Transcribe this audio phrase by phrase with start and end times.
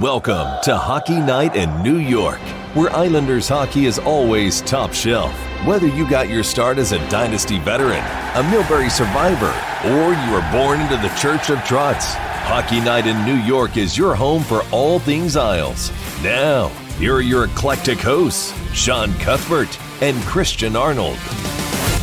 [0.00, 2.38] Welcome to Hockey Night in New York,
[2.74, 5.34] where Islanders hockey is always top shelf.
[5.66, 8.04] Whether you got your start as a Dynasty veteran,
[8.36, 9.52] a Milbury survivor,
[9.88, 13.98] or you were born into the Church of Trotz, Hockey Night in New York is
[13.98, 15.90] your home for all things Isles.
[16.22, 16.68] Now,
[17.00, 21.18] here are your eclectic hosts, Sean Cuthbert and Christian Arnold.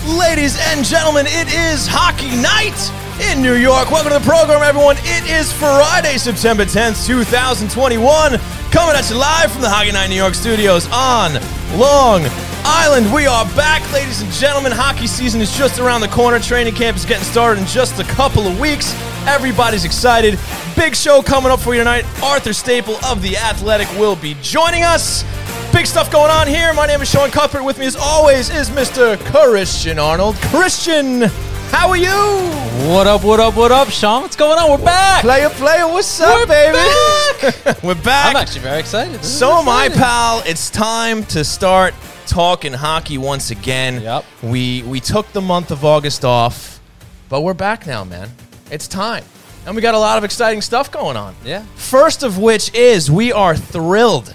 [0.05, 3.91] Ladies and gentlemen, it is Hockey Night in New York.
[3.91, 4.97] Welcome to the program, everyone.
[4.99, 8.37] It is Friday, September 10th, 2021.
[8.71, 11.33] Coming at you live from the Hockey Night New York studios on
[11.77, 12.23] Long
[12.65, 13.13] Island.
[13.13, 14.71] We are back, ladies and gentlemen.
[14.71, 16.39] Hockey season is just around the corner.
[16.39, 18.93] Training camp is getting started in just a couple of weeks.
[19.27, 20.37] Everybody's excited.
[20.75, 22.05] Big show coming up for you tonight.
[22.21, 25.23] Arthur Staple of The Athletic will be joining us.
[25.71, 26.73] Big stuff going on here.
[26.73, 27.63] My name is Sean Cuthbert.
[27.63, 29.17] With me, as always, is Mr.
[29.25, 30.35] Christian Arnold.
[30.35, 31.29] Christian,
[31.75, 32.89] how are you?
[32.89, 34.21] What up, what up, what up, Sean?
[34.21, 34.71] What's going on?
[34.71, 35.21] We're back.
[35.21, 36.77] Player, player, what's up, We're baby?
[36.77, 37.83] back.
[37.83, 38.27] We're back.
[38.33, 39.15] I'm actually very excited.
[39.15, 40.41] This So am I, pal.
[40.45, 41.93] It's time to start
[42.27, 44.01] talking hockey once again.
[44.01, 44.25] Yep.
[44.43, 46.79] We we took the month of August off,
[47.27, 48.29] but we're back now, man.
[48.71, 49.25] It's time.
[49.65, 51.35] And we got a lot of exciting stuff going on.
[51.43, 51.65] Yeah.
[51.75, 54.33] First of which is we are thrilled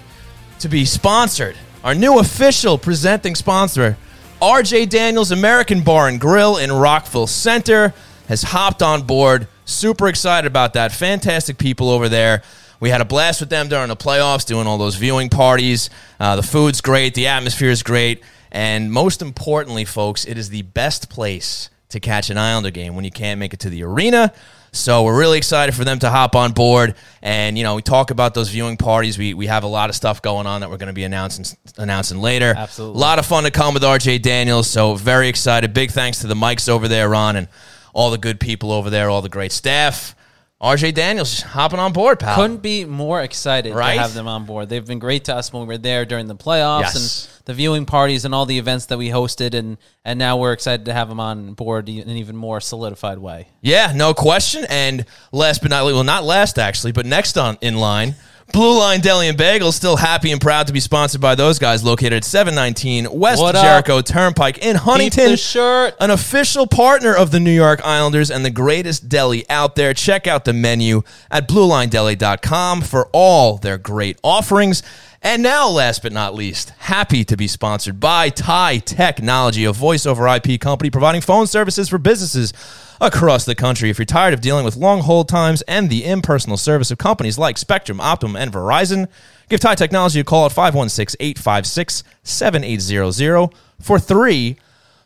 [0.58, 1.56] to be sponsored.
[1.84, 3.96] Our new official presenting sponsor,
[4.40, 7.92] RJ Daniels American Bar and Grill in Rockville Center,
[8.26, 9.46] has hopped on board.
[9.66, 10.92] Super excited about that.
[10.92, 12.42] Fantastic people over there.
[12.80, 15.90] We had a blast with them during the playoffs, doing all those viewing parties.
[16.18, 20.62] Uh, the food's great, the atmosphere is great, and most importantly, folks, it is the
[20.62, 24.32] best place to catch an Islander game when you can't make it to the arena.
[24.72, 28.10] So we're really excited for them to hop on board, and you know we talk
[28.10, 29.18] about those viewing parties.
[29.18, 31.44] We we have a lot of stuff going on that we're going to be announcing
[31.76, 32.54] announcing later.
[32.56, 32.96] Absolutely.
[32.96, 34.68] a lot of fun to come with RJ Daniels.
[34.68, 35.74] So very excited.
[35.74, 37.48] Big thanks to the mics over there, Ron, and
[37.92, 40.14] all the good people over there, all the great staff.
[40.62, 42.34] RJ Daniels hopping on board, pal.
[42.36, 43.94] Couldn't be more excited Right?
[43.94, 44.68] to have them on board.
[44.68, 46.96] They've been great to us when we were there during the playoffs Yes.
[47.38, 50.52] and the viewing parties and all the events that we hosted, and and now we're
[50.52, 53.48] excited to have them on board in an even more solidified way.
[53.62, 54.66] Yeah, no question.
[54.68, 58.16] And last but not least, well, not last actually, but next on in line,
[58.52, 59.74] Blue Line Deli and Bagels.
[59.74, 63.54] Still happy and proud to be sponsored by those guys, located at 719 West What
[63.56, 63.62] up?
[63.64, 65.36] Jericho Turnpike in Huntington.
[65.36, 65.94] shirt.
[66.00, 69.94] An official partner of the New York Islanders and the greatest deli out there.
[69.94, 74.82] Check out the menu at bluelinedeli.com for all their great offerings.
[75.22, 80.06] And now, last but not least, happy to be sponsored by Tie Technology, a voice
[80.06, 82.54] over IP company providing phone services for businesses
[83.02, 83.90] across the country.
[83.90, 87.36] If you're tired of dealing with long hold times and the impersonal service of companies
[87.36, 89.08] like Spectrum, Optimum, and Verizon,
[89.50, 94.56] give Tie Technology a call at 516 856 7800 for three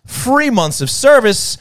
[0.06, 1.58] free months of service.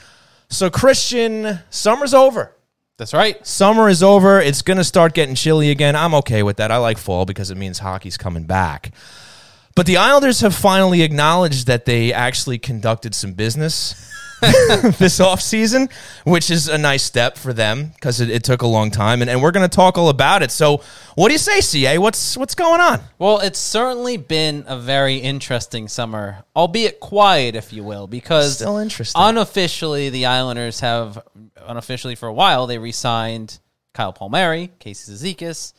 [0.50, 2.56] So, Christian, summer's over.
[2.98, 3.46] That's right.
[3.46, 4.40] Summer is over.
[4.40, 5.96] It's going to start getting chilly again.
[5.96, 6.70] I'm okay with that.
[6.70, 8.92] I like fall because it means hockey's coming back.
[9.76, 14.12] But the Islanders have finally acknowledged that they actually conducted some business
[15.00, 15.92] this offseason,
[16.26, 19.22] which is a nice step for them because it, it took a long time.
[19.22, 20.52] And, and we're going to talk all about it.
[20.52, 20.82] So,
[21.16, 21.98] what do you say, CA?
[21.98, 23.02] What's, what's going on?
[23.20, 28.78] Well, it's certainly been a very interesting summer, albeit quiet, if you will, because Still
[28.78, 29.22] interesting.
[29.22, 31.22] unofficially the Islanders have
[31.66, 33.60] unofficially for a while they re-signed
[33.94, 35.74] Kyle Palmieri, Casey Cizikas,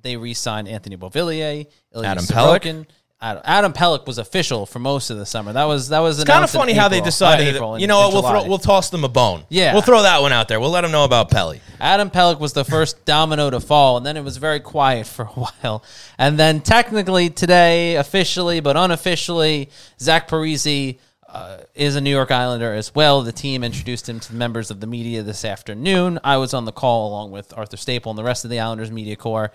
[0.00, 2.24] they re-signed Anthony Beauvillier, Ilya Adam.
[2.24, 2.86] Sorokin.
[3.22, 5.52] Adam, Adam Pelech was official for most of the summer.
[5.52, 7.54] That was that was It's kind of funny how they decided.
[7.54, 8.12] that- you know what?
[8.12, 9.44] We'll throw, we'll toss them a bone.
[9.48, 9.72] Yeah.
[9.74, 10.58] we'll throw that one out there.
[10.58, 11.60] We'll let them know about Pelly.
[11.80, 15.22] Adam Pelech was the first domino to fall, and then it was very quiet for
[15.22, 15.28] a
[15.62, 15.84] while.
[16.18, 22.74] And then technically today, officially but unofficially, Zach Parise uh, is a New York Islander
[22.74, 23.22] as well.
[23.22, 26.18] The team introduced him to the members of the media this afternoon.
[26.24, 28.90] I was on the call along with Arthur Staple and the rest of the Islanders
[28.90, 29.52] media corps.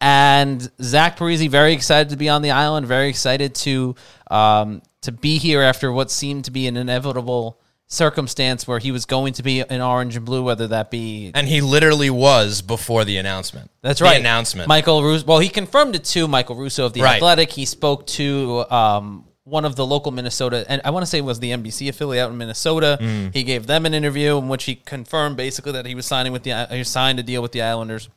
[0.00, 3.96] And Zach Parise very excited to be on the island, very excited to
[4.30, 9.06] um, to be here after what seemed to be an inevitable circumstance where he was
[9.06, 13.04] going to be in orange and blue, whether that be And he literally was before
[13.04, 13.70] the announcement.
[13.82, 14.20] that's The right.
[14.20, 14.68] announcement.
[14.68, 15.24] Michael Russo.
[15.26, 17.16] Well, he confirmed it to Michael Russo of the Right.
[17.16, 17.50] Athletic.
[17.50, 21.24] He spoke to um, one of the local Minnesota, and I want to say it
[21.24, 22.98] was the NBC affiliate out in Minnesota.
[23.00, 23.34] Mm.
[23.34, 26.42] He gave them an interview in which he confirmed basically that he was signing with
[26.42, 28.10] the he signed a deal with the Islanders,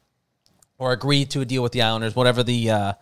[0.82, 2.70] or agreed to a deal with the Islanders, whatever the.
[2.72, 2.94] Uh,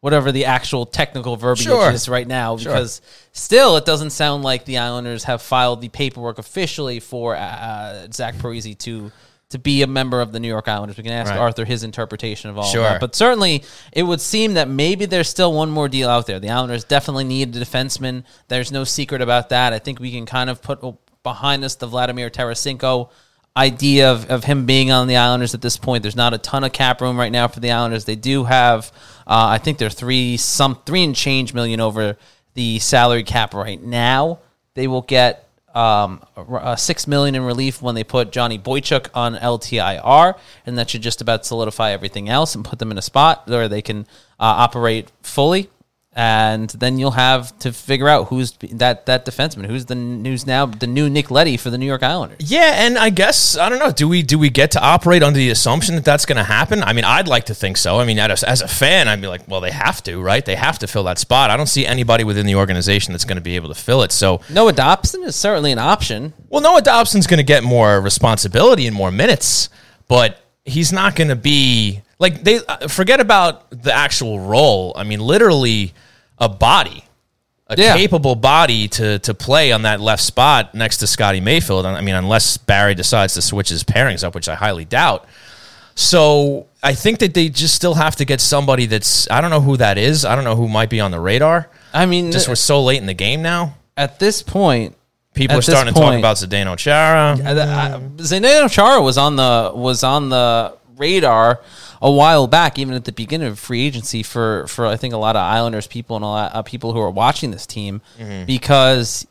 [0.00, 1.90] Whatever the actual technical verbiage Sure.
[1.90, 3.00] is right now, because
[3.32, 8.36] still it doesn't sound like the Islanders have filed the paperwork officially for uh, Zach
[8.36, 9.10] Parise to
[9.48, 10.98] to be a member of the New York Islanders.
[10.98, 11.40] We can ask Right.
[11.40, 12.84] Arthur his interpretation of all Sure.
[12.84, 13.00] of that.
[13.00, 16.38] But certainly, it would seem that maybe there's still one more deal out there.
[16.38, 18.24] The Islanders definitely need a defenseman.
[18.48, 19.72] There's no secret about that.
[19.72, 20.78] I think we can kind of put
[21.22, 23.08] behind us the Vladimir Tarasenko
[23.56, 26.02] idea of, of him being on the Islanders at this point.
[26.02, 28.04] There's not a ton of cap room right now for the Islanders.
[28.04, 28.92] They do have,
[29.26, 32.16] uh, I think they're three some three and change million over
[32.54, 34.40] the salary cap right now.
[34.74, 39.34] They will get um, uh, six million in relief when they put Johnny Boychuk on
[39.34, 43.46] LTIR, and that should just about solidify everything else and put them in a spot
[43.46, 44.00] where they can
[44.40, 45.68] uh, operate fully
[46.16, 50.64] and then you'll have to figure out who's that that defenseman, who's the who's now
[50.64, 52.50] the new Nick Leddy for the New York Islanders.
[52.50, 53.92] Yeah, and I guess I don't know.
[53.92, 56.82] Do we do we get to operate under the assumption that that's going to happen?
[56.82, 58.00] I mean, I'd like to think so.
[58.00, 60.42] I mean, as, as a fan, I'd be like, well, they have to, right?
[60.42, 61.50] They have to fill that spot.
[61.50, 64.10] I don't see anybody within the organization that's going to be able to fill it.
[64.10, 66.32] So Noah Dobson is certainly an option.
[66.48, 69.68] Well, Noah Dobson's going to get more responsibility and more minutes,
[70.08, 74.92] but he's not going to be like they uh, forget about the actual role.
[74.96, 75.92] I mean, literally
[76.38, 77.04] a body,
[77.66, 77.96] a Yeah.
[77.96, 81.84] capable body to to play on that left spot next to Scotty Mayfield.
[81.86, 85.26] I mean, unless Barry decides to switch his pairings up, which I highly doubt.
[85.94, 89.60] So I think that they just still have to get somebody that's I don't know
[89.62, 90.24] who that is.
[90.24, 91.68] I don't know who might be on the radar.
[91.92, 93.76] I mean, Just we're so late in the game now.
[93.96, 94.94] at this point,
[95.32, 97.32] People are starting to talk about Zdeno Chara.
[97.42, 101.60] uh, Zdeno Chara was on the was on the radar
[102.02, 105.18] a while back, even at the beginning of free agency for for I think a
[105.18, 108.00] lot of Islanders people and a lot of people who are watching this team
[108.46, 109.26] because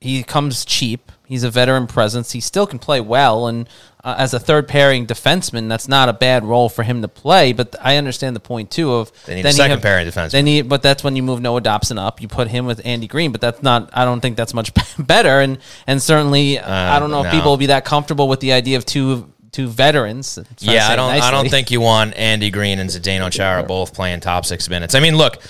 [0.00, 1.10] he comes cheap.
[1.26, 2.32] He's a veteran presence.
[2.32, 3.68] He still can play well, and
[4.02, 7.52] uh, as a third pairing defenseman, that's not a bad role for him to play.
[7.52, 10.06] But I understand the point too of They need a then you second have- pairing
[10.08, 10.30] defenseman.
[10.30, 12.22] Then you, but that's when you move Noah Dobson up.
[12.22, 13.90] You put him with Andy Greene, but that's not.
[13.92, 15.40] I don't think that's much better.
[15.40, 17.28] And and certainly, I don't know Uh, no.
[17.28, 20.38] if people will be that comfortable with the idea of two two veterans.
[20.60, 21.10] Yeah, I don't.
[21.10, 24.94] I don't think you want Andy Greene and Zdeno Chara both playing top six minutes.
[24.94, 25.42] I mean, look,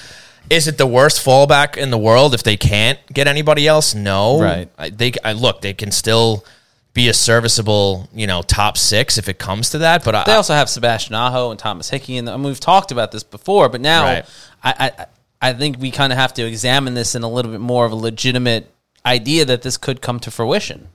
[0.49, 3.95] is it the worst fallback in the world if they can't get anybody else?
[3.95, 4.71] No, Right.
[4.79, 5.61] I, they I, look.
[5.61, 6.47] They can still
[6.95, 10.05] be a serviceable, you know, top six if it comes to that.
[10.05, 12.91] But I, They also have Sebastian Aho and Thomas Hickey, and I mean, we've talked
[12.91, 13.69] about this before.
[13.69, 14.25] But now, Right.
[14.65, 15.07] I, I
[15.51, 17.93] I think we kind of have to examine this in a little bit more of
[17.93, 18.73] a legitimate
[19.05, 20.89] idea that this could come to fruition.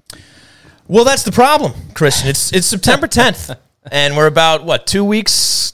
[0.88, 2.30] Well, that's the problem, Christian.
[2.30, 3.56] It's it's September 10th,
[3.92, 5.74] and we're about what two weeks,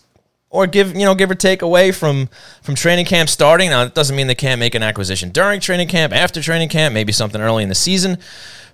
[0.49, 2.29] or give you know give or take away from
[2.61, 3.69] from training camp starting.
[3.71, 6.93] Now, it doesn't mean they can't make an acquisition during training camp, after training camp,
[6.93, 8.17] maybe something early in the season.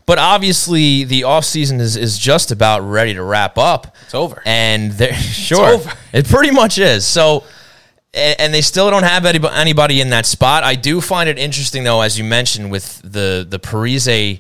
[0.06, 3.96] But obviously, the offseason is is just about ready to wrap up.
[4.04, 4.44] It's over.
[4.46, 5.94] and they're sure over.
[6.14, 7.06] it pretty much is.
[7.06, 7.44] So.
[8.14, 10.64] a- And they still don't have anybo- anybody in that spot.
[10.64, 14.40] I do find it interesting, though, as you mentioned, with the the Parise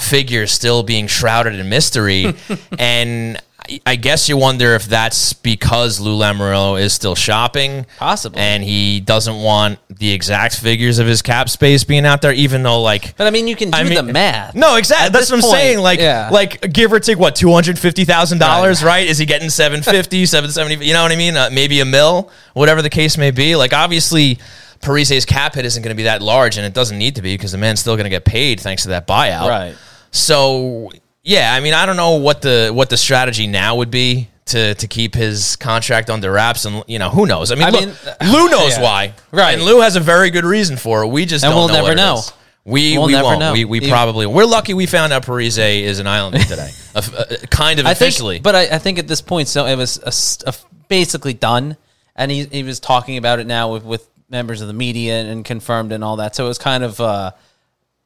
[0.00, 2.34] figure still being shrouded in mystery.
[2.78, 3.40] and
[3.86, 7.86] I- guess you wonder if that's because Lou Lamoriello is still shopping.
[7.98, 8.40] Possibly.
[8.40, 12.62] And he doesn't want the exact figures of his cap space being out there, even
[12.62, 14.54] though, like, But I mean, you can do I mean, the math.
[14.54, 15.10] No, exactly.
[15.10, 15.78] That's what I'm point, saying.
[15.78, 16.30] Like, yeah.
[16.30, 19.06] like give or take what two hundred fifty thousand dollars, right?
[19.06, 20.84] Is he getting 750, 770?
[20.90, 21.36] You know what I mean?
[21.36, 23.54] Uh, maybe a mill, whatever the case may be.
[23.54, 24.38] Like, obviously,
[24.80, 27.34] Parise's cap hit isn't going to be that large, and it doesn't need to be
[27.34, 29.48] because the man's still going to get paid thanks to that buyout.
[29.48, 29.76] Right.
[30.10, 30.90] So,
[31.22, 34.28] yeah, I mean, I don't know what the what the strategy now would be.
[34.46, 37.70] To, to keep his contract under wraps and you know who knows I mean, I
[37.70, 38.82] look, mean, Lou knows yeah.
[38.82, 39.52] why Right.
[39.52, 41.82] and Lou has a very good reason for it we just And don't we'll know
[41.84, 42.14] never know.
[42.16, 42.32] is.
[42.64, 43.52] we We'll we never won't know.
[43.52, 47.04] we, we Even- probably we're lucky we found out Parise is an Islander today A
[47.16, 49.76] a- kind of I think, officially but I, I think at this point, so it
[49.76, 51.76] was a s- a f- basically done,
[52.16, 55.44] and he he was talking about it now with with members of the media and
[55.44, 56.34] confirmed and all that.
[56.34, 57.30] So it was kind of, uh,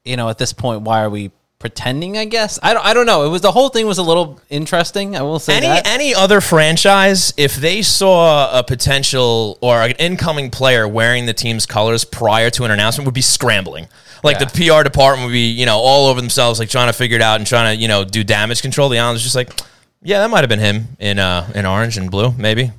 [0.04, 1.30] you know, at this point, why are we
[1.64, 2.18] pretending?
[2.18, 3.24] I guess I don't I don't know.
[3.24, 5.16] It was the whole thing was a little interesting.
[5.16, 5.86] I will say any that.
[5.86, 11.64] any other franchise, if they saw a potential or an incoming player wearing the team's
[11.64, 13.88] colors prior to an announcement, would be scrambling.
[14.22, 14.44] Like Yeah.
[14.44, 17.22] the PR department would be, you know, all over themselves, like trying to figure it
[17.22, 18.90] out and trying to, you know, do damage control.
[18.90, 19.50] The Islanders just like,
[20.02, 22.72] yeah, that might have been him in uh in orange and blue, maybe.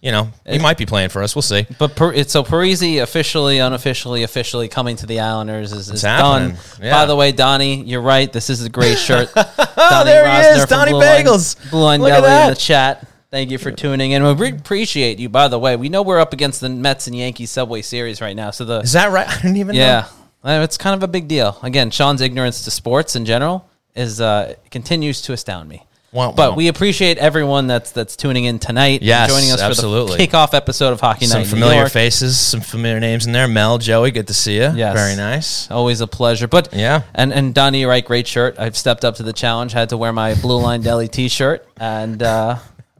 [0.00, 1.36] You know, he might be playing for us.
[1.36, 1.66] We'll see.
[1.78, 6.56] But per, it's so Parise officially, unofficially, officially coming to the Islanders is, is done.
[6.80, 6.90] Yeah.
[6.90, 8.32] By the way, Donnie, you're right.
[8.32, 9.28] This is a great shirt.
[9.36, 11.70] oh, there he is, Donnie Bagels.
[11.70, 13.06] Blue Line Look at Deli in the chat.
[13.30, 14.24] Thank you for tuning in.
[14.38, 15.28] We appreciate you.
[15.28, 18.34] By the way, we know we're up against the Mets and Yankees Subway Series right
[18.34, 19.28] now, so the Is that right?
[19.28, 20.06] I didn't even yeah,
[20.42, 21.58] Uh, it's kind of a big deal.
[21.62, 25.84] Again, Sean's ignorance to sports in general is uh, continues to astound me.
[26.12, 26.56] Wow, but wow.
[26.56, 29.00] we appreciate everyone that's that's tuning in tonight.
[29.00, 30.12] and Yes, joining us absolutely.
[30.12, 31.28] for the kickoff episode of Hockey Night.
[31.28, 33.46] Some in New familiar faces, some familiar names in there.
[33.46, 34.72] Mel, Joey, good to see you.
[34.74, 34.94] Yes.
[34.96, 35.70] Very nice.
[35.70, 36.48] Always a pleasure.
[36.48, 37.02] But Yeah.
[37.14, 38.56] and and Donnie, you're right, great shirt.
[38.58, 39.72] I've stepped up to the challenge.
[39.72, 42.56] Had to wear my Blue Line Deli T-shirt, and uh,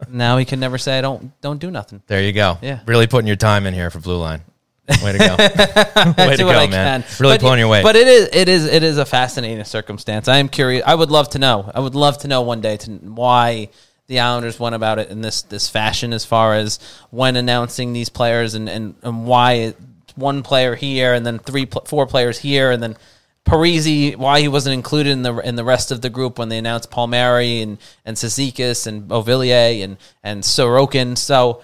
[0.09, 2.03] now he can never say I don't don't do nothing.
[2.07, 2.59] There you go.
[2.63, 2.79] Yeah.
[2.87, 4.43] Really putting your time in here for Blue Line.
[5.03, 5.37] Way to go!
[6.29, 7.03] Way to go, I man!
[7.03, 7.05] can.
[7.21, 7.83] Really But- pulling your weight.
[7.83, 10.29] But it is it is it is a fascinating circumstance.
[10.29, 10.83] I am curious.
[10.87, 11.71] I would love to know.
[11.75, 13.69] I would love to know one day to why
[14.09, 16.79] the Islanders went about it in this this fashion as far as
[17.11, 19.77] when announcing these players and and, and why it,
[20.17, 22.97] one player here and then three four players here and then
[23.47, 26.59] Parise, why he wasn't included in the in the rest of the group when they
[26.59, 31.17] announced Palmieri and and Cizikas and Beauvillier and and Sorokin.
[31.17, 31.63] So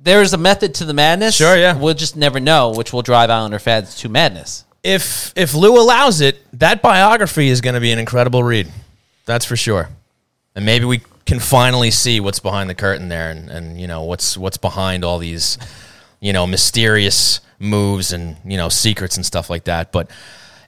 [0.00, 1.36] uh, there's a method to the madness.
[1.36, 1.76] Sure, yeah.
[1.76, 4.64] We'll just never know, which will drive Islander fans to madness.
[4.82, 8.70] if if Lou allows it, that biography is going to be an incredible read.
[9.26, 9.88] That's for sure.
[10.54, 14.02] And maybe we can finally see what's behind the curtain there, and, and you know
[14.04, 15.58] what's what's behind all these,
[16.18, 19.92] you know, mysterious moves and you know secrets and stuff like that.
[19.92, 20.10] But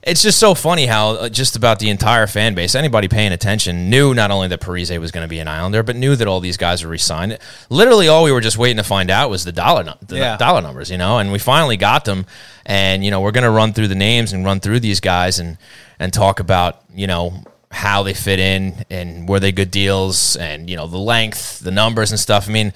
[0.05, 3.89] it's just so funny how uh, just about the entire fan base, anybody paying attention,
[3.89, 6.39] knew not only that Parise was going to be an Islander, but knew that all
[6.41, 7.37] these guys were resigned.
[7.69, 10.37] Literally, all we were just waiting to find out was the dollar, the Yeah.
[10.37, 12.25] dollar numbers, you know, and we finally got them.
[12.65, 15.39] And you know, we're going to run through the names and run through these guys
[15.39, 15.57] and
[15.99, 20.69] and talk about you know how they fit in and were they good deals and
[20.69, 22.47] you know the length, the numbers and stuff.
[22.49, 22.73] I mean,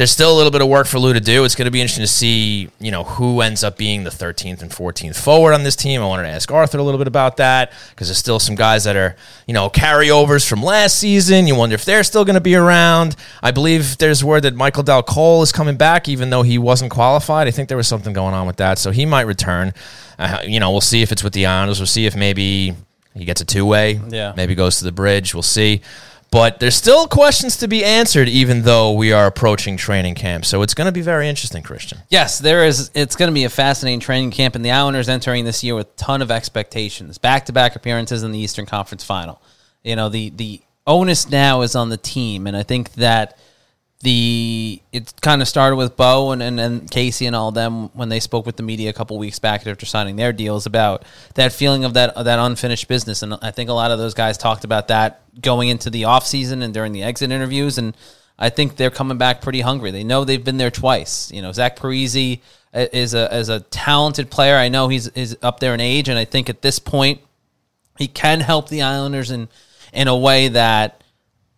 [0.00, 1.44] there's still a little bit of work for Lou to do.
[1.44, 4.62] It's going to be interesting to see, you know, who ends up being the 13th
[4.62, 6.00] and 14th forward on this team.
[6.00, 8.84] I wanted to ask Arthur a little bit about that because there's still some guys
[8.84, 9.14] that are,
[9.46, 11.46] you know, carryovers from last season.
[11.46, 13.14] You wonder if they're still going to be around.
[13.42, 16.90] I believe there's word that Michael Dal Colle is coming back, even though he wasn't
[16.90, 17.46] qualified.
[17.46, 19.74] I think there was something going on with that, so he might return.
[20.18, 21.78] Uh, you know, we'll see if it's with the Islanders.
[21.78, 22.74] We'll see if maybe
[23.12, 24.00] he gets a two way.
[24.08, 24.32] Yeah.
[24.34, 25.34] Maybe goes to the bridge.
[25.34, 25.82] We'll see.
[26.30, 30.44] But there's still questions to be answered, even though we are approaching training camp.
[30.44, 31.98] So it's going to be very interesting, Christian.
[32.08, 32.90] Yes, there is.
[32.94, 35.88] It's going to be a fascinating training camp, and the Islanders entering this year with
[35.88, 37.18] a ton of expectations.
[37.18, 39.42] Back to back appearances in the Eastern Conference Final.
[39.82, 43.36] You know, the the onus now is on the team, and I think that
[44.02, 48.08] the it kind of started with Bo and, and, and Casey and all them when
[48.08, 51.04] they spoke with the media a couple weeks back after signing their deals about
[51.34, 53.22] that feeling of that of that unfinished business.
[53.22, 56.62] And I think a lot of those guys talked about that going into the offseason
[56.62, 57.76] and during the exit interviews.
[57.76, 57.94] And
[58.38, 59.90] I think they're coming back pretty hungry.
[59.90, 61.30] They know they've been there twice.
[61.30, 62.40] You know, Zach Parise
[62.72, 64.56] uh, is a is a talented player.
[64.56, 67.20] I know he's is up there in age, and I think at this point
[67.98, 69.50] he can help the Islanders in
[69.92, 70.99] in a way that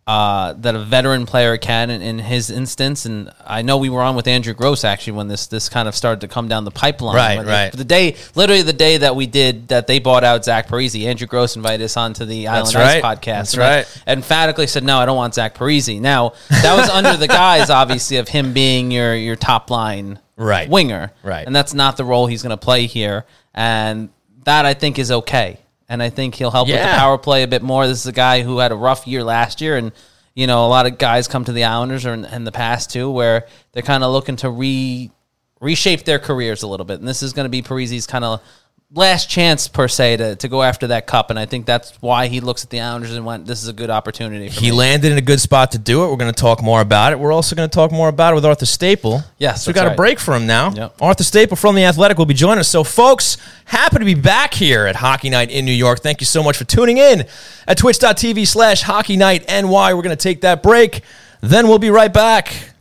[0.05, 3.05] uh, that a veteran player can in, in his instance.
[3.05, 5.95] And I know we were on with Andrew Gross actually when this this kind of
[5.95, 7.15] started to come down the pipeline.
[7.15, 7.71] Right, When the- right.
[7.71, 11.05] The day, literally the day that we did that, they bought out Zach Parise.
[11.05, 12.97] Andrew Gross invited us onto the Island right.
[12.97, 13.23] Ice podcast.
[13.25, 14.01] That's and I right.
[14.07, 18.17] emphatically said, "No, I don't want Zach Parise." Now that was under the guise, obviously,
[18.17, 20.67] of him being your your top line Right.
[20.67, 21.45] winger, Right.
[21.45, 23.25] and that's not the role he's going to play here.
[23.53, 24.09] And
[24.45, 25.59] that I think is okay.
[25.89, 27.87] And I think he'll help with the power play a bit more.
[27.87, 29.91] This is a guy who had a rough year last year, and
[30.33, 32.89] you know a lot of guys come to the Islanders or in, in the past
[32.89, 35.11] too, where they're kind of looking to re
[35.59, 36.99] reshape their careers a little bit.
[36.99, 38.41] And this is going to be Parise's kind of
[38.95, 41.29] last chance per se to, to go after that cup.
[41.31, 43.73] And I think that's why he looks at the Islanders and went, "This is a
[43.73, 44.77] good opportunity." For He me.
[44.77, 46.09] landed in a good spot to do it.
[46.09, 47.19] We're going to talk more about it.
[47.19, 49.23] We're also going to talk more about it with Arthur Staple.
[49.39, 50.71] Yes, so we got a break for him now.
[50.71, 51.01] Yep.
[51.01, 52.67] Arthur Staple from the Athletic will be joining us.
[52.69, 56.01] So, folks, happy to be back here at Hockey Night in New York.
[56.01, 57.25] Thank you so much for tuning in
[57.67, 59.93] at twitch.tv slash Hockey Night NY.
[59.93, 61.01] We're going to take that break.
[61.41, 62.72] Then we'll be right back.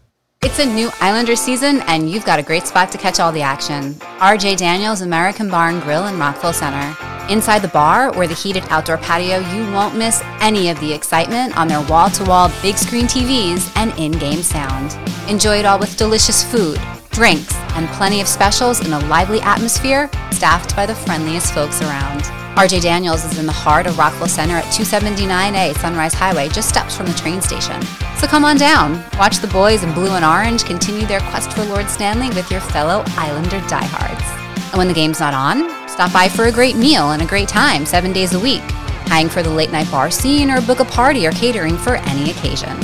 [0.45, 3.43] It's a new Islander season, and you've got a great spot to catch all the
[3.43, 3.95] action.
[4.19, 6.97] RJ Daniels American Bar and Grill in Rockville Center.
[7.31, 11.57] Inside the bar or the heated outdoor patio, you won't miss any of the excitement
[11.57, 14.99] on their wall to wall big screen TVs and in game sound.
[15.31, 16.81] Enjoy it all with delicious food,
[17.11, 22.42] drinks, and plenty of specials in a lively atmosphere staffed by the friendliest folks around.
[22.57, 26.95] RJ Daniels is in the heart of Rockville Center at 279A Sunrise Highway, just steps
[26.95, 27.81] from the train station.
[28.19, 31.65] So come on down, watch the boys in blue and orange continue their quest for
[31.65, 34.23] Lord Stanley with your fellow Islander diehards.
[34.71, 37.49] And when the game's not on, stop by for a great meal and a great
[37.49, 38.61] time seven days a week.
[39.09, 42.31] Hang for the late night bar scene or book a party or catering for any
[42.33, 42.79] occasion.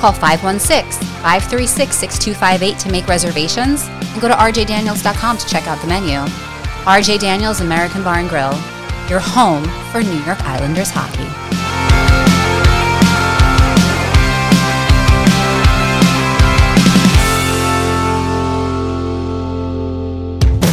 [0.00, 5.86] Call 516 536 6258 to make reservations and go to rjdaniels.com to check out the
[5.86, 6.18] menu.
[6.82, 8.52] RJ Daniels American Bar and Grill,
[9.12, 11.28] your home for New York Islanders hockey.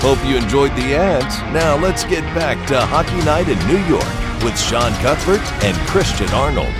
[0.00, 1.36] Hope you enjoyed the ads.
[1.52, 4.08] Now let's get back to Hockey Night in New York
[4.42, 6.72] with Sean Cuthbert and Christian Arnold.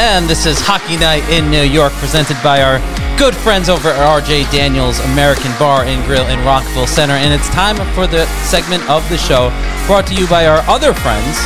[0.00, 2.80] And this is Hockey Night in New York, presented by our
[3.20, 7.20] good friends over at RJ Daniels American Bar and Grill in Rockville Center.
[7.20, 9.52] And it's time for the segment of the show
[9.84, 11.36] brought to you by our other friends,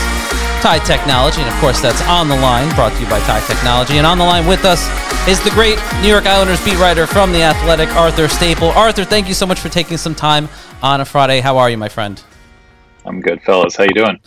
[0.61, 1.41] Tie Technology.
[1.41, 3.97] And of course, that's on the line, brought to you by Tie Technology.
[3.97, 4.87] And on the line with us
[5.27, 8.69] is the great New York Islanders beat writer from The Athletic, Arthur Staple.
[8.69, 10.49] Arthur, thank you so much for taking some time
[10.83, 11.41] on a Friday.
[11.41, 12.23] How are you, my friend?
[13.07, 13.77] I'm good, fellas.
[13.77, 14.21] How you doing?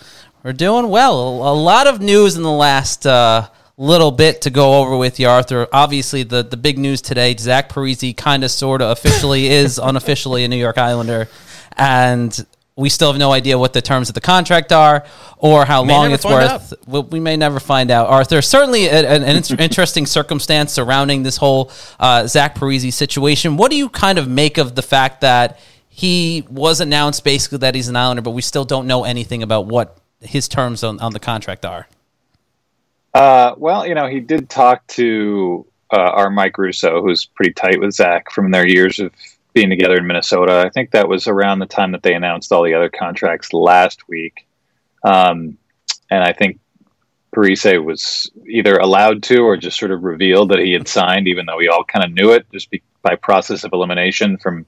[0.44, 1.20] We're doing well.
[1.20, 5.28] A lot of news in the last uh, little bit to go over with you,
[5.28, 5.68] Arthur.
[5.72, 10.44] Obviously, the, the big news today, Zach Parise kind of, sort of, officially is unofficially
[10.44, 11.28] a New York Islander.
[11.78, 15.06] And we still have no idea what the terms of the contract are
[15.38, 16.74] or how May long it's worth.
[16.88, 18.08] We, we may never find out.
[18.10, 23.58] Arthur, certainly an, an interesting circumstance surrounding this whole uh, Zach Parise situation.
[23.58, 27.76] What do you kind of make of the fact that he was announced basically that
[27.76, 31.14] he's an Islander, but we still don't know anything about what his terms on, on
[31.14, 31.88] the contract are?
[33.14, 37.80] Uh, well, you know, he did talk to uh, our Mike Russo, who's pretty tight
[37.80, 39.14] with Zach from their years of
[39.54, 40.64] being together in Minnesota.
[40.66, 44.08] I think that was around the time that they announced all the other contracts last
[44.08, 44.46] week.
[45.04, 45.58] Um,
[46.10, 46.60] and I think
[47.36, 51.46] Parise was either allowed to or just sort of revealed that he had signed, even
[51.46, 54.66] though we all kind of knew it just be, by process of elimination from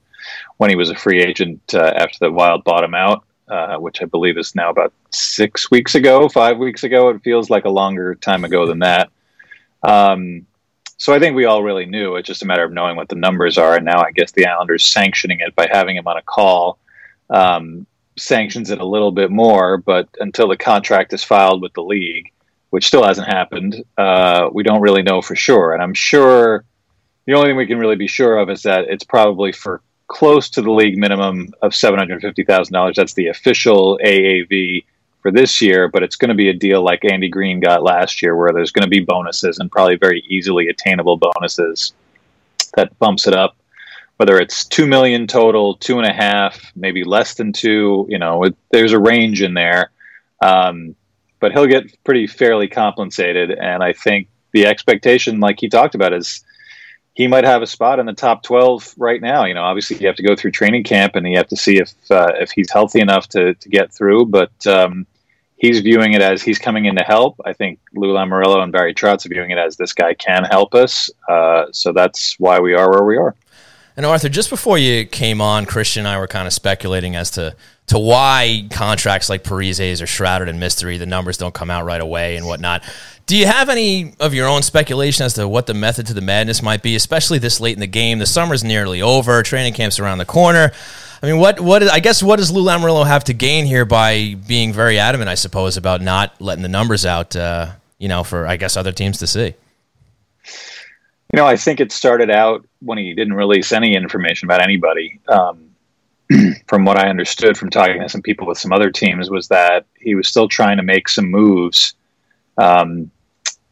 [0.57, 4.01] when he was a free agent uh, after the Wild bought him out, uh, which
[4.01, 7.09] I believe is now about six weeks ago, five weeks ago.
[7.09, 9.09] It feels like a longer time ago than that.
[9.83, 10.47] Um,
[10.97, 12.15] so I think we all really knew.
[12.15, 14.45] It's just a matter of knowing what the numbers are, and now I guess the
[14.45, 16.79] Islanders sanctioning it by having him on a call
[17.29, 17.85] um,
[18.17, 19.77] sanctions it a little bit more.
[19.77, 22.31] But until the contract is filed with the league,
[22.69, 25.73] which still hasn't happened, uh, we don't really know for sure.
[25.73, 26.63] And I'm sure
[27.25, 30.49] the only thing we can really be sure of is that it's probably for close
[30.51, 32.95] to the league minimum of seven hundred fifty thousand dollars.
[32.95, 34.85] That's the official AAV
[35.25, 38.21] for this year, but it's going to be a deal like Andy Greene got last
[38.21, 41.93] year, where there's going to be bonuses and probably very easily attainable bonuses
[42.75, 43.57] that bumps it up.
[44.17, 48.43] Whether it's two million total, two and a half, maybe less than two, you know,
[48.43, 49.89] it, there's a range in there.
[50.43, 50.95] Um,
[51.39, 56.13] but he'll get pretty fairly compensated, and I think the expectation, like he talked about,
[56.13, 56.45] is
[57.15, 59.45] he might have a spot in the top 12 right now.
[59.45, 61.77] You know, obviously you have to go through training camp and you have to see
[61.79, 64.27] if uh, if he's healthy enough to, to get through.
[64.27, 65.07] But um,
[65.57, 67.39] he's viewing it as he's coming in to help.
[67.45, 70.73] I think Lou Lamoriello and Barry Trotz are viewing it as this guy can help
[70.75, 71.09] us.
[71.27, 73.35] Uh, so that's why we are where we are.
[73.97, 77.31] And Arthur, just before you came on, Christian and I were kind of speculating as
[77.31, 77.55] to
[77.87, 80.97] to why contracts like Parise's are shrouded in mystery.
[80.97, 82.83] The numbers don't come out right away and whatnot.
[83.27, 86.21] Do you have any of your own speculation as to what the method to the
[86.21, 88.19] madness might be, especially this late in the game?
[88.19, 89.41] The summer's nearly over.
[89.41, 90.71] Training camp's around the corner.
[91.23, 94.35] I mean, what what I guess what does Lou Lamoriello have to gain here by
[94.47, 97.35] being very adamant, I suppose, about not letting the numbers out?
[97.35, 99.55] Uh, you know, for I guess other teams to see.
[101.33, 105.19] You know, I think it started out when he didn't release any information about anybody.
[105.27, 105.64] Um,
[106.67, 109.85] from what I understood from talking to some people with some other teams, was that
[109.99, 111.93] he was still trying to make some moves
[112.57, 113.11] um,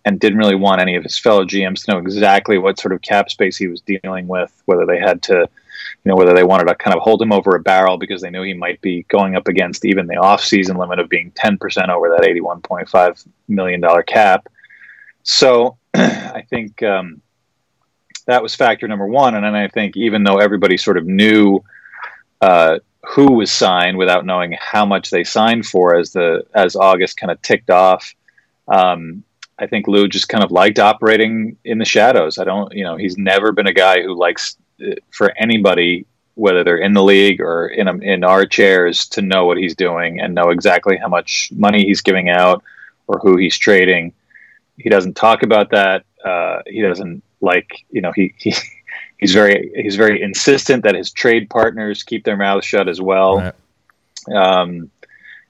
[0.05, 3.01] and didn't really want any of his fellow GMs to know exactly what sort of
[3.01, 6.67] cap space he was dealing with, whether they had to, you know, whether they wanted
[6.67, 9.35] to kind of hold him over a barrel because they knew he might be going
[9.35, 14.47] up against even the off-season limit of being 10% over that $81.5 million cap.
[15.23, 17.21] So I think um,
[18.27, 19.35] that was factor number one.
[19.35, 21.63] And then I think even though everybody sort of knew
[22.43, 27.15] uh, who was signed without knowing how much they signed for as the as August
[27.15, 28.13] kind of ticked off,
[28.67, 29.23] um,
[29.59, 32.37] I think Lou just kind of liked operating in the shadows.
[32.37, 36.65] I don't, you know, he's never been a guy who likes uh, for anybody, whether
[36.65, 40.19] they're in the league or in a, in our chairs, to know what he's doing
[40.19, 42.61] and know exactly how much money he's giving out
[43.07, 44.11] or who he's trading.
[44.77, 46.03] He doesn't talk about that.
[46.25, 48.53] Uh, he doesn't like, you know, he, he
[49.23, 53.37] he's very he's very insistent that his trade partners keep their mouths shut as well.
[53.37, 54.35] Right.
[54.35, 54.91] Um,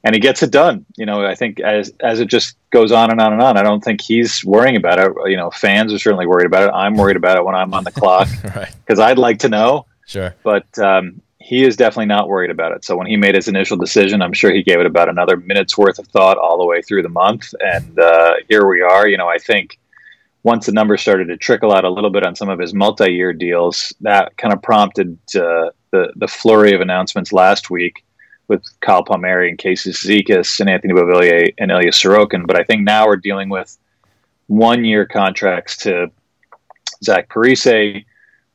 [0.03, 0.85] and he gets it done.
[0.97, 3.63] You know, I think as as it just goes on and on and on, I
[3.63, 5.11] don't think he's worrying about it.
[5.25, 6.71] You know, fans are certainly worried about it.
[6.73, 9.09] I'm worried about it when I'm on the clock because right.
[9.11, 9.85] I'd like to know.
[10.05, 12.83] Sure, but um, he is definitely not worried about it.
[12.83, 15.77] So when he made his initial decision, I'm sure he gave it about another minute's
[15.77, 19.07] worth of thought all the way through the month, and uh, here we are.
[19.07, 19.79] You know, I think
[20.43, 23.33] once the numbers started to trickle out a little bit on some of his multi-year
[23.33, 28.03] deals, that kind of prompted uh, the the flurry of announcements last week
[28.47, 32.45] with Kyle Palmieri and Casey Cizikas and Anthony Beauvillier and Ilya Sorokin.
[32.45, 33.77] But I think now we're dealing with
[34.47, 36.11] one year contracts to
[37.03, 38.03] Zach Parise,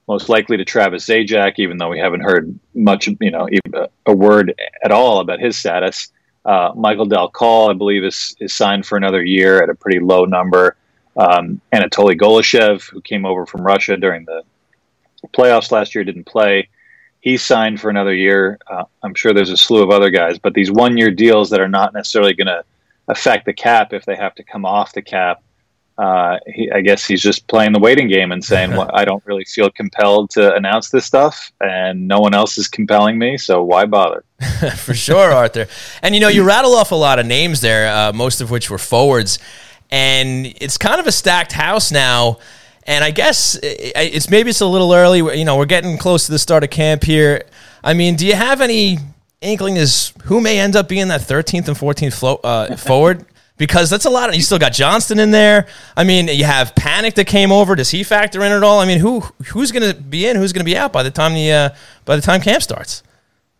[0.06, 3.48] most likely to Travis Zajac, even though we haven't heard much, you know,
[4.06, 6.12] a word at all about his status.
[6.44, 10.00] Uh, Michael Dal Colle, I believe, is, is signed for another year at a pretty
[10.00, 10.76] low number.
[11.18, 14.42] Um, Anatoly Golyshev, who came over from Russia during the
[15.34, 16.68] playoffs last year, didn't play
[17.20, 18.58] He signed for another year.
[18.66, 21.60] Uh, I'm sure there's a slew of other guys, but these one year deals that
[21.60, 22.62] are not necessarily going to
[23.08, 25.42] affect the cap if they have to come off the cap.
[25.96, 29.24] Uh, he, I guess he's just playing the waiting game and saying, well, I don't
[29.26, 33.64] really feel compelled to announce this stuff, and no one else is compelling me, so
[33.64, 34.22] why bother?
[34.76, 35.66] for sure, Arthur.
[36.00, 38.70] And you know, you rattle off a lot of names there, uh, most of which
[38.70, 39.40] were forwards,
[39.90, 42.38] and it's kind of a stacked house now.
[42.84, 45.18] And I guess it's maybe it's a little early.
[45.38, 47.44] You know, we're getting close to the start of camp here.
[47.84, 48.98] I mean, do you have any
[49.40, 53.26] inkling as who may end up being that 13th and 14th float, uh, forward?
[53.58, 54.28] Because that's a lot.
[54.30, 55.66] Of, you still got Johnston in there.
[55.96, 57.74] I mean, you have Panik that came over.
[57.74, 58.78] Does he factor in at all?
[58.78, 60.36] I mean, who who's going to be in?
[60.36, 61.70] Who's going to be out by the time the uh,
[62.04, 63.02] by the time camp starts?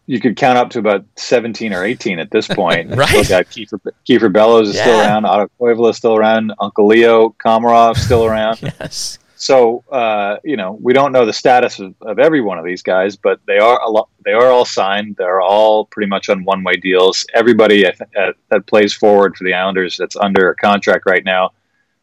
[0.08, 2.96] You could count up to about 17 or 18 at this point.
[2.96, 3.08] right.
[3.08, 4.82] Still got Kiefer, Kiefer Bellows is yeah.
[4.82, 5.26] still around.
[5.26, 6.52] Otto Koivula is still around.
[6.60, 8.58] Uncle Leo Komarov still around.
[8.62, 9.18] yes.
[9.36, 12.82] So, uh, you know, we don't know the status of, of, every one of these
[12.82, 15.14] guys, but they are a lot, they are all signed.
[15.16, 17.24] They're all pretty much on one way deals.
[17.34, 21.52] Everybody at, at, that plays forward for the Islanders that's under a contract right now,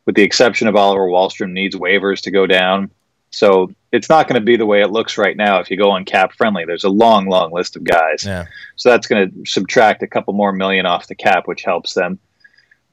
[0.05, 2.89] with the exception of Oliver Wahlstrom, needs waivers to go down.
[3.31, 5.91] So it's not going to be the way it looks right now if you go
[5.91, 6.65] on cap friendly.
[6.65, 8.23] There's a long, long list of guys.
[8.23, 8.45] Yeah.
[8.75, 12.19] So that's going to subtract a couple more million off the cap, which helps them.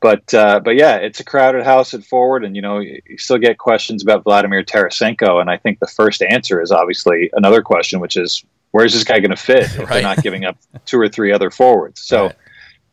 [0.03, 3.39] But uh, but yeah, it's a crowded house at forward, and you know you still
[3.39, 8.01] get questions about Vladimir Tarasenko, and I think the first answer is obviously another question,
[8.01, 9.89] which is where's this guy going to fit if right.
[9.89, 12.01] they're not giving up two or three other forwards?
[12.01, 12.35] So right.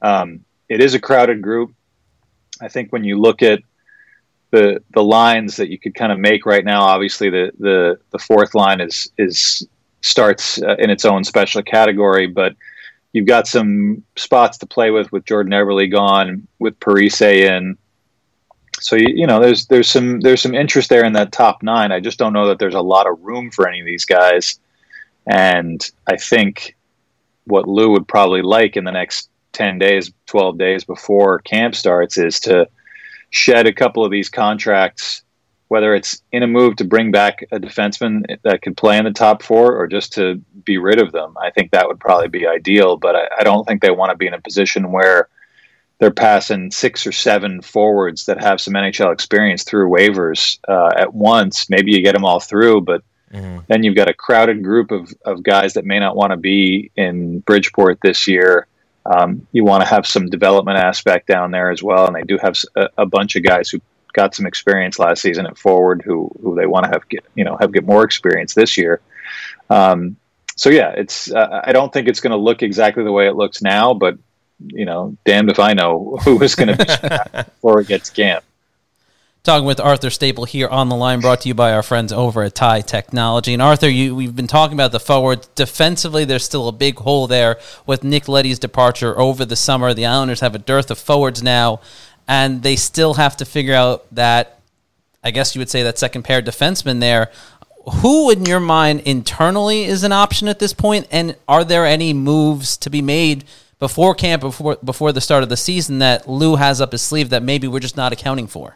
[0.03, 1.73] um, it is a crowded group.
[2.61, 3.63] I think when you look at
[4.51, 6.81] the the lines that you could kind of make right now.
[6.81, 9.67] Obviously, the the the fourth line is is
[10.01, 12.55] starts uh, in its own special category, but
[13.13, 17.77] you've got some spots to play with with Jordan Eberle gone, with Parise in.
[18.79, 21.91] So you, you know, there's there's some there's some interest there in that top nine.
[21.91, 24.59] I just don't know that there's a lot of room for any of these guys,
[25.27, 26.75] and I think
[27.45, 32.17] what Lou would probably like in the next ten days, twelve days before camp starts
[32.17, 32.67] is to
[33.29, 35.23] shed a couple of these contracts,
[35.67, 39.11] whether it's in a move to bring back a defenseman that could play in the
[39.11, 41.35] top four or just to be rid of them.
[41.41, 44.17] I think that would probably be ideal, but I, I don't think they want to
[44.17, 45.29] be in a position where
[45.99, 51.13] they're passing six or seven forwards that have some NHL experience through waivers uh, at
[51.13, 51.69] once.
[51.69, 53.59] Maybe you get them all through, but mm-hmm.
[53.67, 56.89] then you've got a crowded group of, of guys that may not want to be
[56.95, 58.67] in Bridgeport this year
[59.09, 62.37] um, you want to have some development aspect down there as well, and they do
[62.37, 63.81] have a, a, bunch of guys who
[64.13, 67.43] got some experience last season at forward who who they want to have get you
[67.43, 69.01] know have get more experience this year.
[69.69, 70.15] Um,
[70.55, 73.35] so yeah, it's uh, I don't think it's going to look exactly the way it
[73.35, 74.17] looks now, but
[74.67, 78.43] you know, damned if I know who is going to be before it gets camp.
[79.41, 82.43] Talking with Arthur Staple here on the line, brought to you by our friends over
[82.43, 83.53] at Tie Technology.
[83.53, 85.47] And Arthur, you, we've been talking about the forwards.
[85.55, 89.93] Defensively, there's still a big hole there with Nick Leddy's departure over the summer.
[89.93, 91.79] The Islanders have a dearth of forwards now,
[92.27, 94.59] and they still have to figure out that,
[95.23, 97.31] I guess you would say, that second pair defenseman there.
[98.01, 101.07] Who, in your mind, internally is an option at this point?
[101.11, 103.45] And are there any moves to be made
[103.79, 107.29] before camp, before before the start of the season, that Lou has up his sleeve
[107.29, 108.75] that maybe we're just not accounting for?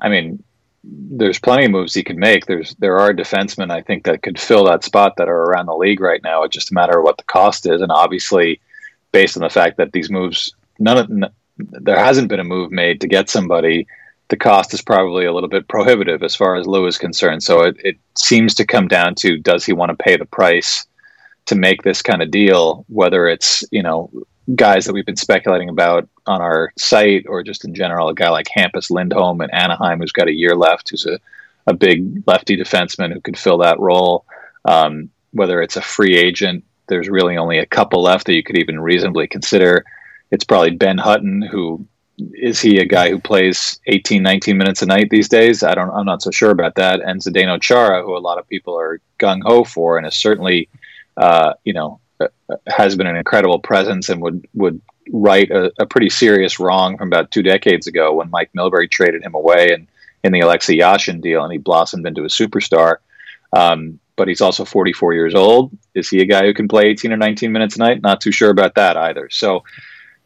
[0.00, 0.42] I mean,
[0.84, 2.46] there's plenty of moves he could make.
[2.46, 5.76] There's there are defensemen I think that could fill that spot that are around the
[5.76, 6.42] league right now.
[6.42, 8.60] It's just a matter of what the cost is, and obviously,
[9.12, 12.72] based on the fact that these moves none of none there hasn't been a move
[12.72, 13.86] made to get somebody,
[14.28, 17.42] the cost is probably a little bit prohibitive as far as Lou is concerned.
[17.42, 20.86] So it, it seems to come down to does he want to pay the price
[21.46, 24.10] to make this kind of deal, whether it's, you know,
[24.54, 28.28] guys that we've been speculating about on our site or just in general, a guy
[28.30, 31.18] like Hampus Lindholm in Anaheim who's got a year left, who's a,
[31.66, 34.24] a big lefty defenseman who could fill that role.
[34.64, 38.58] Um, whether it's a free agent, there's really only a couple left that you could
[38.58, 39.84] even reasonably consider.
[40.30, 41.86] It's probably Ben Hutton, who
[42.34, 45.62] is he a guy who plays 18, 19 minutes a night these days?
[45.62, 47.00] I don't, I'm not so sure about that.
[47.00, 50.68] And Zdeno Chara, who a lot of people are gung ho for, and is certainly,
[51.16, 52.00] uh, you know,
[52.66, 57.08] has been an incredible presence and would would right a, a, pretty serious wrong from
[57.08, 59.88] about two decades ago when Mike Milbury traded him away and
[60.22, 62.96] in the Alexei Yashin deal, and he blossomed into a superstar.
[63.52, 65.76] Um, but he's also 44 years old.
[65.94, 68.02] Is he a guy who can play 18 or 19 minutes a night?
[68.02, 69.28] Not too sure about that either.
[69.30, 69.64] So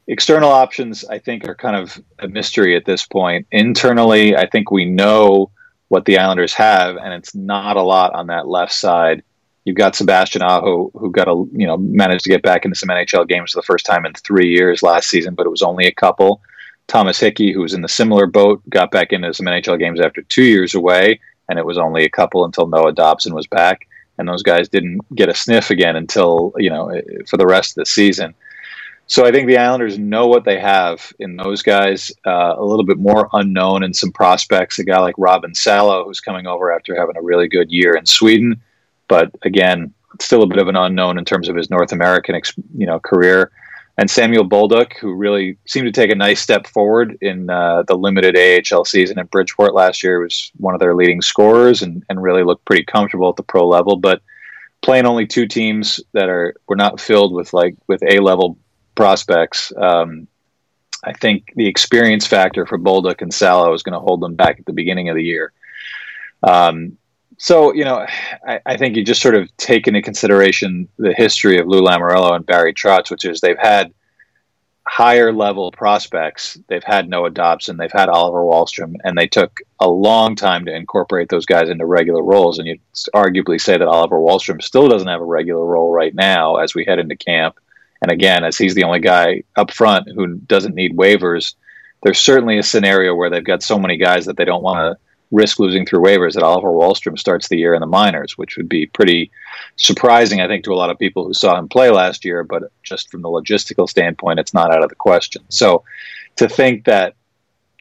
[0.07, 3.47] external options, I think, are kind of a mystery at this point.
[3.51, 5.51] Internally, I think we know
[5.89, 9.23] what the Islanders have, and it's not a lot on that left side.
[9.67, 12.89] You've got Sebastian Aho, who got a you know managed to get back into some
[12.89, 15.87] NHL games for the first time in three years last season, but it was only
[15.87, 16.41] a couple.
[16.87, 20.23] Thomas Hickey, who was in the similar boat, got back into some NHL games after
[20.23, 24.29] two years away, and it was only a couple until Noah Dobson was back, and
[24.29, 27.87] those guys didn't get a sniff again until you know for the rest of the
[27.87, 28.35] season.
[29.09, 32.13] So I think the Islanders know what they have in those guys.
[32.25, 34.79] Uh, a little bit more unknown in some prospects.
[34.79, 38.07] A guy like Robin Salo, who's coming over after having a really good year in
[38.07, 38.61] Sweden,
[39.09, 42.41] but again, still a bit of an unknown in terms of his North American,
[42.77, 43.51] you know, career.
[43.99, 47.97] And Samuel Bolduc, who really seemed to take a nice step forward in uh, the
[47.97, 52.23] limited AHL season at Bridgeport last year, was one of their leading scorers and, and
[52.23, 53.97] really looked pretty comfortable at the pro level.
[53.97, 54.21] But
[54.83, 58.59] playing only two teams that are were not filled with like with A level
[58.95, 59.73] prospects.
[59.77, 60.29] Um,
[61.03, 64.59] I think the experience factor for Bolduc and Salo is going to hold them back
[64.59, 65.53] at the beginning of the year.
[66.43, 66.99] Um,
[67.39, 68.07] so, you know,
[68.47, 72.35] I, I, think you just sort of take into consideration the history of Lou Lamoriello
[72.35, 73.93] and Barry Trotz, which is they've had
[74.87, 76.57] higher level prospects.
[76.69, 80.75] They've had Noah Dobson, they've had Oliver Wahlstrom, and they took a long time to
[80.75, 82.59] incorporate those guys into regular roles.
[82.59, 82.81] And you'd
[83.15, 86.85] arguably say that Oliver Wahlstrom still doesn't have a regular role right now as we
[86.85, 87.59] head into camp.
[88.01, 91.55] And again, as he's the only guy up front who doesn't need waivers,
[92.03, 95.06] there's certainly a scenario where they've got so many guys that they don't want to
[95.31, 98.69] risk losing through waivers that Oliver Wahlstrom starts the year in the minors, which would
[98.69, 99.31] be pretty
[99.77, 102.45] surprising, I think, to a lot of people who saw him play last year.
[102.45, 105.43] But just from the logistical standpoint, it's not out of the question.
[105.49, 105.85] So
[106.37, 107.15] to think that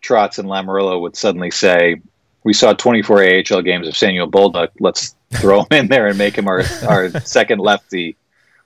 [0.01, 2.01] Trotz and Lamoriello would suddenly say,
[2.43, 6.37] we saw 24 AHL games of Samuel Bolduc, let's throw him in there and make
[6.37, 8.15] him our, our second lefty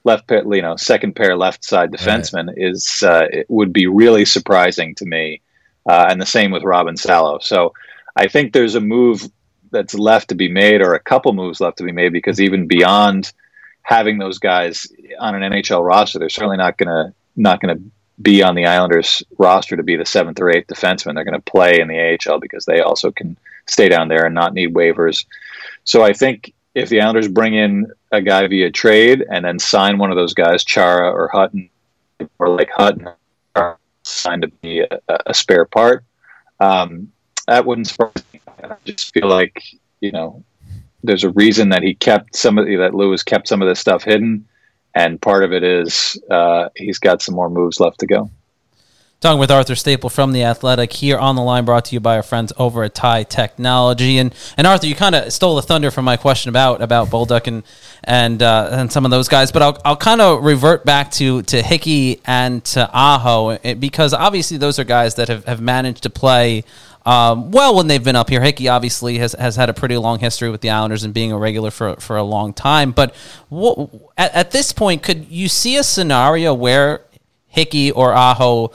[0.03, 2.57] left pair, you know, second pair left side defenseman right.
[2.57, 5.41] is uh, it would be really surprising to me.
[5.89, 7.39] Uh, and the same with Robin Salo.
[7.39, 7.73] So
[8.19, 9.29] I think there's a move
[9.71, 12.67] that's left to be made, or a couple moves left to be made, because even
[12.67, 13.31] beyond
[13.81, 14.87] having those guys
[15.19, 17.81] on an NHL roster, they're certainly not going to not to
[18.21, 21.15] be on the Islanders roster to be the seventh or eighth defenseman.
[21.15, 24.35] They're going to play in the AHL because they also can stay down there and
[24.35, 25.25] not need waivers.
[25.85, 29.97] So I think if the Islanders bring in a guy via trade and then sign
[29.97, 31.69] one of those guys, Chara or Hutton,
[32.37, 33.07] or like Hutton,
[34.03, 36.03] signed to be a, a spare part,
[36.59, 37.11] um,
[37.49, 38.41] that wouldn't surprise me.
[38.63, 39.61] I just feel like
[39.99, 40.43] you know
[41.03, 43.79] there's a reason that he kept some of the, that Lewis kept some of this
[43.79, 44.47] stuff hidden,
[44.95, 48.29] and part of it is uh, he's got some more moves left to go.
[49.21, 52.15] Talking with Arthur Staple from The Athletic here on the line, brought to you by
[52.15, 54.17] our friends over at Tie Technology.
[54.17, 57.45] And and Arthur, you kind of stole the thunder from my question about about Bolduc
[57.47, 57.63] and
[58.05, 61.41] and uh, and some of those guys, but I'll I'll kind of revert back to
[61.41, 66.03] to Hickey and to Aho eh, because obviously those are guys that have, have managed
[66.03, 66.63] to play.
[67.05, 70.19] Um, well, when they've been up here, Hickey obviously has, has had a pretty long
[70.19, 72.91] history with the Islanders and being a regular for, for a long time.
[72.91, 73.15] But
[73.47, 77.01] what, at, at this point, could you see a scenario where
[77.47, 78.71] Hickey or Aho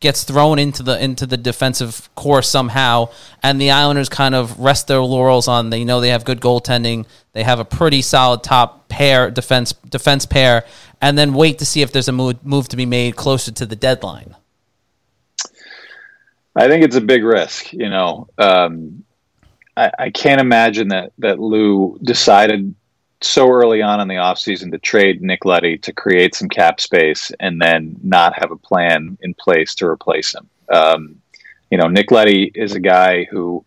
[0.00, 3.08] gets thrown into the into the defensive corps somehow,
[3.42, 7.06] and the Islanders kind of rest their laurels on they know they have good goaltending,
[7.32, 10.64] they have a pretty solid top pair defense defense pair,
[11.00, 13.64] and then wait to see if there's a move move to be made closer to
[13.64, 14.36] the deadline.
[16.56, 17.72] I think it's a big risk.
[17.72, 19.04] You know, um,
[19.76, 22.74] I, I can't imagine that that Lou decided
[23.20, 27.32] so early on in the offseason to trade Nick Leddy to create some cap space
[27.40, 30.48] and then not have a plan in place to replace him.
[30.70, 31.20] Um,
[31.70, 33.64] you know, Nick Leddy is a guy who,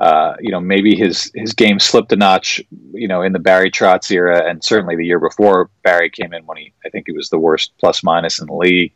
[0.00, 2.62] uh, you know, maybe his his game slipped a notch,
[2.92, 6.46] you know, in the Barry Trotz era, and certainly the year before Barry came in
[6.46, 8.92] when he, I think he was the worst plus minus in the league.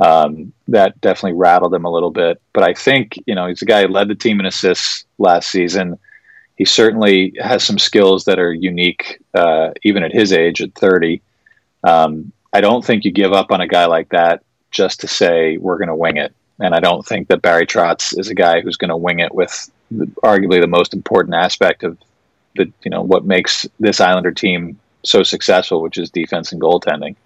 [0.00, 2.40] Um, that definitely rattled him a little bit.
[2.54, 5.50] But I think you know he's a guy who led the team in assists last
[5.50, 5.98] season.
[6.56, 11.22] He certainly has some skills that are unique, uh, even at his age at 30.
[11.84, 15.56] Um, I don't think you give up on a guy like that just to say
[15.56, 16.34] we're going to wing it.
[16.58, 19.34] And I don't think that Barry Trotz is a guy who's going to wing it
[19.34, 21.96] with the, arguably the most important aspect of
[22.56, 27.16] the you know what makes this Islander team so successful, which is defense and goaltending.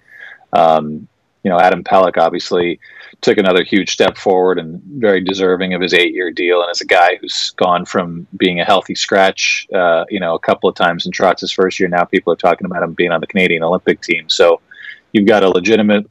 [0.53, 1.09] Um,
[1.45, 2.81] you know, Adam Pelech obviously
[3.21, 6.63] took another huge step forward and very deserving of his eight-year deal.
[6.63, 10.39] And as a guy who's gone from being a healthy scratch, uh, you know, a
[10.39, 13.21] couple of times in Trotz's first year, now people are talking about him being on
[13.21, 14.29] the Canadian Olympic team.
[14.29, 14.61] So
[15.13, 16.11] you've got a legitimate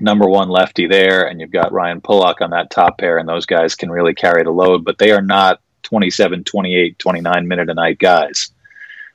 [0.00, 3.46] number one lefty there, and you've got Ryan Pulock on that top pair, and those
[3.46, 7.74] guys can really carry the load, but they are not 27, 28, 29 minute a
[7.74, 8.50] night guys.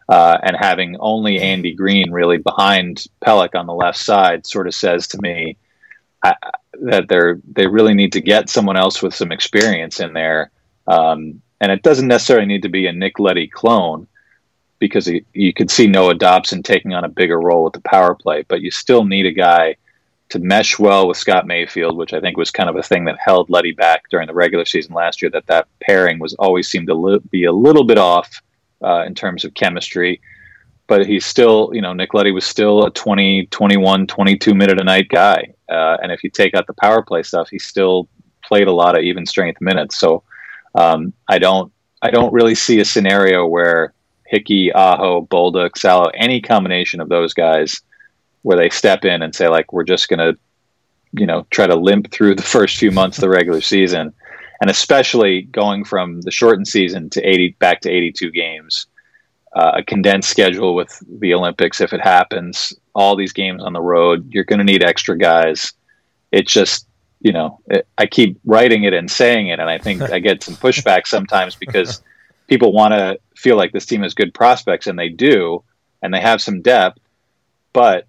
[0.10, 4.74] Uh, and having only Andy Greene really behind Pelech on the left side sort of
[4.74, 5.56] says to me
[6.24, 6.34] I,
[6.82, 10.52] that they're they really need to get someone else with some experience in there.
[10.88, 14.08] Um, and it doesn't necessarily need to be a Nick Leddy clone
[14.80, 18.16] because he, you could see Noah Dobson taking on a bigger role with the power
[18.16, 19.76] play, but you still need a guy
[20.30, 23.18] to mesh well with Scott Mayfield, which I think was kind of a thing that
[23.20, 25.30] held Leddy back during the regular season last year.
[25.30, 28.42] That that pairing was always seemed to li- be a little bit off
[28.84, 30.22] uh, in terms of chemistry.
[30.88, 34.84] But he's still, you know, Nick Leddy was still a 20, 21, 22 minute a
[34.84, 35.54] night guy.
[35.70, 38.08] Uh, and if you take out the power play stuff, he still
[38.44, 40.00] played a lot of even strength minutes.
[40.00, 40.24] So
[40.74, 43.94] um, I don't, I don't really see a scenario where
[44.26, 47.82] Hickey, Aho, Bolduc, Salo, any combination of those guys,
[48.42, 50.40] where they step in and say like, we're just going to,
[51.12, 54.14] you know, try to limp through the first few months of the regular season
[54.62, 58.88] and especially going from the shortened season to 80 back to 82 games,
[59.56, 63.82] uh, a condensed schedule with the Olympics if it happens, all these games on the
[63.82, 65.74] road, you're going to need extra guys.
[66.32, 66.88] It's just,
[67.22, 70.44] you know, it, I keep writing it and saying it, and I think I get
[70.44, 72.04] some pushback sometimes because
[72.48, 75.64] people want to feel like this team has good prospects, and they do,
[76.02, 77.00] and they have some depth,
[77.74, 78.06] but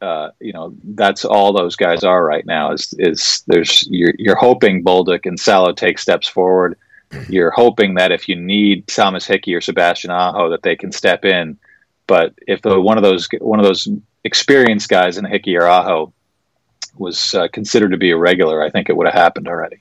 [0.00, 2.72] uh, you know that's all those guys are right now.
[2.72, 6.78] Is is there's you're you're hoping Bolduc and Salo take steps forward.
[7.28, 11.24] You're hoping that if you need Thomas Hickey or Sebastian Aho, that they can step
[11.24, 11.56] in.
[12.08, 13.88] But if the, one of those one of those
[14.24, 16.12] experienced guys in Hickey or Aho
[16.98, 19.80] was uh, considered to be a regular, I think it would have happened already.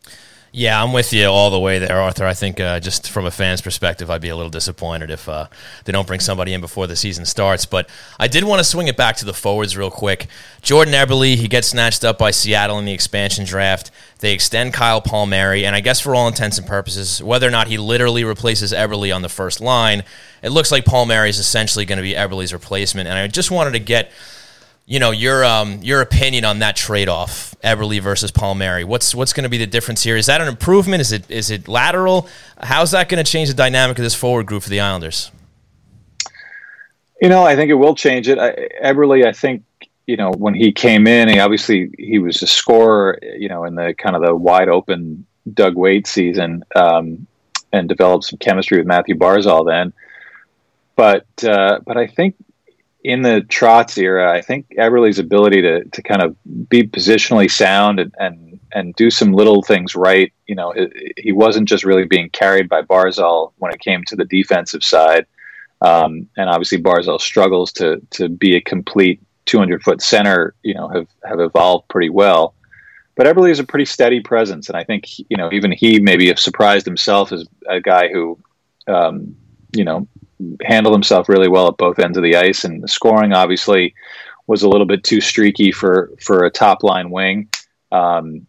[0.57, 2.25] Yeah, I'm with you all the way there, Arthur.
[2.25, 5.47] I think uh, just from a fan's perspective, I'd be a little disappointed if uh,
[5.83, 7.65] they don't bring somebody in before the season starts.
[7.65, 10.27] But I did want to swing it back to the forwards real quick.
[10.61, 13.91] Jordan Eberle, he gets snatched up by Seattle in the expansion draft.
[14.19, 17.67] They extend Kyle Palmieri, and I guess for all intents and purposes, whether or not
[17.67, 20.05] he literally replaces Eberle on the first line,
[20.41, 23.09] it looks like Palmieri is essentially going to be Eberle's replacement.
[23.09, 24.09] And I just wanted to get–
[24.85, 28.83] you know your um, your opinion on that trade off, Eberle versus Palmieri.
[28.83, 30.15] What's what's going to be the difference here?
[30.15, 31.01] Is that an improvement?
[31.01, 32.27] Is it is it lateral?
[32.61, 35.31] How's that going to change the dynamic of this forward group for the Islanders?
[37.21, 38.37] You know, I think it will change it.
[38.37, 39.63] I, Eberle, I think
[40.05, 43.17] you know when he came in, he obviously he was a scorer.
[43.23, 47.25] You know, in the kind of the wide open Doug Weight season, um,
[47.73, 49.93] and developed some chemistry with Mathew Barzal then.
[50.95, 52.35] But uh, but I think
[53.05, 56.35] in the Trotz era, I think Eberle's ability to to kind of
[56.67, 60.33] be positionally sound and and, and do some little things right.
[60.47, 64.15] You know, it, he wasn't just really being carried by Barzal when it came to
[64.15, 65.27] the defensive side.
[65.81, 70.55] Um, and obviously, Barzal struggles to to be a complete 200 foot center.
[70.63, 72.55] You know, have have evolved pretty well.
[73.15, 76.27] But Eberle is a pretty steady presence, and I think you know even he maybe
[76.29, 78.39] have surprised himself as a guy who,
[78.87, 79.35] um,
[79.75, 80.07] you know,
[80.63, 83.93] handled himself really well at both ends of the ice, and the scoring obviously
[84.47, 87.49] was a little bit too streaky for for a top line wing.
[87.91, 88.45] Um,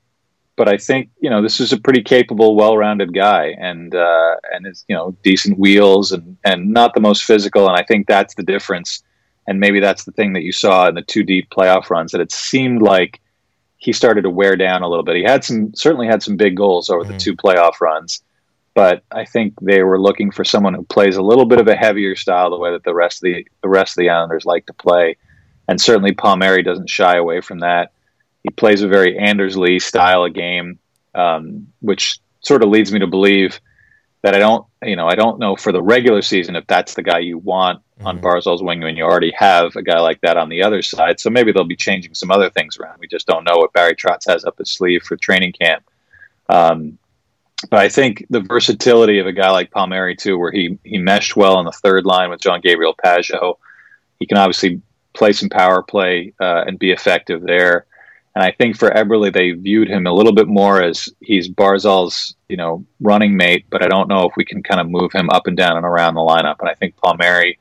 [0.56, 4.66] but I think you know this is a pretty capable, well-rounded guy, and uh, and
[4.66, 7.68] is you know decent wheels and and not the most physical.
[7.68, 9.02] And I think that's the difference.
[9.48, 12.20] And maybe that's the thing that you saw in the two deep playoff runs that
[12.20, 13.20] it seemed like
[13.76, 15.16] he started to wear down a little bit.
[15.16, 17.12] He had some certainly had some big goals over mm-hmm.
[17.12, 18.22] the two playoff runs,
[18.76, 21.74] but I think they were looking for someone who plays a little bit of a
[21.74, 24.66] heavier style, the way that the rest of the the rest of the Islanders like
[24.66, 25.16] to play,
[25.66, 27.92] and certainly Palmieri doesn't shy away from that.
[28.42, 30.78] He plays a very Anders Lee style of game,
[31.14, 33.58] um, which sort of leads me to believe
[34.20, 37.02] that I don't, you know, I don't know for the regular season if that's the
[37.02, 38.08] guy you want mm-hmm.
[38.08, 41.18] on Barzal's wing when you already have a guy like that on the other side.
[41.18, 42.98] So maybe they'll be changing some other things around.
[43.00, 45.82] We just don't know what Barry Trotz has up his sleeve for training camp.
[46.50, 46.98] Um,
[47.70, 51.36] but I think the versatility of a guy like Palmieri too, where he he meshed
[51.36, 53.58] well on the third line with Jean-Gabriel Pageau,
[54.18, 54.80] he can obviously
[55.14, 57.86] play some power play uh, and be effective there.
[58.34, 62.34] And I think for Eberle, they viewed him a little bit more as he's Barzal's,
[62.50, 65.30] you know, running mate, but I don't know if we can kind of move him
[65.30, 66.56] up and down and around the lineup.
[66.60, 67.58] And I think Palmieri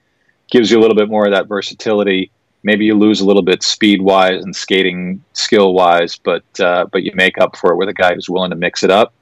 [0.51, 2.29] gives you a little bit more of that versatility.
[2.63, 7.03] Maybe you lose a little bit speed wise and skating skill wise, but uh, but
[7.03, 9.13] you make up for it with a guy who's willing to mix it up,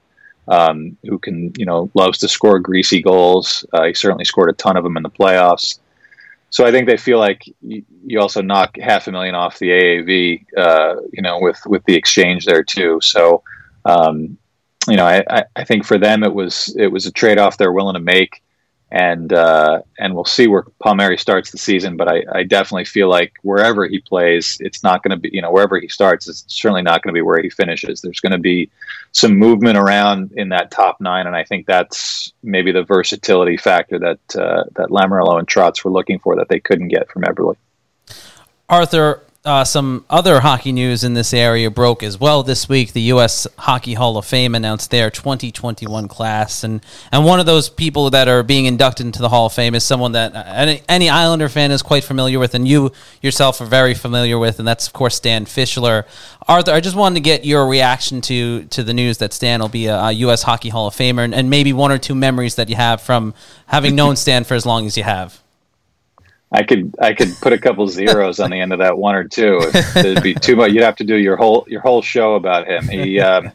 [0.47, 3.65] um, who can you know loves to score greasy goals.
[3.73, 5.79] Uh, he certainly scored a ton of them in the playoffs
[6.53, 10.45] so I think they feel like you, also knock half a million off the AAV,
[10.55, 12.99] uh, you know, with with the exchange there too.
[13.01, 13.41] So,
[13.85, 14.37] um,
[14.87, 17.71] you know, I, I think for them it was it was a trade off they're
[17.71, 18.43] willing to make
[18.91, 21.97] and uh, and we'll see where Palmieri starts the season.
[21.97, 25.41] But I, I definitely feel like wherever he plays, it's not going to be you
[25.41, 28.01] know wherever he starts, it's certainly not going to be where he finishes.
[28.01, 28.69] There's going to be
[29.13, 33.99] some movement around in that top nine, and I think that's maybe the versatility factor
[33.99, 37.55] that uh, that Lamoriello and Trotz were looking for that they couldn't get from Eberle.
[38.67, 42.93] Arthur, uh, some other hockey news in this area broke as well this week.
[42.93, 43.45] The U.S.
[43.57, 46.81] Hockey Hall of Fame announced their 2021 class, and
[47.11, 49.83] and one of those people that are being inducted into the Hall of Fame is
[49.83, 53.93] someone that any, any Islander fan is quite familiar with, and you yourself are very
[53.93, 56.05] familiar with, and that's of course Stan Fischler.
[56.47, 59.67] Arthur, I just wanted to get your reaction to to the news that Stan will
[59.67, 60.43] be a, a U.S.
[60.43, 63.33] Hockey Hall of Famer, and, and maybe one or two memories that you have from
[63.65, 65.42] having known Stan for as long as you have.
[66.53, 69.27] I could I could put a couple zeros on the end of that one or
[69.27, 69.59] two.
[69.95, 70.71] It'd be too much.
[70.71, 72.87] You'd have to do your whole your whole show about him.
[72.87, 73.51] He, um,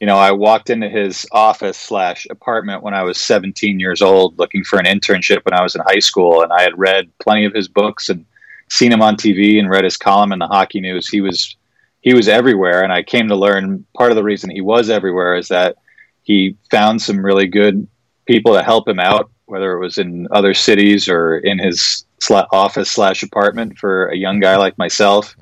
[0.00, 4.38] you know, I walked into his office slash apartment when I was 17 years old,
[4.38, 7.44] looking for an internship when I was in high school, and I had read plenty
[7.44, 8.24] of his books and
[8.70, 11.08] seen him on TV and read his column in the Hockey News.
[11.08, 11.56] He was
[12.02, 15.36] he was everywhere, and I came to learn part of the reason he was everywhere
[15.36, 15.76] is that
[16.22, 17.88] he found some really good
[18.26, 22.90] people to help him out, whether it was in other cities or in his office
[22.90, 25.36] slash apartment for a young guy like myself.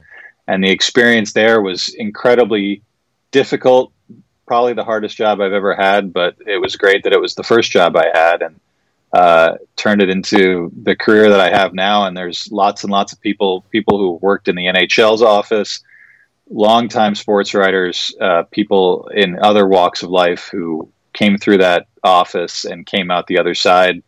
[0.47, 2.83] And the experience there was incredibly
[3.33, 3.93] difficult,
[4.47, 7.43] probably the hardest job I've ever had, but it was great that it was the
[7.43, 8.61] first job I had and
[9.13, 12.07] uh, turned it into the career that I have now.
[12.07, 15.83] And there's lots and lots of people, people who worked in the NHL's office,
[16.49, 22.65] longtime sports writers, uh, people in other walks of life who came through that office
[22.65, 24.03] and came out the other side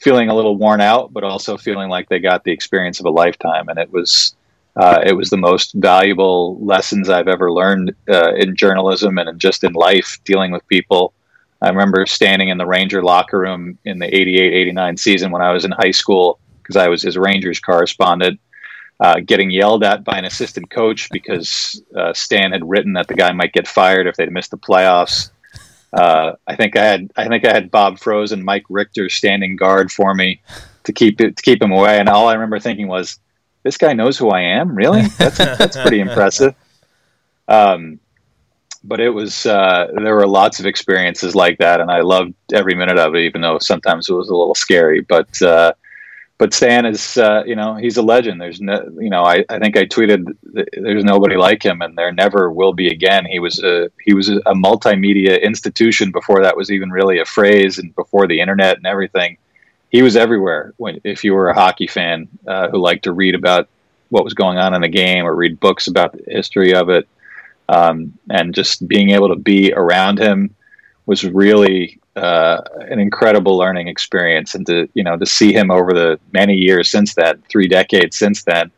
[0.00, 3.10] feeling a little worn out, but also feeling like they got the experience of a
[3.10, 3.68] lifetime.
[3.68, 4.34] And it was
[4.76, 9.64] uh, it was the most valuable lessons I've ever learned uh, in journalism and just
[9.64, 11.12] in life dealing with people.
[11.60, 15.52] I remember standing in the Ranger locker room in the 88 89 season when I
[15.52, 18.40] was in high school because I was his Rangers correspondent,
[19.00, 23.14] uh, getting yelled at by an assistant coach because uh, Stan had written that the
[23.14, 25.30] guy might get fired if they'd missed the playoffs.
[25.92, 29.56] Uh, I think I had I think I had Bob Froese and Mike Richter standing
[29.56, 30.40] guard for me
[30.84, 31.98] to keep it to keep him away.
[31.98, 33.18] And all I remember thinking was,
[33.64, 34.74] "This guy knows who I am.
[34.74, 35.02] Really?
[35.18, 36.54] That's that's pretty impressive."
[37.48, 37.98] Um,
[38.84, 42.74] but it was uh, there were lots of experiences like that, and I loved every
[42.74, 45.00] minute of it, even though sometimes it was a little scary.
[45.00, 45.72] But uh,
[46.40, 48.40] but Stan is, uh, you know, he's a legend.
[48.40, 50.24] There's no, you know, I, I think I tweeted,
[50.72, 53.26] there's nobody like him, and there never will be again.
[53.26, 57.76] He was a he was a multimedia institution before that was even really a phrase,
[57.78, 59.36] and before the internet and everything.
[59.90, 60.72] He was everywhere.
[60.78, 63.68] When if you were a hockey fan uh, who liked to read about
[64.08, 67.06] what was going on in the game or read books about the history of it,
[67.68, 70.54] um, and just being able to be around him
[71.04, 72.60] was really uh,
[72.90, 76.90] an incredible learning experience, and to you know to see him over the many years
[76.90, 78.70] since that, three decades since then,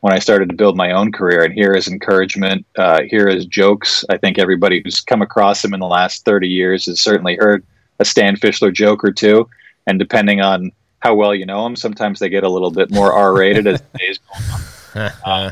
[0.00, 3.46] when I started to build my own career, and hear his encouragement, uh, hear his
[3.46, 4.04] jokes.
[4.10, 7.64] I think everybody who's come across him in the last thirty years has certainly heard
[7.98, 9.48] a Stan Fischler joke or two,
[9.86, 10.70] and depending on
[11.00, 13.98] how well you know him, sometimes they get a little bit more R-rated as the
[13.98, 14.60] days go on.
[15.24, 15.50] Uh,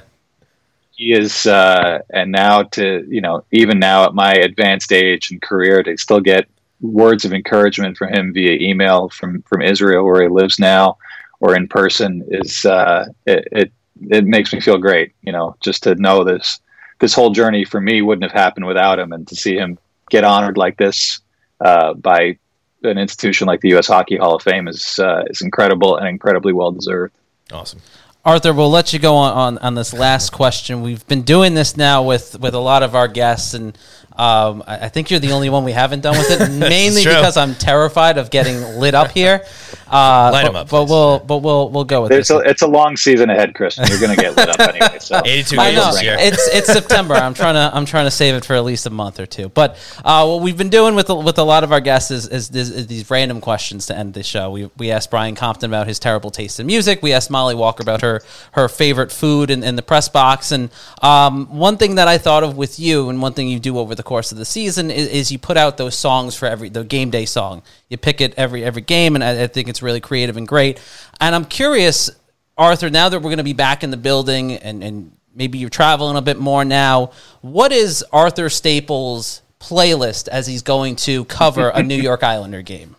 [0.90, 5.40] he is, uh, and now to you know, even now at my advanced age and
[5.40, 6.46] career, to still get
[6.80, 10.96] words of encouragement from him via email from from Israel, where he lives now,
[11.40, 13.72] or in person, is uh, it, it
[14.10, 15.12] it makes me feel great.
[15.22, 16.60] You know, just to know this
[17.00, 19.78] this whole journey for me wouldn't have happened without him, and to see him
[20.10, 21.20] get honored like this
[21.60, 22.38] uh, by
[22.82, 23.86] an institution like the U.S.
[23.86, 27.14] Hockey Hall of Fame is uh, is incredible and incredibly well deserved.
[27.52, 27.80] Awesome.
[28.22, 30.82] Arthur, we'll let you go on, on, on this last question.
[30.82, 33.78] We've been doing this now with, with a lot of our guests, and
[34.14, 37.38] um, I, I, think you're the only one we haven't done with it, mainly because
[37.38, 39.46] I'm terrified of getting lit up here.
[39.86, 40.90] Uh, Light 'em but, up, but please.
[40.90, 42.36] we'll but we'll we'll go with It's this.
[42.36, 43.86] a, it's a long season ahead, Christian.
[43.88, 44.98] You're going to get lit up anyway.
[44.98, 46.16] So 82 I games know this year.
[46.18, 47.14] it's it's September.
[47.14, 49.48] I'm trying to I'm trying to save it for at least a month or two.
[49.48, 52.50] But uh, what we've been doing with with a lot of our guests is, is,
[52.50, 54.50] is, is these random questions to end the show.
[54.50, 57.02] We we asked Brian Compton about his terrible taste in music.
[57.02, 58.09] We asked Molly Walker about her
[58.52, 60.50] her favorite food in, in the press box.
[60.50, 60.70] And
[61.02, 63.94] um, one thing that I thought of with you, and one thing you do over
[63.94, 66.82] the course of the season, is, is you put out those songs for every the
[66.84, 67.62] game day song.
[67.88, 70.80] You pick it every every game, and I, I think it's really creative and great.
[71.20, 72.10] And I'm curious,
[72.58, 75.70] Arthur, now that we're going to be back in the building and, and maybe you're
[75.70, 81.68] traveling a bit more now, what is Arthur Staple's playlist as he's going to cover
[81.68, 82.96] a New York Islander game?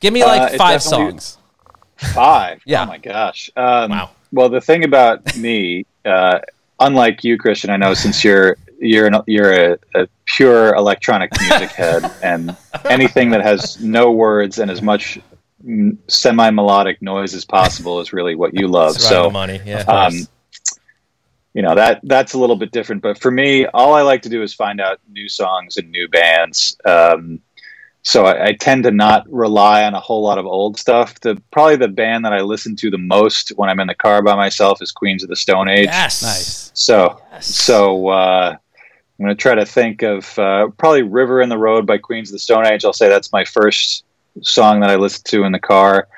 [0.00, 1.38] Give me Uh, like it five songs.
[1.98, 2.62] Five.
[2.64, 2.84] Yeah.
[2.84, 3.50] Oh my gosh.
[3.56, 4.10] Um, Wow.
[4.32, 6.40] Well, the thing about me, uh,
[6.80, 11.70] unlike you, Christian, I know since you're you're an, you're a, a pure electronic music
[11.70, 12.56] head, and
[12.88, 15.18] anything that has no words and as much
[16.06, 18.94] semi melodic noise as possible is really what you love.
[18.94, 19.60] Right so money.
[19.64, 19.80] Yeah.
[19.80, 20.28] um,
[21.54, 24.28] you know that that's a little bit different but for me all i like to
[24.28, 27.40] do is find out new songs and new bands um,
[28.02, 31.18] so I, I tend to not rely on a whole lot of old stuff.
[31.20, 34.22] The probably the band that i listen to the most when i'm in the car
[34.22, 35.86] by myself is queens of the stone age.
[35.86, 36.22] Yes.
[36.22, 36.70] Nice.
[36.74, 38.56] so so uh,
[39.18, 42.30] i'm going to try to think of uh, probably river in the road by queens
[42.30, 42.84] of the stone age.
[42.84, 44.04] I'll say that's my first
[44.42, 46.08] song that i listen to in the car.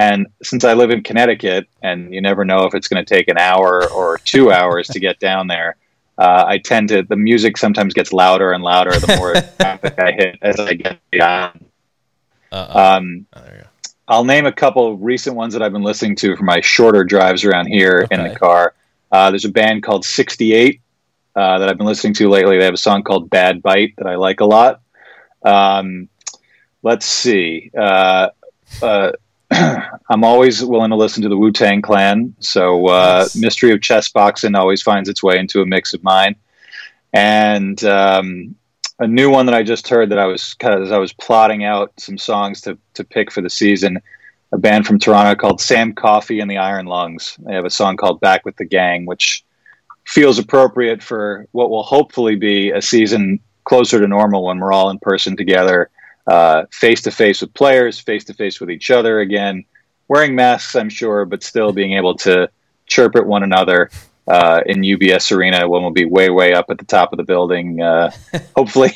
[0.00, 3.26] And since I live in Connecticut, and you never know if it's going to take
[3.26, 5.76] an hour or two hours to get down there,
[6.18, 10.12] uh, I tend to the music sometimes gets louder and louder the more traffic I
[10.12, 11.64] hit as I get beyond.
[12.50, 13.68] Um, Oh, there you go.
[14.08, 17.44] I'll name a couple recent ones that I've been listening to for my shorter drives
[17.44, 18.74] around here in the car.
[19.12, 20.80] Uh, there's a band called 68
[21.36, 22.58] uh, that I've been listening to lately.
[22.58, 24.80] They have a song called Bad Bite that I like a lot.
[25.42, 26.08] Um,
[26.82, 27.70] let's see.
[27.78, 28.30] Uh,
[28.82, 29.12] uh,
[29.50, 32.34] I'm always willing to listen to the Wu Tang Clan.
[32.40, 33.36] So uh, Nice.
[33.36, 36.36] Mystery of Chess Boxing always finds its way into a mix of mine.
[37.12, 38.54] And um,
[38.98, 41.64] a new one that I just heard that I was kind of I was plotting
[41.64, 44.00] out some songs to to pick for the season.
[44.50, 47.36] A band from Toronto called Sam Coffey and the Iron Lungs.
[47.40, 49.44] They have a song called Back with the Gang, which
[50.06, 54.88] feels appropriate for what will hopefully be a season closer to normal when we're all
[54.88, 55.90] in person together,
[56.72, 59.64] face to face with players, face to face with each other again,
[60.08, 62.50] wearing masks, I'm sure, but still being able to
[62.86, 63.90] chirp at one another
[64.26, 67.24] uh, in UBS Arena when we'll be way, way up at the top of the
[67.24, 67.80] building.
[67.80, 68.10] Uh,
[68.56, 68.92] hopefully,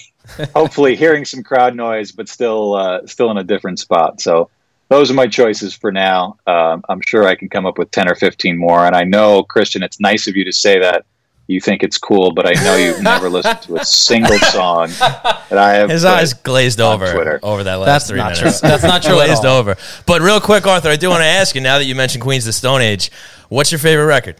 [0.54, 4.20] hopefully hearing some crowd noise, but still, uh, still in a different spot.
[4.20, 4.50] So
[4.88, 6.36] those are my choices for now.
[6.46, 8.84] Um, I'm sure I can come up with 10 or 15 more.
[8.84, 11.06] And I know, Christian, it's nice of you to say that.
[11.52, 15.52] You think it's cool, but I know you've never listened to a single song that
[15.58, 15.90] I have.
[15.90, 17.38] His eyes glazed over Twitter.
[17.42, 18.60] over that last That's three not minutes.
[18.60, 18.68] true.
[18.68, 19.76] That's not true glazed over.
[20.06, 22.44] But real quick, Arthur, I do want to ask you now that you mentioned Queens
[22.44, 23.10] of the Stone Age,
[23.48, 24.36] what's your favorite record?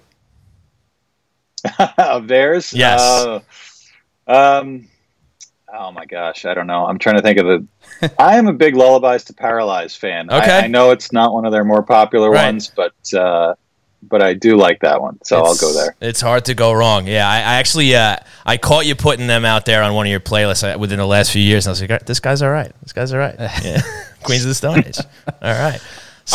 [1.99, 2.73] of theirs.
[2.73, 3.01] Yes.
[3.01, 3.41] Uh,
[4.27, 4.89] um.
[5.75, 6.85] Oh my gosh, I don't know.
[6.85, 8.13] I'm trying to think of the.
[8.19, 10.29] I am a big Lullabies to Paralyze fan.
[10.31, 10.59] I- Okay.
[10.65, 12.47] I, know it's not one of their more popular Right.
[12.47, 13.55] ones, but uh,
[14.03, 15.95] but I do like that one, so I'll go there.
[16.01, 17.07] It's hard to go wrong.
[17.07, 20.11] Yeah, I, I actually uh, I caught you putting them out there on one of
[20.11, 22.51] your playlists uh, within the last few years, and I was like, this guy's all
[22.51, 22.73] right.
[22.83, 23.37] This guy's all right.
[23.63, 23.81] Yeah.
[24.23, 24.99] Queens of the Stone Age.
[25.27, 25.81] All right.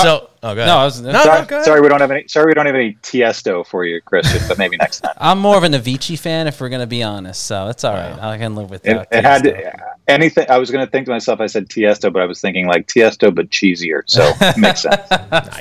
[0.04, 0.68] So, oh, go ahead.
[0.68, 1.66] No, I was- no, Sorry, no, go ahead.
[1.66, 2.28] sorry, we don't have any.
[2.28, 4.42] Sorry, we don't have any Tiesto for you, Christian.
[4.48, 5.14] But maybe next time.
[5.18, 7.44] I'm more of an Avicii fan, if we're going to be honest.
[7.44, 8.18] So it's all right.
[8.20, 9.08] I can live with It, that.
[9.12, 9.74] it had to,
[10.08, 10.46] anything.
[10.50, 11.40] I was going to think to myself.
[11.42, 14.02] I said Tiesto, but I was thinking like Tiesto, but cheesier.
[14.08, 14.96] So makes sense.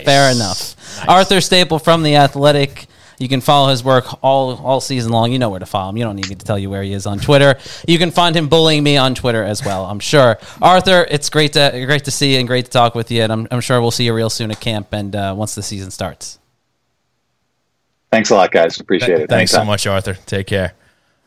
[0.04, 0.74] Fair enough.
[1.08, 2.86] Arthur Staple from The Athletic.
[3.18, 5.32] You can follow his work all all season long.
[5.32, 5.96] You know where to follow him.
[5.96, 7.56] You don't need me to tell you where he is on Twitter.
[7.88, 9.86] You can find him bullying me on Twitter as well.
[9.86, 10.38] I'm sure.
[10.60, 13.22] Arthur, it's great to great to see you and great to talk with you.
[13.22, 15.62] And I'm, I'm sure we'll see you real soon at camp and uh, once the
[15.62, 16.38] season starts.
[18.12, 18.78] Thanks a lot, guys.
[18.80, 19.28] Appreciate it.
[19.28, 20.14] Thanks so much, Arthur.
[20.26, 20.72] Take care.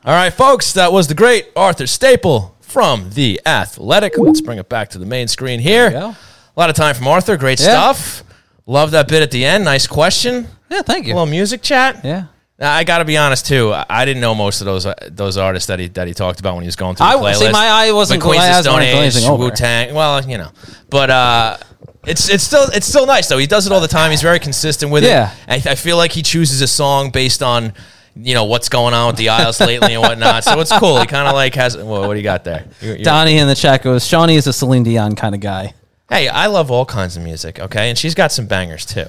[0.06, 4.18] All right, folks, that was the great Arthur Staple from The Athletic.
[4.18, 5.90] Let's bring it back to the main screen here.
[5.90, 6.16] A
[6.56, 7.36] lot of time from Arthur.
[7.36, 7.92] Great Yeah.
[7.94, 8.24] stuff.
[8.66, 9.66] Love that bit at the end.
[9.66, 10.48] Nice question.
[10.70, 11.14] Yeah, thank you.
[11.14, 11.20] A you.
[11.22, 12.04] little music chat.
[12.04, 12.26] Yeah.
[12.60, 13.72] Now, I got to be honest too.
[13.74, 16.40] I- I didn't know most of those uh, those artists that he that he talked
[16.40, 17.36] about when he was going through the I- playlist.
[17.40, 19.40] see, my eye wasn't- But Queens my of Stone glazing Age.
[19.40, 19.94] Wu Tang.
[19.96, 20.52] Well, you know,
[20.90, 21.58] but uh,
[22.06, 23.38] it's it's still it's still nice though.
[23.38, 24.12] He does it all the time.
[24.12, 25.32] He's very consistent with Yeah.
[25.48, 25.68] it.
[25.68, 27.74] I, I feel like he chooses a song based on
[28.16, 30.44] you know what's going on with the Isles lately and whatnot.
[30.44, 31.00] So it's cool.
[31.00, 31.78] He kind of like has.
[31.78, 32.66] Well, what do you got there?
[32.82, 35.74] You're- you're- Donnie in the chat goes, Shawnee is a Celine Dion kind of guy.
[36.10, 37.60] Hey, I love all kinds of music.
[37.60, 39.06] Okay, and she's got some bangers too.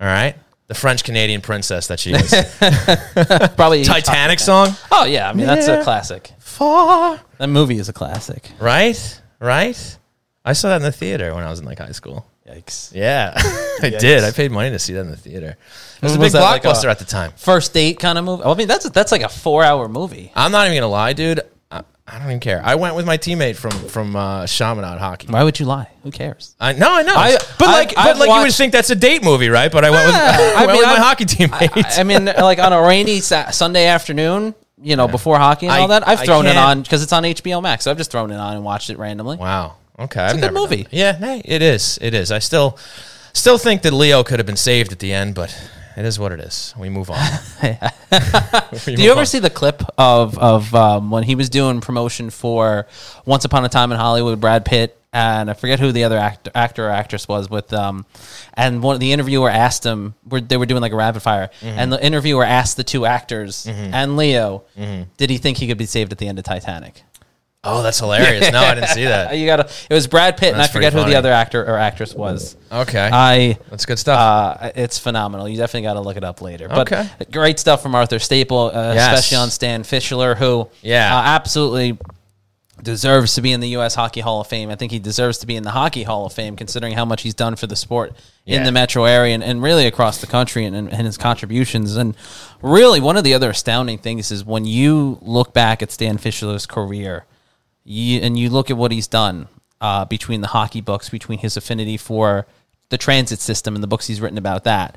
[0.00, 0.36] All right.
[0.66, 2.30] The French Canadian princess that she is.
[3.56, 4.68] Probably Titanic song.
[4.90, 6.30] Oh yeah, I mean that's a classic.
[6.38, 8.50] Far That movie is a classic.
[8.58, 9.20] Right?
[9.40, 9.98] Right?
[10.44, 12.26] I saw that in the theater when I was in like high school.
[12.48, 12.94] Yikes.
[12.94, 13.32] Yeah,
[13.82, 14.22] I did.
[14.24, 15.56] I paid money to see that in the theater.
[15.96, 17.32] It was a Was big that like blockbuster a- at the time.
[17.36, 18.42] First date kind of movie.
[18.44, 20.30] I mean, that's that's like a four hour movie.
[20.34, 21.40] I'm not even gonna lie, dude.
[22.06, 22.60] I, I don't even care.
[22.64, 25.26] I went with my teammate from from uh, Chaminade Hockey.
[25.28, 25.88] Why would you lie?
[26.02, 26.54] Who cares?
[26.60, 28.94] I no, I know, I- but like, I've but like, you would think that's a
[28.94, 29.70] date movie, right?
[29.72, 30.20] But I went with, Yeah,
[30.56, 31.98] I I went mean, with my hockey teammate.
[31.98, 35.80] I mean, like on a rainy sa- Sunday afternoon, you know, before hockey and I-
[35.80, 37.84] all that, I've thrown it on because it's on HBO Max.
[37.84, 39.36] So I've just thrown it on and watched it randomly.
[39.38, 39.76] wow.
[39.96, 40.88] Okay, I've a good done movie.
[40.90, 41.98] Yeah, hey, it is.
[42.02, 42.32] It is.
[42.32, 42.76] I still
[43.32, 45.56] still think that Leo could have been saved at the end, but
[45.96, 46.74] it is what it is.
[46.78, 47.18] We move on.
[48.86, 49.26] We Do you ever on.
[49.26, 52.86] see the clip of of um, when he was doing promotion for
[53.24, 54.40] Once Upon a Time in Hollywood?
[54.40, 58.04] Brad Pitt and I forget who the other actor, actor or actress was with um,
[58.54, 60.14] and one the interviewer asked him.
[60.28, 61.78] Where they were doing like a rapid fire, Mm-hmm.
[61.78, 64.64] and the interviewer asked the two actors and Leo,
[65.16, 67.02] did he think he could be saved at the end of Titanic?
[67.64, 68.52] Oh, that's hilarious.
[68.52, 69.36] No, I didn't see that.
[69.38, 69.68] You gotta.
[69.90, 72.56] It was Brad Pitt, and I forget pretty who the other actor or actress was.
[72.70, 74.18] Okay, I that's good stuff.
[74.60, 75.48] uh, it's phenomenal.
[75.48, 76.68] You definitely got to look it up later.
[76.68, 77.08] But Okay.
[77.30, 79.12] great stuff from Arthur Staple, uh, Yes.
[79.18, 81.16] especially on Stan Fischler, who Yeah.
[81.16, 81.96] uh, absolutely
[82.82, 83.94] deserves to be in the U.S.
[83.94, 84.68] Hockey Hall of Fame.
[84.68, 87.22] I think he deserves to be in the Hockey Hall of Fame, considering how much
[87.22, 88.12] he's done for the sport
[88.46, 88.64] in Yeah.
[88.64, 91.96] the metro area and, and really across the country and, and, and his contributions.
[91.96, 92.16] And
[92.60, 96.66] really, one of the other astounding things is when you look back at Stan Fischler's
[96.66, 97.24] career
[97.84, 99.48] you, and you look at what he's done
[99.80, 102.46] uh, between the hockey books, between his affinity for
[102.90, 104.96] the transit system and the books he's written about that,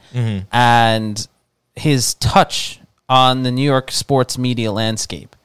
[0.52, 1.28] and
[1.76, 2.80] his touch
[3.10, 5.36] on the New York sports media landscape.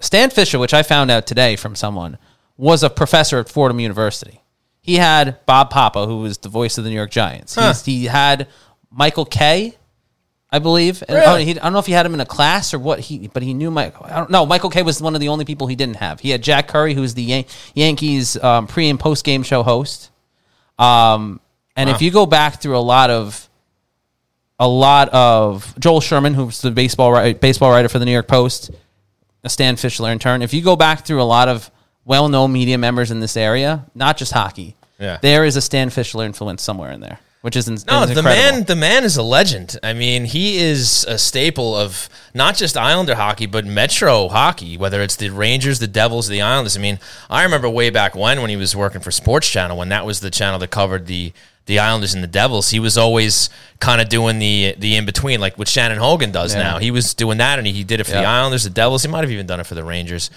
[0.00, 2.18] Stan Fischler, which I found out today from someone,
[2.56, 4.40] was a professor at Fordham University.
[4.80, 7.56] He had Bob Papa, who was the voice of the New York Giants.
[7.68, 8.46] He's, he had
[8.90, 9.76] Michael Kay,
[10.54, 11.02] I believe.
[11.08, 11.42] And, Really?
[11.42, 13.28] oh, he, I don't know if he had him in a class or what he,
[13.28, 13.94] but he knew Mike.
[14.00, 14.46] I don't know.
[14.46, 16.20] Michael Kay was one of the only people he didn't have.
[16.20, 17.44] He had Jack Curry, who's the Yan-
[17.74, 20.10] Yankees um, pre and post game show host.
[20.78, 21.40] Um,
[21.76, 23.48] and if you go back through a lot of
[24.60, 28.28] a lot of Joel Sherman, who's the baseball writer, baseball writer for the New York
[28.28, 28.70] Post,
[29.42, 30.42] a Stan Fischler in turn.
[30.42, 31.70] If you go back through a lot of
[32.04, 35.18] well-known media members in this area, not just hockey, Yeah.
[35.20, 38.22] there is a Stan Fischler influence somewhere in there, which is, in, No, is the
[38.22, 39.78] man, the man is a legend.
[39.82, 44.78] I mean, he is a staple of not just Islander hockey, but Metro hockey.
[44.78, 46.74] Whether it's the Rangers, the Devils, the Islanders.
[46.74, 49.90] I mean, I remember way back when, when he was working for Sports Channel, when
[49.90, 51.34] that was the channel that covered the
[51.66, 52.70] the Islanders and the Devils.
[52.70, 56.54] He was always kind of doing the the in between, like what Shannon Hogan does
[56.54, 56.62] Yeah.
[56.62, 56.78] now.
[56.78, 59.02] He was doing that, and he, he did it for the Islanders, the Devils.
[59.02, 60.30] He might have even done it for the Rangers.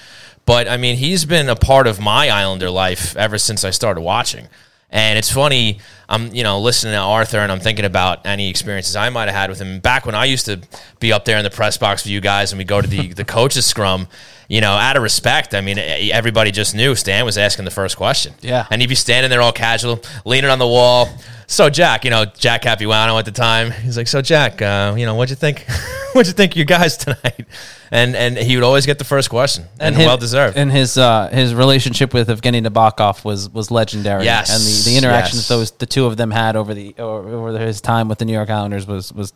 [0.46, 4.02] But I mean, he's been a part of my Islander life ever since I started
[4.02, 4.50] watching.
[4.90, 8.96] And it's funny, I'm you know listening to Arthur, and I'm thinking about any experiences
[8.96, 10.62] I might have had with him back when I used to
[11.02, 13.14] be up there in the press box with you guys, and we go to the
[13.14, 14.08] the coaches scrum.
[14.50, 17.98] You know, out of respect, I mean, everybody just knew Stan was asking the first
[17.98, 18.34] question.
[18.40, 18.66] Yeah.
[18.72, 21.10] and he'd be standing there all casual, leaning on the wall.
[21.50, 25.06] So Jack, you know Jack Capuano at the time, he's like, "So Jack, uh, you
[25.06, 25.66] know, what'd you think?
[26.12, 27.46] what'd you think of you guys tonight?"
[27.90, 30.58] And and he would always get the first question, and, him- well deserved.
[30.58, 34.26] And his uh, his relationship with Evgeny Nabokov was was legendary.
[34.26, 35.48] Yes, and the, the interactions yes.
[35.48, 38.34] those the two of them had over the over, over his time with the New
[38.34, 39.32] York Islanders was was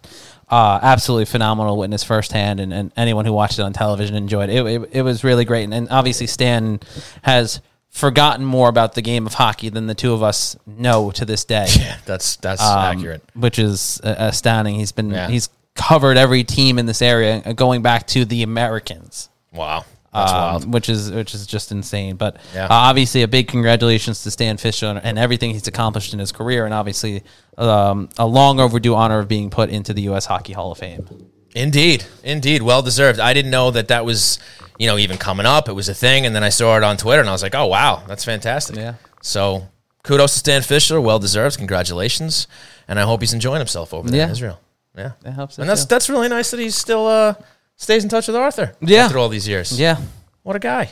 [0.49, 1.77] uh, absolutely phenomenal.
[1.77, 4.57] Witness firsthand, and, and anyone who watched it on television enjoyed it.
[4.57, 6.81] It, it, it was really great, and, and obviously Stan
[7.21, 11.25] has forgotten more about the game of hockey than the two of us know to
[11.25, 11.67] this day.
[11.79, 13.21] yeah, that's that's um, accurate.
[13.35, 14.75] which is uh, astounding.
[14.75, 15.27] He's been Yeah.
[15.27, 20.31] he's covered every team in this area, uh, going back to the Americans Wow, that's
[20.31, 20.73] um, wild.
[20.73, 22.15] which is which is just insane.
[22.15, 22.65] But Yeah.
[22.65, 26.63] uh, obviously, a big congratulations to Stan Fischler and everything he's accomplished in his career,
[26.65, 27.23] and obviously
[27.57, 30.25] um, a long overdue honor of being put into the U.S.
[30.25, 31.07] Hockey Hall of Fame.
[31.55, 33.19] Indeed, indeed, well deserved.
[33.19, 34.39] I didn't know that that was,
[34.79, 35.67] you know, even coming up.
[35.67, 37.55] It was a thing, and then I saw it on Twitter, and I was like,
[37.55, 38.93] "Oh wow, that's fantastic!" Yeah.
[39.21, 39.67] So,
[40.03, 41.03] kudos to Stan Fischler.
[41.03, 41.57] Well deserved.
[41.57, 42.47] Congratulations,
[42.87, 44.25] and I hope he's enjoying himself over there Yeah.
[44.25, 44.59] in Israel.
[44.97, 45.57] Yeah, I helps.
[45.57, 45.89] and that's too.
[45.89, 47.33] that's really nice that he still uh,
[47.75, 48.73] stays in touch with Arthur.
[48.81, 49.05] Yeah.
[49.05, 49.77] after all these years.
[49.79, 49.97] Yeah.
[50.43, 50.91] what a guy,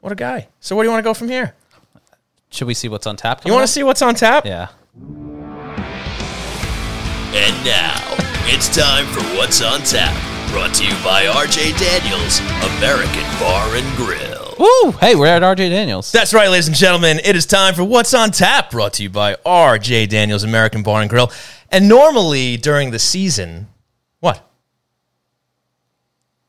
[0.00, 0.48] what a guy.
[0.60, 1.54] So, where do you want to go from here?
[2.50, 3.44] Should we see what's on tap?
[3.44, 4.44] You want to see what's on tap?
[4.46, 4.68] Yeah.
[7.36, 10.14] And now, it's time for What's on Tap,
[10.50, 12.40] brought to you by RJ Daniels,
[12.76, 14.54] American Bar and Grill.
[14.58, 14.92] Woo!
[14.92, 16.12] Hey, we're at RJ Daniels.
[16.12, 17.20] That's right, ladies and gentlemen.
[17.24, 21.00] It is time for What's on Tap, brought to you by RJ Daniels American Bar
[21.02, 21.30] and Grill.
[21.70, 23.68] And normally during the season,
[24.20, 24.46] what?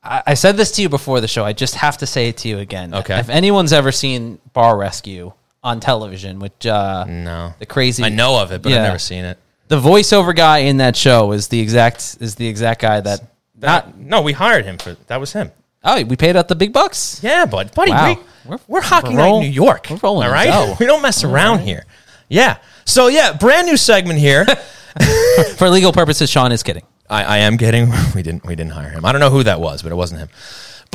[0.04, 1.44] I, I said this to you before the show.
[1.46, 2.94] I just have to say it to you again.
[2.94, 3.18] Okay.
[3.20, 5.34] If anyone's ever seen Bar Rescue
[5.64, 7.54] on television, which uh, No.
[7.58, 8.78] the crazy I know of it, but Yeah.
[8.80, 9.40] I've never seen it.
[9.68, 13.22] The voiceover guy in that show is the exact is the exact guy that
[13.60, 15.52] not no, we hired him for that was him.
[15.84, 17.20] Oh, we paid out the big bucks.
[17.24, 18.08] Yeah, bud, buddy, Wow.
[18.14, 19.88] we, We're- we're, hockey we're night roll- New York.
[19.90, 20.48] we're rolling all in right.
[20.48, 20.76] dough.
[20.80, 21.86] We don't mess around here.
[22.28, 22.58] Yeah.
[22.86, 24.46] So yeah, brand new segment here.
[25.58, 26.84] For legal purposes, Sean is kidding.
[27.10, 27.92] I, I am kidding.
[28.16, 29.06] We didn't we didn't hire him.
[29.06, 30.30] I don't know who that was, but it wasn't him.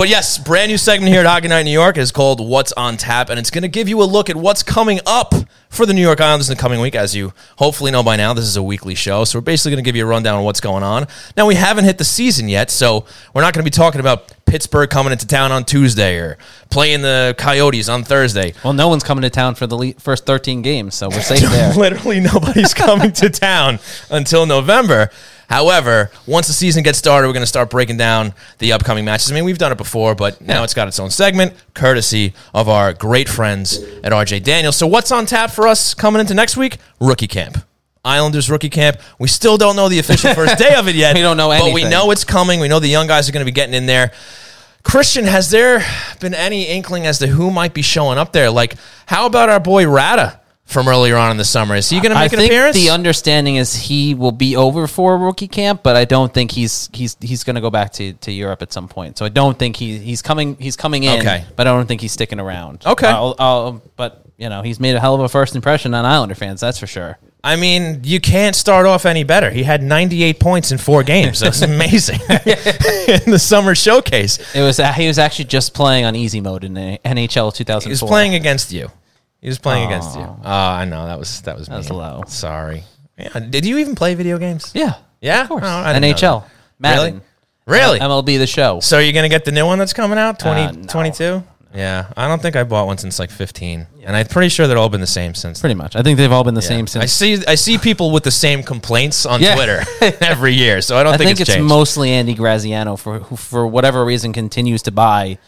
[0.01, 2.97] But yes, brand new segment here at Hockey Night New York is called What's on
[2.97, 5.35] Tap, and it's going to give you a look at what's coming up
[5.69, 6.95] for the New York Islanders in the coming week.
[6.95, 9.85] As you hopefully know by now, this is a weekly show, so we're basically going
[9.85, 11.07] to give you a rundown on what's going on.
[11.37, 14.35] Now we haven't hit the season yet, so we're not going to be talking about
[14.47, 16.39] Pittsburgh coming into town on Tuesday or
[16.71, 18.55] playing the Coyotes on Thursday.
[18.65, 21.41] Well, no one's coming to town for the le- first 13 games, so we're safe
[21.51, 21.75] there.
[21.75, 23.79] Literally nobody's coming to town
[24.11, 25.11] until November.
[25.51, 29.33] However, once the season gets started, we're going to start breaking down the upcoming matches.
[29.33, 32.69] I mean, we've done it before, but now it's got its own segment, courtesy of
[32.69, 34.77] our great friends at RJ Daniels.
[34.77, 36.77] So, what's on tap for us coming into next week?
[37.01, 37.59] Rookie camp.
[38.05, 38.99] Islanders rookie camp.
[39.19, 41.15] We still don't know the official first day of it yet.
[41.21, 41.73] We don't know anything.
[41.73, 42.61] But we know it's coming.
[42.61, 44.13] We know the young guys are going to be getting in there.
[44.85, 45.85] Christian, has there
[46.21, 48.51] been any inkling as to who might be showing up there?
[48.51, 48.77] Like,
[49.07, 50.41] how about our boy Rada
[50.71, 51.75] from earlier on in the summer?
[51.75, 52.77] Is he going to I make an think appearance?
[52.77, 56.89] the understanding is he will be over for rookie camp, but I don't think he's
[56.93, 59.18] he's he's going to go back to, to Europe at some point.
[59.18, 61.45] So I don't think he he's coming he's coming in, Okay.
[61.57, 62.85] but I don't think he's sticking around.
[62.87, 63.07] Okay.
[63.09, 66.35] I'll, I'll, but you know he's made a hell of a first impression on Islander
[66.35, 67.18] fans, that's for sure.
[67.43, 69.51] I mean, you can't start off any better.
[69.51, 71.41] He had 98 points in four games.
[71.41, 74.39] That's amazing in the summer showcase.
[74.55, 77.81] It was uh, he was actually just playing on easy mode in the NHL 2004.
[77.89, 78.91] He was playing against you.
[79.41, 80.22] He was playing against you.
[80.22, 81.99] Oh, I know that was that was That was mean.
[81.99, 82.22] low.
[82.26, 82.84] Sorry.
[83.18, 83.38] Yeah.
[83.38, 84.70] Did you even play video games?
[84.74, 85.43] Yeah, Yeah?
[85.43, 85.62] of course.
[85.64, 86.45] Oh, I didn't know NHL.
[86.78, 87.22] Madden,
[87.66, 87.99] Really?
[88.01, 88.80] MLB the Show.
[88.80, 90.82] So you're gonna get the new one that's coming out, 20, Uh, no.
[90.88, 91.43] 22?
[91.72, 94.76] Yeah, I don't think I bought one since like 15, and I'm pretty sure they've
[94.76, 95.61] all been the same since.
[95.61, 95.95] Pretty much.
[95.95, 97.12] I think they've all been the same I since.
[97.12, 97.38] see.
[97.47, 99.55] I see people with the same complaints on Yeah.
[99.55, 99.84] Twitter
[100.20, 101.68] every year, so I don't I think, it's changed.
[101.68, 105.38] mostly Andy Graziano for who, for whatever reason, continues to buy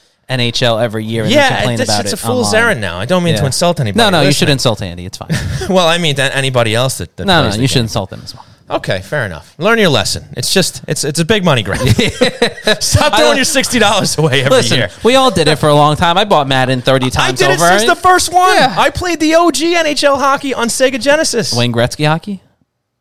[0.41, 2.19] NHL every year and yeah, complain it's, about it's it.
[2.19, 2.63] a fool's online.
[2.63, 2.99] errand now.
[2.99, 3.99] I don't mean to insult anybody.
[3.99, 5.07] No, no, you should insult Andy.
[5.07, 5.31] It's fine.
[5.69, 8.45] Well, I mean anybody else that, that no, no, you should insult them as well.
[8.73, 9.55] Okay, fair enough.
[9.59, 10.25] Learn your lesson.
[10.37, 11.81] It's just it's it's a big money grab.
[12.81, 14.91] Stop throwing your sixty dollars away every Listen, year.
[15.05, 16.17] we all did it for a long time.
[16.17, 17.43] I bought Madden thirty times.
[17.43, 17.79] I did it over.
[17.79, 18.55] since the first one.
[18.55, 18.75] Yeah.
[18.77, 21.55] I played the OG NHL hockey on Sega Genesis.
[21.55, 22.43] Wayne Gretzky hockey.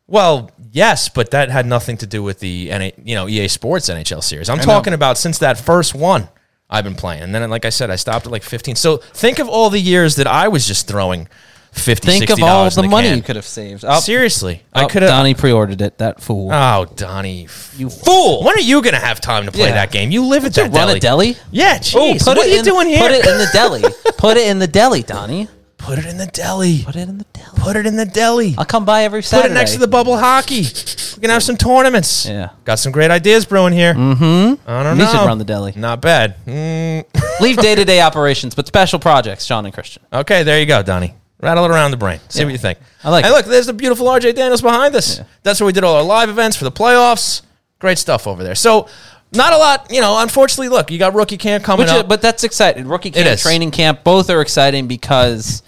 [0.06, 2.70] Well, yes, but that had nothing to do with the
[3.02, 4.50] you know EA Sports NHL series.
[4.50, 6.28] I'm talking about since that first one
[6.72, 8.74] I've been playing, and then like I said, I stopped at like 15.
[8.76, 11.28] So think of all the years that I was just throwing
[11.72, 13.16] 50 Think of $60 all in the, money can.
[13.18, 13.84] you could have saved.
[13.86, 15.10] Oh, Seriously, oh, I could have.
[15.10, 15.98] Donnie pre-ordered it.
[15.98, 16.50] That fool.
[16.52, 17.46] Oh, Donnie,
[17.76, 18.42] you fool!
[18.44, 19.72] When are you gonna have time to play Yeah.
[19.74, 20.10] that game?
[20.10, 20.96] You live at You that run deli.
[20.96, 21.36] a deli.
[21.50, 22.24] Yeah, Oh, jeez.
[22.24, 23.00] put what are you in, doing here?
[23.00, 23.82] Put it in the deli.
[24.18, 25.48] put it in the deli, Donnie.
[25.82, 26.82] Put it in the deli.
[26.84, 27.48] Put it in the deli.
[27.56, 28.54] Put it in the deli.
[28.56, 29.48] I'll come by every Saturday.
[29.48, 30.60] Put it next to the bubble hockey.
[30.62, 32.24] We can have some tournaments.
[32.26, 32.50] Yeah.
[32.64, 33.92] Got some great ideas brewing here.
[33.94, 34.68] Mm-hmm.
[34.68, 35.10] I don't We know.
[35.10, 35.72] should run the deli.
[35.76, 36.36] Not bad.
[36.46, 37.04] Mm.
[37.40, 40.02] Leave day-to-day operations, but special projects, Sean and Christian.
[40.12, 41.14] Okay, there you go, Donnie.
[41.40, 42.20] Rattle it around the brain.
[42.28, 42.78] See what you think.
[43.02, 43.34] I like Hey, it.
[43.34, 45.20] look, there's the beautiful RJ Daniels behind us.
[45.42, 47.42] That's where we did all our live events for the playoffs.
[47.80, 48.54] Great stuff over there.
[48.54, 48.88] So,
[49.34, 52.08] not a lot, you know, unfortunately, look, you got rookie camp coming Which, up.
[52.08, 52.86] but that's exciting.
[52.88, 55.62] Rookie camp, training camp, both are exciting because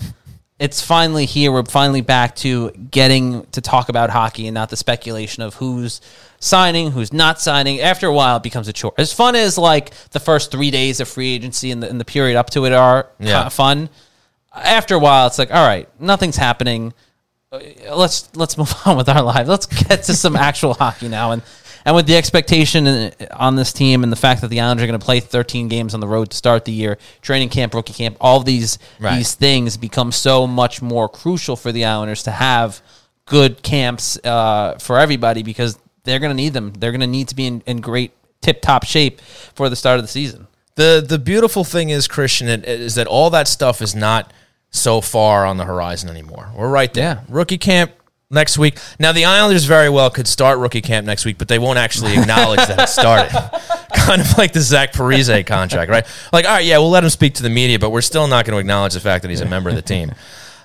[0.59, 1.51] it's finally here.
[1.53, 6.01] We're finally back to getting to talk about hockey and not the speculation of who's
[6.41, 7.81] signing, who's not signing.
[7.81, 8.93] After a while, it becomes a chore.
[8.99, 12.05] As fun as like the first three days of free agency and the, and the
[12.05, 13.49] period up to it are Yeah.
[13.49, 13.89] fun.
[14.55, 16.93] After a while, it's like, all right, nothing's happening.
[17.51, 17.59] Uh,
[17.95, 19.49] Let's let's move on with our lives.
[19.49, 21.33] Let's get to some actual hockey now.
[21.33, 21.43] And
[21.85, 24.99] and with the expectation on this team and the fact that the Islanders are going
[24.99, 28.17] to play 13 games on the road to start the year, training camp, rookie camp,
[28.21, 29.17] all these Right.
[29.17, 32.81] these things become so much more crucial for the Islanders to have
[33.27, 36.73] good camps uh, for everybody because they're going to need them.
[36.79, 39.21] They're going to need to be in, in great tip top shape
[39.55, 40.47] for the start of the season.
[40.75, 44.33] the the beautiful thing is, Christian, is that all that stuff is not
[44.71, 46.51] so far on the horizon anymore.
[46.55, 47.23] We're right there.
[47.29, 47.35] Yeah.
[47.35, 47.93] Rookie camp
[48.35, 48.79] next week.
[48.99, 52.17] Now, the Islanders very well could start rookie camp next week, but they won't actually
[52.19, 53.33] acknowledge that it started.
[53.95, 56.07] kind of like the Zach Parise contract, right?
[56.33, 58.45] Like, all right, yeah, we'll let him speak to the media, but we're still not
[58.45, 60.13] going to acknowledge the fact that he's a member of the team.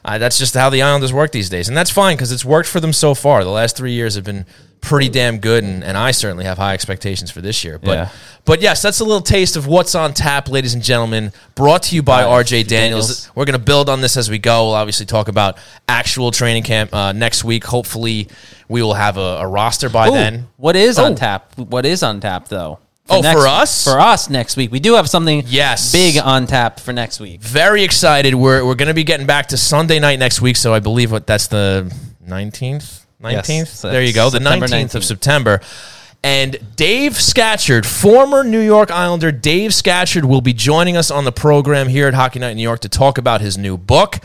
[0.10, 1.68] Uh, that's just how the Islanders work these days.
[1.68, 3.44] And that's fine because it's worked for them so far.
[3.44, 4.46] The last three years have been
[4.82, 7.78] pretty damn good, and, and I certainly have high expectations for this year.
[7.78, 8.10] But Yeah.
[8.46, 11.32] but yes, that's a little taste of what's on tap, ladies and gentlemen.
[11.54, 12.70] Brought to you by By RJ Daniels.
[13.08, 13.32] Daniels.
[13.36, 14.66] We're going to build on this as we go.
[14.68, 15.58] We'll obviously talk about
[15.88, 17.66] actual training camp uh, next week.
[17.66, 18.30] Hopefully,
[18.68, 20.48] we will have a, a roster by Ooh, then.
[20.58, 21.06] What is Oh.
[21.06, 21.56] on tap?
[21.58, 22.80] What is on tap though?
[23.10, 23.84] Oh, next- for us?
[23.84, 25.92] For us next week, we do have something Yes.
[25.92, 27.42] big on tap for next week.
[27.42, 28.36] Very excited.
[28.36, 30.56] We're, we're going to be getting back to Sunday night next week.
[30.58, 31.92] So I believe what that's the
[32.28, 33.02] 19th?
[33.22, 33.50] 19th?
[33.50, 34.30] Yes, there you go.
[34.30, 35.60] The September 19th, of September.
[36.24, 41.32] And Dave Scatchard, former New York Islander Dave Scatchard, will be joining us on the
[41.32, 44.20] program here at Hockey Night in New York to talk about his new book.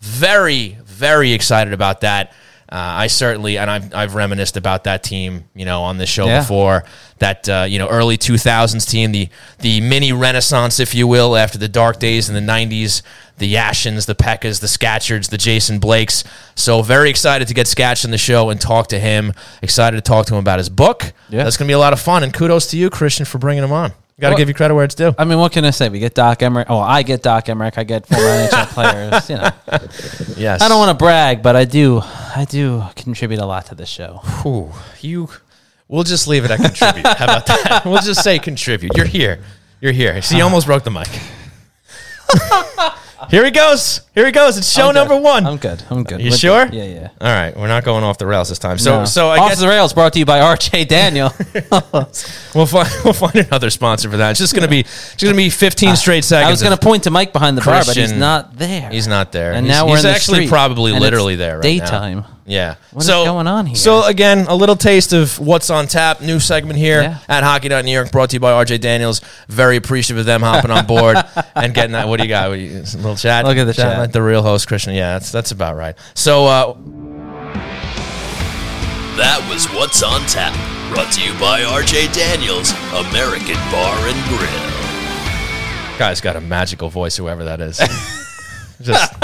[0.00, 2.32] Very, very excited about that.
[2.68, 6.26] Uh, I certainly, and I've, I've reminisced about that team, you know, on this show
[6.26, 6.40] Yeah.
[6.40, 6.84] before.
[7.18, 9.28] That uh, you know, early two thousands team, the
[9.60, 13.02] the mini renaissance, if you will, after the dark days in the nineties.
[13.38, 16.24] The Yashins, the Pekkas, the Scatchards, the Jason Blakes.
[16.54, 19.34] So very excited to get Scatch on the show and talk to him.
[19.60, 21.12] Excited to talk to him about his book.
[21.28, 21.44] Yeah.
[21.44, 22.24] That's going to be a lot of fun.
[22.24, 23.92] And kudos to you, Christian, for bringing him on.
[24.18, 25.14] Got to Well- give you credit where it's due.
[25.18, 25.88] I mean, what can I say?
[25.90, 26.66] We get Doc Emrick.
[26.70, 27.76] Oh, I get Doc Emrick.
[27.76, 29.28] I get former NHL players.
[29.28, 29.50] You know,
[30.38, 30.62] yes.
[30.62, 32.00] I don't want to brag, but I do.
[32.02, 34.22] I do contribute a lot to this show.
[34.46, 35.28] Ooh, you.
[35.88, 37.06] We'll just leave it at contribute.
[37.06, 37.82] How about that?
[37.86, 38.96] We'll just say contribute.
[38.96, 39.40] You're here.
[39.80, 40.20] You're here.
[40.22, 41.08] See, you almost broke the mic.
[43.30, 44.02] here he goes.
[44.14, 44.56] Here he goes.
[44.58, 45.08] It's show I'm good.
[45.08, 45.46] number one.
[45.46, 45.82] I'm good.
[45.90, 46.20] I'm good.
[46.20, 46.64] You We're sure?
[46.66, 46.74] good.
[46.74, 47.08] Yeah, yeah.
[47.20, 48.78] All right, we're not going off the rails this time.
[48.78, 49.04] So, No.
[49.04, 51.32] so I off guess the rails brought to you by RJ Daniel.
[52.54, 54.30] we'll find we'll find another sponsor for that.
[54.30, 56.46] It's just gonna be it's gonna be 15 ah, straight seconds.
[56.48, 58.56] I was going to of- point to Mike behind the bar, but he's Christian- not
[58.56, 58.90] there.
[58.90, 59.52] He's not there.
[59.52, 61.58] And He's- now we're he's in the actually street, probably and literally it's there.
[61.58, 61.84] Right now.
[61.84, 62.24] daytime.
[62.46, 62.76] Yeah.
[62.92, 63.74] What is so, going on here?
[63.76, 66.20] So again, a little taste of what's on tap.
[66.20, 67.18] New segment here Yeah.
[67.28, 69.20] at Hockey New York, brought to you by RJ Daniels.
[69.48, 71.16] Very appreciative of them hopping on board
[71.56, 72.08] and getting that.
[72.08, 72.48] What do you got?
[72.50, 73.44] What do you, a little chat.
[73.44, 73.98] Look at the chat.
[73.98, 74.94] Like the real host, Christian.
[74.94, 75.96] Yeah, that's that's about right.
[76.14, 76.72] So uh,
[79.16, 80.52] That was What's on Tap,
[80.92, 85.98] brought to you by RJ Daniels, American Bar and Grill.
[85.98, 87.78] guy's got a magical voice, whoever that is.
[88.82, 89.14] Just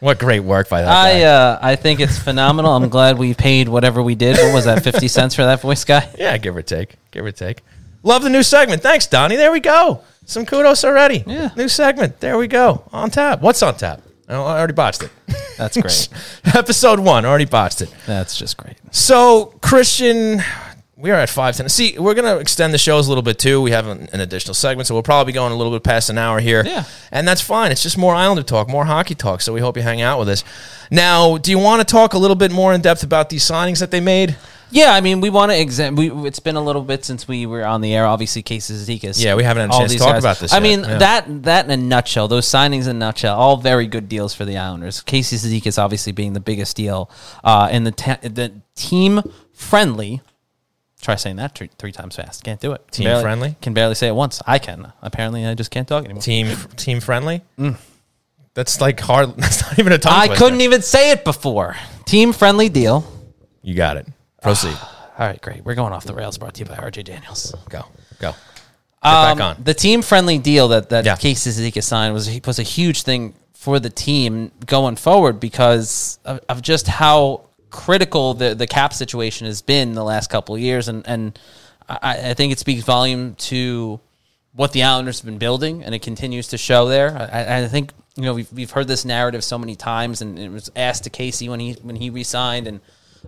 [0.00, 1.22] what great work by that I guy.
[1.24, 2.72] uh, I think it's phenomenal.
[2.74, 4.36] I'm glad we paid whatever we did.
[4.36, 4.82] What was that?
[4.82, 6.08] Fifty cents for that voice guy?
[6.18, 7.60] yeah, give or take, give or take.
[8.02, 8.82] Love the new segment.
[8.82, 9.36] Thanks, Donnie.
[9.36, 10.02] There we go.
[10.24, 11.22] Some kudos already.
[11.26, 11.50] Yeah.
[11.56, 12.20] New segment.
[12.20, 12.84] There we go.
[12.92, 13.40] On tap.
[13.42, 14.00] What's on tap?
[14.28, 15.10] I already botched it.
[15.58, 16.08] That's great.
[16.54, 17.92] Episode one, already botched it.
[18.06, 18.76] That's just great.
[18.92, 20.40] So, Christian,
[21.00, 21.68] we are at 510.
[21.68, 23.60] See, we're going to extend the shows a little bit too.
[23.62, 26.10] We have an, an additional segment, so we'll probably be going a little bit past
[26.10, 26.62] an hour here.
[26.64, 26.84] Yeah.
[27.10, 27.72] And that's fine.
[27.72, 29.40] It's just more Islander talk, more hockey talk.
[29.40, 30.44] So, we hope you hang out with us.
[30.90, 33.80] Now, do you want to talk a little bit more in depth about these signings
[33.80, 34.36] that they made?
[34.72, 35.96] Yeah, I mean, we want to exam.
[35.96, 38.06] We, it's been a little bit since we were on the air.
[38.06, 39.20] Obviously, Casey Cizikas.
[39.22, 40.62] Yeah, we haven't had a chance to talk about this I yet.
[40.62, 40.98] mean, Yeah.
[40.98, 44.44] that that in a nutshell, those signings in a nutshell, all very good deals for
[44.44, 45.00] the Islanders.
[45.00, 47.10] Casey Cizikas obviously being the biggest deal,
[47.42, 49.22] uh, and the ta- the team
[49.52, 50.20] friendly.
[51.00, 52.44] Try saying that three, three times fast.
[52.44, 52.82] Can't do it.
[52.92, 53.56] Team barely- friendly?
[53.62, 54.42] Can barely say it once.
[54.46, 54.92] I can.
[55.00, 56.22] Apparently, I just can't talk anymore.
[56.22, 57.42] Team team friendly?
[58.54, 59.34] That's like hard.
[59.36, 60.16] That's not even a tongue Mm.
[60.18, 60.44] I twister.
[60.44, 61.76] couldn't even say it before.
[62.04, 63.04] Team friendly deal.
[63.62, 64.06] You got it.
[64.42, 64.76] Proceed.
[65.18, 65.64] All right, great.
[65.64, 66.38] We're going off the rails.
[66.38, 67.54] Brought to you by RJ Daniels.
[67.68, 67.84] go.
[68.18, 68.32] Go.
[69.02, 69.62] Get Um, back on.
[69.64, 71.16] The team friendly deal that that Yeah.
[71.16, 76.40] Casey Cizikas signed was was a huge thing for the team going forward because of,
[76.48, 80.88] of just how critical the the cap situation has been the last couple of years,
[80.88, 81.38] and and
[81.88, 84.00] I, I think it speaks volume to
[84.52, 87.16] what the Islanders have been building, and it continues to show there.
[87.16, 90.50] I, I think you know we've we've heard this narrative so many times, and it
[90.50, 92.80] was asked to Casey when he when he resigned, and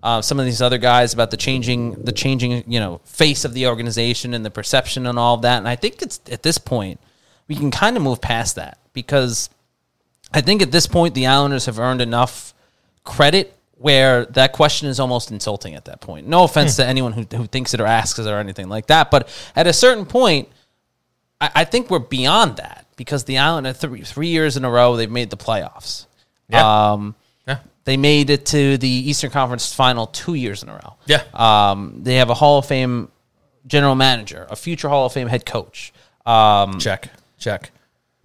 [0.02, 3.54] uh, some of these other guys about the changing the changing you know face of
[3.54, 5.58] the organization and the perception and all of that.
[5.58, 7.00] And I think it's at this point
[7.48, 9.50] we can kind of move past that because
[10.32, 12.54] I think at this point the Islanders have earned enough
[13.04, 16.26] credit where that question is almost insulting at that point.
[16.26, 19.10] No offense to anyone who, who thinks it or asks it or anything like that,
[19.10, 20.48] but at a certain point,
[21.40, 24.96] I, I think we're beyond that because the Islanders three three years in a row
[24.96, 26.06] they've made the playoffs.
[26.48, 26.92] Yeah.
[26.92, 27.14] Um,
[27.46, 27.58] Yeah.
[27.84, 30.94] they made it to the Eastern Conference Final two years in a row.
[31.06, 31.22] Yeah.
[31.34, 33.08] Um, they have a Hall of Fame
[33.66, 35.92] general manager, a future Hall of Fame head coach.
[36.26, 37.08] Um, Check.
[37.38, 37.70] Check.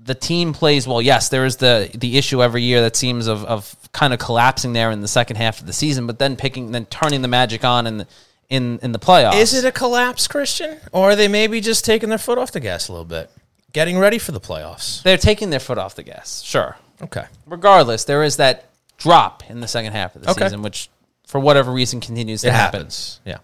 [0.07, 1.01] The team plays well.
[1.01, 4.73] Yes, there is the the issue every year that seems of, of kind of collapsing
[4.73, 7.63] there in the second half of the season, but then picking then turning the magic
[7.63, 8.07] on in the
[8.49, 9.35] in in the playoffs.
[9.35, 10.79] Is it a collapse, Christian?
[10.91, 13.29] Or are they maybe just taking their foot off the gas a little bit?
[13.73, 15.03] Getting ready for the playoffs.
[15.03, 16.41] They're taking their foot off the gas.
[16.41, 16.77] Sure.
[17.01, 17.25] Okay.
[17.45, 20.45] Regardless, there is that drop in the second half of the Okay.
[20.45, 20.89] season, which
[21.27, 22.79] for whatever reason continues to It happen.
[22.79, 23.19] happens.
[23.25, 23.37] Yeah.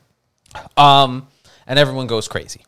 [0.77, 1.27] Um,
[1.67, 2.61] and everyone goes crazy.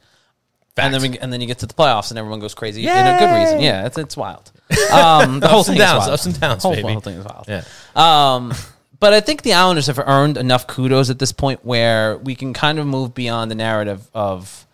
[0.78, 2.89] And then, we, and then you get to the playoffs, and everyone goes crazy in
[2.89, 3.61] a good reason.
[3.61, 4.51] Yeah, it's, it's wild.
[4.91, 6.11] Um, the whole Ups and thing is downs, wild.
[6.11, 6.91] ups and downs, whole, baby.
[6.91, 7.45] whole thing is wild.
[7.47, 7.63] Yeah.
[7.95, 8.53] Um,
[8.99, 12.53] but I think the Islanders have earned enough kudos at this point where we can
[12.53, 14.67] kind of move beyond the narrative of,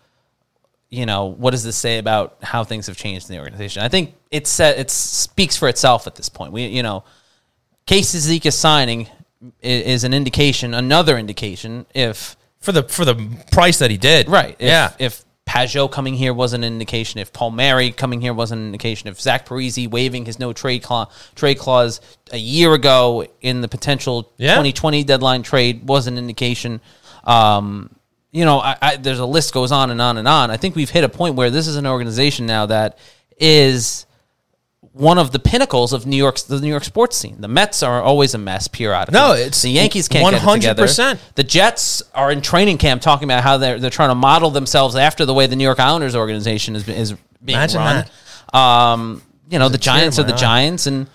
[0.90, 3.82] you know, what does this say about how things have changed in the organization?
[3.82, 6.52] I think it's set, it speaks for itself at this point.
[6.52, 7.04] We, you know,
[7.86, 9.06] Casey Cizikas signing
[9.44, 13.14] i- is an indication, another indication if For the for the
[13.52, 14.28] price that he did.
[14.28, 14.56] Right.
[14.58, 14.92] If, yeah.
[14.98, 19.08] If Pageau coming here was an indication, if Paul Palmieri coming here was an indication,
[19.08, 22.00] if Zach Parise waiving his no trade clause, trade clause
[22.32, 24.52] a year ago in the potential Yeah.
[24.52, 26.80] 2020 deadline trade was an indication,
[27.24, 27.90] um,
[28.30, 30.50] you know, I, I, there's a list goes on and on and on.
[30.50, 32.96] I think we've hit a point where this is an organization now that
[33.38, 34.06] is
[34.94, 37.40] one of the pinnacles of New York's the New York sports scene.
[37.40, 39.18] The Mets are always a mess periodically.
[39.18, 40.84] No, it's the Yankees can't get it together.
[40.84, 41.18] 100%.
[41.34, 44.94] The Jets are in training camp talking about how they're they're trying to model themselves
[44.96, 47.12] after the way the New York Islanders organization is is
[47.44, 48.04] being Imagine run.
[48.52, 50.32] Um, you know, the Giants are the.
[50.34, 51.06] Giants, and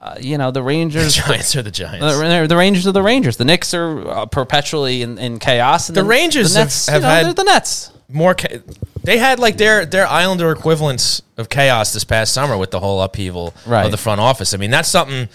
[0.00, 1.16] uh, you know the Rangers.
[1.16, 2.00] The Giants are the Giants.
[2.16, 3.36] The, the Rangers are the Rangers.
[3.36, 5.88] The Knicks are uh, perpetually in, in chaos.
[5.88, 7.90] And The then Rangers the have- Nets, have you know, had- the Nets.
[8.10, 8.58] More cha-
[9.04, 13.02] they had like their their islander equivalents of chaos this past summer with the whole
[13.02, 13.84] upheaval Right.
[13.84, 15.28] of the front office i mean that's something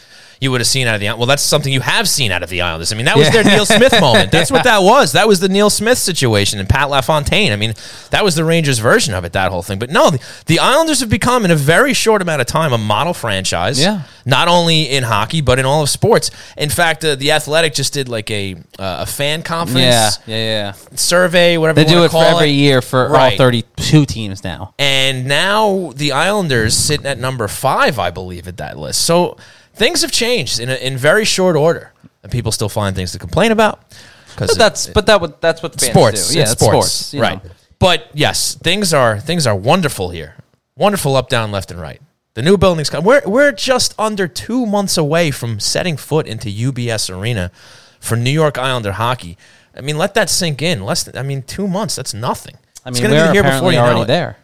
[0.44, 1.20] you would have seen out of the Island.
[1.20, 3.44] well that's something you have seen out of the islanders i mean that was their
[3.44, 6.89] neil smith moment that's what that was that was the neil smith situation and pat
[6.89, 7.74] lafontaine i mean
[8.12, 11.00] that was the rangers version of it that whole thing but no the, the islanders
[11.00, 14.04] have become in a very short amount of time a model franchise Yeah.
[14.26, 17.94] not only in hockey but in all of sports in fact uh, the athletic just
[17.94, 20.72] did like a uh, a fan conference Yeah, yeah, yeah.
[20.96, 24.74] survey whatever They do it for every year for all 32 teams now.
[24.80, 29.02] And now the Islanders sitting at number five, I believe, at that list.
[29.06, 29.38] So
[29.74, 31.91] things have changed in, a, in very short order.
[32.24, 33.82] And people still find things to complain about.
[34.30, 36.32] Because But that's but that would that's what fans sports.
[36.32, 36.38] do.
[36.38, 37.13] Yeah, it's sports.
[37.13, 37.43] right.
[37.43, 37.51] know.
[37.80, 40.36] But yes, things are things are wonderful here.
[40.78, 42.01] Wonderful up, down, left, and right.
[42.34, 43.03] The new buildings come.
[43.03, 47.51] We're we're just under two months away from setting foot into UBS Arena
[47.99, 49.38] for New York Islander hockey.
[49.76, 50.84] I mean, let that sink in.
[50.84, 51.95] Less than, I mean, two months.
[51.95, 52.55] That's nothing.
[52.86, 54.07] I mean, It's gonna we're be here before you know already it.
[54.07, 54.38] there.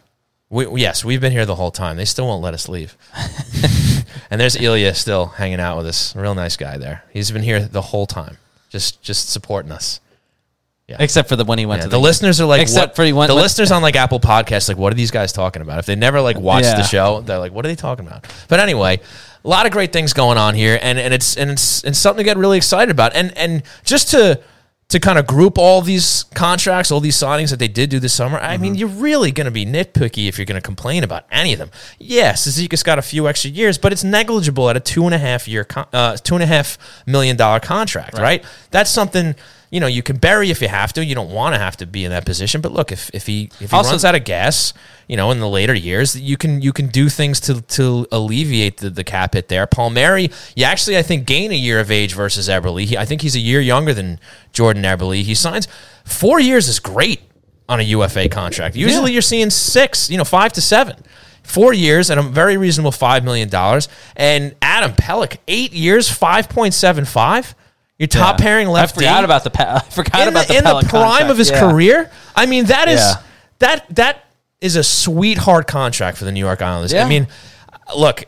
[0.50, 1.96] We, yes, we've been here the whole time.
[1.96, 2.96] They still won't let us leave.
[4.30, 6.14] and there's Ilya still hanging out with us.
[6.16, 7.04] Real nice guy there.
[7.12, 8.36] He's been here the whole time,
[8.68, 10.00] just just supporting us.
[10.88, 10.96] Yeah.
[10.98, 13.04] Except for the when he went Yeah, to the, listeners are like, Except what, for
[13.04, 15.62] he went the with- listeners on like Apple Podcasts, like, what are these guys talking
[15.62, 15.78] about?
[15.78, 16.76] If they never like watched Yeah.
[16.78, 18.26] the show, they're like, what are they talking about?
[18.48, 18.98] But anyway,
[19.44, 22.24] a lot of great things going on here, and, and it's and it's and something
[22.24, 23.14] to get really excited about.
[23.14, 24.40] And and just to
[24.90, 28.12] to kind of group all these contracts, all these signings that they did do this
[28.12, 28.62] summer, I Mm-hmm.
[28.62, 31.58] mean, you're really going to be nitpicky if you're going to complain about any of
[31.58, 31.70] them.
[31.98, 35.18] Yes, Zeka's got a few extra years, but it's negligible at a two and a
[35.18, 36.76] half year, con- uh, two and a half
[37.06, 38.44] million dollar contract, right?
[38.70, 39.34] That's something
[39.70, 41.04] you know you can bury if you have to.
[41.04, 43.50] You don't want to have to be in that position, but look, if if he
[43.60, 44.72] if he Also- runs out of gas,
[45.06, 48.78] you know, in the later years, you can you can do things to to alleviate
[48.78, 49.66] the, the cap hit there.
[49.66, 52.84] Palmieri, you actually I think gain a year of age versus Eberle.
[52.84, 54.18] He, I think he's a year younger than
[54.52, 55.22] Jordan Eberle.
[55.22, 55.68] He signs
[56.04, 57.20] four years is great
[57.68, 58.74] on a UFA contract.
[58.74, 60.96] Usually you're seeing six, you know, five to seven.
[61.44, 63.88] Four years and a very reasonable five million dollars.
[64.16, 67.54] And Adam Pelech, eight years, five point seven five.
[68.00, 68.44] Your top Yeah.
[68.44, 68.94] pairing left.
[68.96, 71.30] I forgot about the pa- I forgot in about the, the, in the prime contract.
[71.30, 71.60] of his Yeah.
[71.60, 72.10] career.
[72.34, 73.14] I mean, that is Yeah.
[73.58, 74.24] that that
[74.62, 76.94] is a sweetheart contract for the New York Islanders.
[76.94, 77.28] I mean,
[77.94, 78.24] look,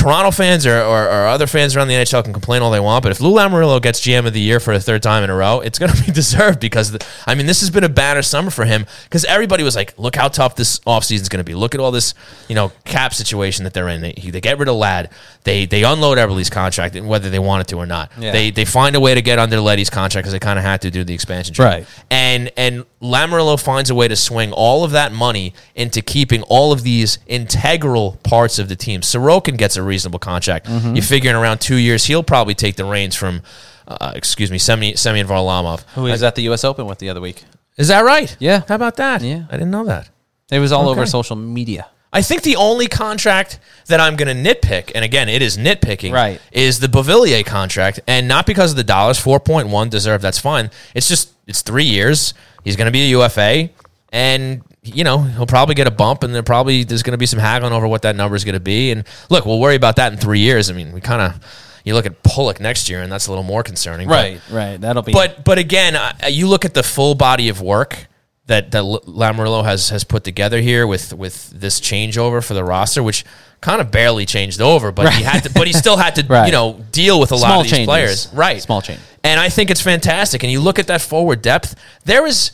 [0.00, 3.02] Toronto fans or, or, or other fans around the NHL can complain all they want,
[3.02, 5.34] but if Lou Lamoriello gets GM of the year for a third time in a
[5.34, 8.22] row, it's going to be deserved because, the, I mean, this has been a banner
[8.22, 11.44] summer for him because everybody was like, look how tough this offseason is going to
[11.44, 11.54] be.
[11.54, 12.14] Look at all this,
[12.48, 14.00] you know, cap situation that they're in.
[14.00, 15.10] They, they get rid of Ladd.
[15.44, 18.10] They they unload Eberle's contract, whether they wanted to or not.
[18.18, 18.32] Yeah.
[18.32, 20.82] They they find a way to get under Leddy's contract because they kind of had
[20.82, 21.64] to do the expansion trade.
[21.64, 21.86] Right.
[22.10, 26.72] And and Lamoriello finds a way to swing all of that money into keeping all
[26.72, 29.00] of these integral parts of the team.
[29.00, 30.66] Sorokin gets a reasonable contract.
[30.66, 30.94] Mm-hmm.
[30.96, 33.42] You figure in around two years he'll probably take the reins from,
[33.86, 35.80] uh, excuse me, Semi Semyon Varlamov.
[35.94, 36.64] Who was at the U.S.
[36.64, 37.44] Open with the other week?
[37.76, 38.34] Is that right?
[38.38, 38.62] Yeah.
[38.68, 39.22] How about that?
[39.22, 39.44] Yeah.
[39.50, 40.08] I didn't know that.
[40.50, 41.86] It was all over social media.
[42.12, 46.12] I think the only contract that I'm going to nitpick, and again, it is nitpicking,
[46.12, 46.40] Right.
[46.50, 49.18] is the Beauvillier contract, and not because of the dollars.
[49.20, 50.22] Four point one deserved.
[50.24, 50.70] That's fine.
[50.94, 52.34] It's just it's three years.
[52.64, 53.70] He's going to be a UFA,
[54.12, 57.26] and you know he'll probably get a bump, and there probably there's going to be
[57.26, 58.90] some haggling over what that number is going to be.
[58.92, 60.70] And look, we'll worry about that in three years.
[60.70, 61.44] I mean, we kind of
[61.84, 64.08] you look at Pulock next year, and that's a little more concerning.
[64.08, 64.80] but- right.
[64.80, 65.12] That'll be.
[65.12, 68.06] but but again, uh, you look at the full body of work
[68.46, 72.64] that that L- Lamoriello has has put together here with with this changeover for the
[72.64, 73.24] roster, which
[73.60, 76.46] kind of barely changed over, but he had to, but he still had to Right.
[76.46, 77.86] you know deal with a lot of these changes.
[77.86, 78.60] players, right?
[78.62, 79.00] Small change.
[79.22, 80.42] and I think it's fantastic.
[80.42, 81.74] And you look at that forward depth,
[82.06, 82.52] there is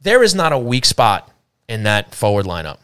[0.00, 1.30] there is not a weak spot
[1.68, 2.78] in that forward lineup,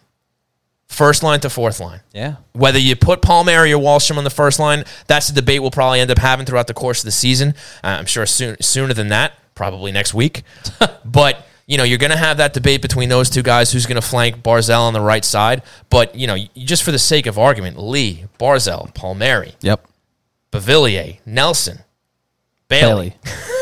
[0.87, 2.01] first line to fourth line.
[2.13, 2.37] yeah.
[2.53, 6.01] Whether you put Palmieri or Wahlstrom on the first line, that's a debate we'll probably
[6.01, 7.55] end up having throughout the course of the season.
[7.83, 10.43] Uh, I'm sure soon, sooner than that, probably next week.
[11.05, 13.73] but you know, you're going to have that debate between those two guys.
[13.73, 15.63] Who's going to flank Barzal on the right side?
[15.89, 19.89] But you know, just for the sake of argument, Lee, Barzal, Palmieri, Yep.
[20.53, 21.79] Beauvillier, Nelson,
[22.69, 23.15] Bailey.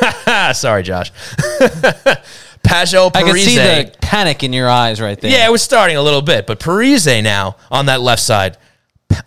[0.02, 0.54] Bailey.
[0.54, 1.12] Sorry, Josh.
[2.64, 5.30] Pageau, I can see the panic in your eyes right there.
[5.30, 8.56] Yeah, it was starting a little bit, but Parise now on that left side,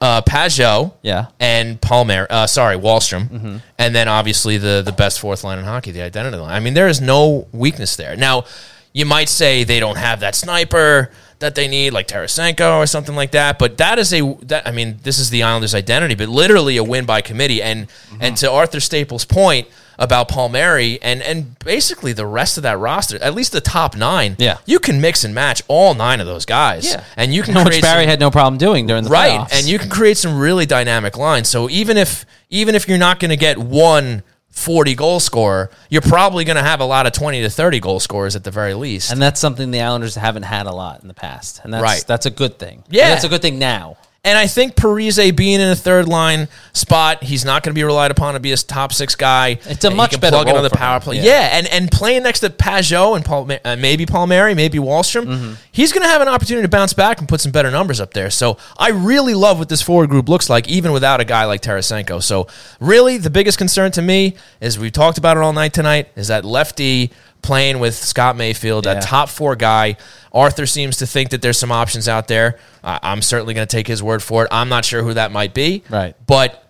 [0.01, 1.27] uh, Pageau, Yeah.
[1.39, 5.91] and Palmer, uh, sorry, Wahlstrom, and then obviously the the best fourth line in hockey,
[5.91, 6.51] the identity line.
[6.53, 8.15] I mean, there is no weakness there.
[8.15, 8.45] Now,
[8.93, 13.13] you might say they don't have that sniper that they need, like Tarasenko or something
[13.15, 13.59] like that.
[13.59, 16.83] But that is a that I mean, this is the Islanders' identity, but literally a
[16.83, 17.61] win by committee.
[17.61, 18.17] And Mm-hmm.
[18.21, 19.67] and to Arthur Staple's point
[19.98, 24.36] about Palmieri and and basically the rest of that roster, at least the top nine,
[24.39, 24.58] Yeah.
[24.66, 26.86] you can mix and match all nine of those guys.
[26.86, 27.04] Yeah.
[27.18, 29.58] and you can Which create Barry some- had no problem doing during the right playoffs.
[29.58, 33.20] and you can create some really dynamic lines so even if even if you're not
[33.20, 37.12] going to get one 40 goal scorer you're probably going to have a lot of
[37.14, 40.43] 20 to 30 goal scorers at the very least and that's something the Islanders haven't
[40.43, 42.04] had a lot in the past, and that's Right.
[42.08, 42.84] that's a good thing.
[42.89, 43.04] Yeah.
[43.06, 43.98] And that's a good thing now.
[44.26, 47.84] And I think Parise being in a third line spot, he's not going to be
[47.84, 49.59] relied upon to be a top six guy.
[49.65, 51.17] It's a He much better plug role the for power play.
[51.17, 51.23] Yeah.
[51.23, 51.49] Yeah.
[51.57, 55.53] and and playing next to Pageau and Paul, uh, maybe Palmieri, maybe Wahlstrom, Mm-hmm.
[55.71, 58.13] he's going to have an opportunity to bounce back and put some better numbers up
[58.13, 58.30] there.
[58.32, 61.61] So I really love what this forward group looks like, even without a guy like
[61.61, 62.21] Tarasenko.
[62.23, 62.47] So
[62.80, 66.30] really, the biggest concern to me is we talked about it all night tonight is
[66.30, 67.11] that lefty
[67.46, 68.96] playing with Scott Mayfield, Yeah.
[68.96, 69.98] that top four guy.
[70.34, 72.58] Arthur seems to think that there's some options out there.
[72.84, 74.50] I I'm certainly going to take his word for it.
[74.52, 75.84] I'm not sure who that might be.
[75.89, 76.16] Right.
[76.28, 76.62] But,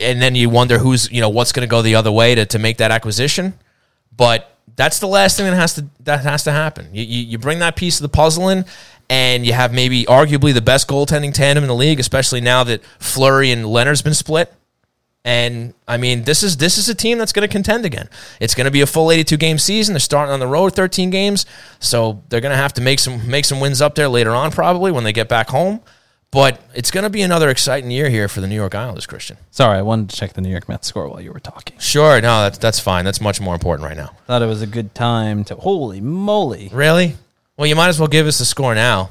[0.00, 2.44] and then you wonder who's, you know, what's going to go the other way to,
[2.46, 3.54] to make that acquisition.
[4.14, 6.88] But that's the last thing that has to that has to happen.
[6.92, 8.64] You, you, you bring that piece of the puzzle in,
[9.08, 12.82] and you have maybe arguably the best goaltending tandem in the league, especially now that
[12.98, 14.52] Fleury and Lehner's been split.
[15.26, 18.08] And I mean, this is this is a team that's going to contend again.
[18.38, 19.94] It's going to be a full 82 game season.
[19.94, 21.46] They're starting on the road 13 games,
[21.80, 24.52] so they're going to have to make some make some wins up there later on,
[24.52, 25.80] probably when they get back home.
[26.30, 29.36] But it's going to be another exciting year here for the New York Islanders, Christian.
[29.50, 31.76] Sorry, I wanted to check the New York Mets score while you were talking.
[31.80, 33.04] Sure, no, that's that's fine.
[33.04, 34.12] That's much more important right now.
[34.28, 35.56] Thought it was a good time to.
[35.56, 36.70] Holy moly!
[36.72, 37.16] Really?
[37.56, 39.10] Well, you might as well give us the score now.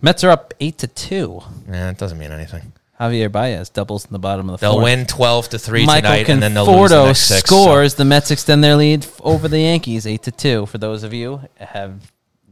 [0.00, 1.40] Mets are up eight to two.
[1.68, 2.72] Yeah, it doesn't mean anything.
[3.00, 4.84] Javier Baez doubles in the bottom of the They'll fourth.
[4.84, 7.48] win 12 to 3 Michael tonight and then they'll lose the Conforto next six.
[7.50, 7.94] so- scores.
[7.94, 10.66] The Mets extend their lead over the Yankees, eight to two.
[10.66, 11.92] For those of you have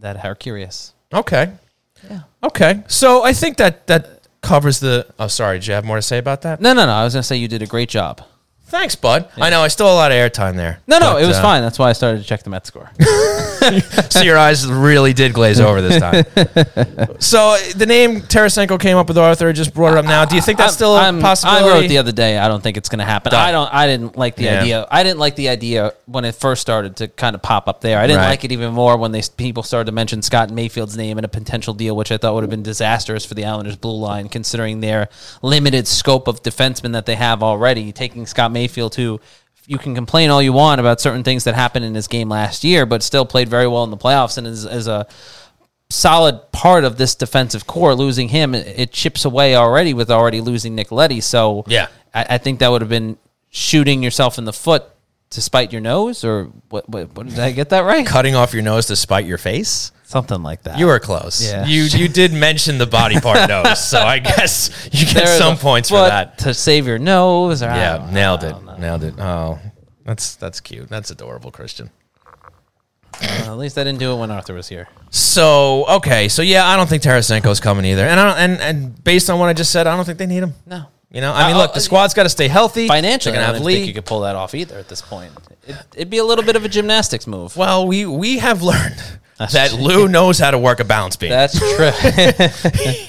[0.00, 1.50] that are curious, Okay.
[2.10, 2.20] Yeah.
[2.42, 2.82] Okay.
[2.88, 5.58] So I think that that covers the Oh, sorry.
[5.60, 6.60] Did you have more to say about that?
[6.60, 6.92] no, no, no.
[6.92, 8.20] I was gonna say you did a great job.
[8.66, 9.28] Thanks, bud.
[9.36, 10.80] I know I stole a lot of airtime there.
[10.86, 11.62] No, no, But, it was uh, fine.
[11.62, 12.90] That's why I started to check the Mets score.
[14.10, 16.24] So your eyes really did glaze over this time.
[17.18, 19.50] so uh, the name Tarasenko came up with Arthur.
[19.54, 20.26] Just brought it up now.
[20.26, 21.64] Do you think that's I'm- still a I'm- possibility?
[21.64, 22.36] I wrote the other day.
[22.36, 23.30] I don't think it's going to happen.
[23.30, 23.40] Done.
[23.40, 23.72] I don't.
[23.72, 24.60] I didn't like the Yeah.
[24.60, 24.86] idea.
[24.90, 27.98] I didn't like the idea when it first started to kind of pop up there.
[27.98, 28.28] I didn't Right.
[28.28, 31.28] like it even more when they people started to mention Scott Mayfield's name in a
[31.28, 34.80] potential deal, which I thought would have been disastrous for the Islanders' blue line, considering
[34.80, 35.08] their
[35.40, 37.92] limited scope of defensemen that they have already.
[37.92, 39.20] Taking Scott Mayfield, who
[39.66, 42.64] you can complain all you want about certain things that happened in his game last
[42.64, 45.06] year, but still played very well in the playoffs and is, is a
[45.90, 47.94] solid part of this defensive core.
[47.94, 51.20] Losing him, it, it chips away already with already losing Nick Leddy.
[51.20, 51.88] So Yeah.
[52.14, 53.16] I, I think that would have been
[53.50, 54.84] shooting yourself in the foot
[55.30, 56.88] to spite your nose, or what?
[56.88, 58.06] What, what did I get that right?
[58.06, 59.90] Cutting off your nose to spite your face?
[60.06, 60.78] Something like that.
[60.78, 61.42] You were close.
[61.42, 61.64] Yeah.
[61.66, 65.54] You you did mention the body part nose, so I guess you get There's some
[65.54, 66.38] a points for foot that.
[66.38, 67.62] to save your nose.
[67.62, 68.50] Or I Yeah, don't- nailed I it.
[68.50, 68.76] don't know.
[68.76, 69.14] Nailed it.
[69.18, 69.58] Oh,
[70.04, 70.88] that's that's cute.
[70.88, 71.90] That's adorable, Christian.
[73.22, 74.88] Well, at least I didn't do it when Arthur was here.
[75.10, 79.04] So okay, so yeah, I don't think Tarasenko's coming either, and I don't, and and
[79.04, 80.54] based on what I just said, I don't think they need him.
[80.66, 80.86] No.
[81.10, 82.88] You know, I mean, Uh, look, the squad's got to stay healthy.
[82.88, 83.92] Financially, they're I gonna don't have think you Lee.
[83.92, 85.30] could pull that off either at this point.
[85.66, 87.56] It, it'd be a little bit of a gymnastics move.
[87.56, 88.96] Well, we we have learned
[89.38, 91.30] that Lou knows how to work a balance beam.
[91.30, 91.90] That's true.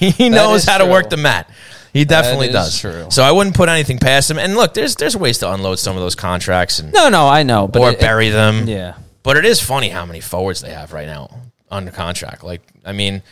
[0.08, 1.50] he knows how to work the mat.
[1.92, 2.78] He definitely does.
[2.78, 3.06] true.
[3.10, 4.38] So I wouldn't put anything past him.
[4.38, 7.42] And look, there's there's ways to unload some of those contracts and no, no, I
[7.42, 8.68] know, but or it- it- bury them.
[8.68, 8.94] yeah.
[9.22, 11.28] But it is funny how many forwards they have right now
[11.68, 12.44] under contract.
[12.44, 13.22] Like, I mean,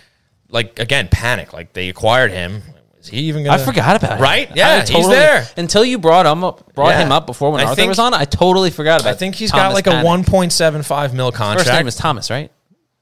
[0.48, 1.52] like again, Panik.
[1.52, 2.62] Like they acquired him.
[3.04, 3.44] Is he even?
[3.44, 4.22] Gonna, I forgot about it.
[4.22, 4.50] Right?
[4.56, 5.46] Yeah, he's there.
[5.58, 7.04] Until you brought him up, brought Yeah.
[7.04, 8.14] him up before when I Arthur think- was on.
[8.14, 9.10] I totally forgot about.
[9.10, 9.14] It.
[9.14, 11.68] I think he's Thomas got like a 1.75 mil contract.
[11.68, 12.50] First name is Thomas, right?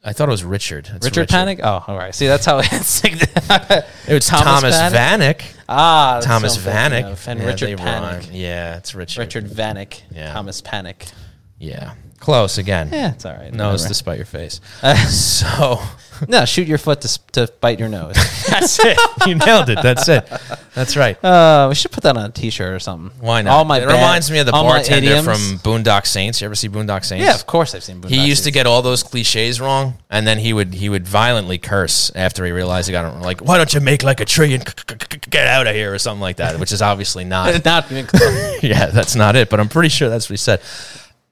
[0.04, 0.90] I thought it was Richard.
[0.92, 1.60] It's Richard, Panik.
[1.62, 2.12] Oh, all right.
[2.12, 3.02] See, that's how it's.
[3.04, 5.42] It's Thomas, Vanek.
[5.68, 7.12] Ah, that's Thomas what I'm thinking Vanek.
[7.12, 7.28] of.
[7.28, 8.00] and Yeah, Richard Panik.
[8.02, 8.22] rhyme.
[8.32, 9.20] Yeah, it's Richard.
[9.20, 10.00] Richard Vanek.
[10.12, 10.32] Yeah.
[10.32, 11.12] Thomas Panik.
[11.58, 11.92] Yeah.
[12.18, 12.88] Close again.
[12.92, 13.52] Yeah, it's all right.
[13.52, 14.10] Nose whatever.
[14.12, 14.60] to your face.
[15.08, 15.80] so
[16.28, 18.14] No, shoot your foot to, to bite your nose.
[18.48, 18.98] that's it.
[19.26, 19.78] You nailed it.
[19.82, 20.28] That's it.
[20.74, 21.22] That's right.
[21.24, 23.10] uh, we should put that on a T-shirt or something.
[23.20, 23.52] Why not?
[23.52, 26.40] All my it bad- reminds me of the bartender from Boondock Saints.
[26.40, 27.24] You ever see Boondock Saints?
[27.24, 28.00] Yeah, of course I've seen.
[28.00, 31.06] Boondock he used to get all those cliches wrong, and then he would he would
[31.06, 33.20] violently curse after he realized he got it.
[33.20, 35.74] Like, why don't you make like a tree and c- c- c- get out of
[35.74, 36.58] here or something like that?
[36.58, 37.64] Which is obviously not.
[37.64, 37.90] not
[38.62, 39.50] yeah, that's not it.
[39.50, 40.60] But I'm pretty sure that's what he said.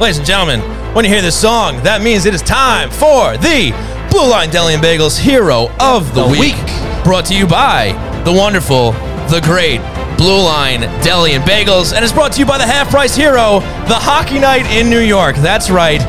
[0.00, 0.60] Ladies and gentlemen,
[0.94, 3.72] when you hear this song, that means it is time for the
[4.10, 6.56] Blue Line Deli and Bagels Hero of the, The week.
[6.56, 7.04] Week.
[7.04, 7.92] Brought to you by
[8.24, 8.92] the wonderful,
[9.30, 9.78] the great
[10.18, 13.60] Blue Line Deli and Bagels, and is brought to you by the half price hero,
[13.86, 15.36] the Hockey Night in New York.
[15.36, 16.00] That's right,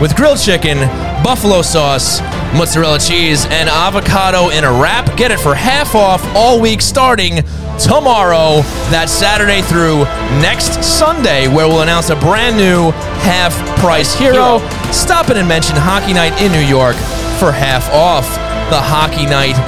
[0.00, 0.78] with grilled chicken,
[1.22, 2.20] buffalo sauce,
[2.56, 5.14] mozzarella cheese, and avocado in a wrap.
[5.18, 7.42] Get it for half off all week starting
[7.78, 8.62] tomorrow.
[8.88, 10.04] That's Saturday through
[10.40, 14.58] next Sunday, where we'll announce a brand new half price hero.
[14.90, 16.96] Stop in and mention Hockey Night in New York
[17.38, 18.26] for half off
[18.70, 19.58] the Hockey Night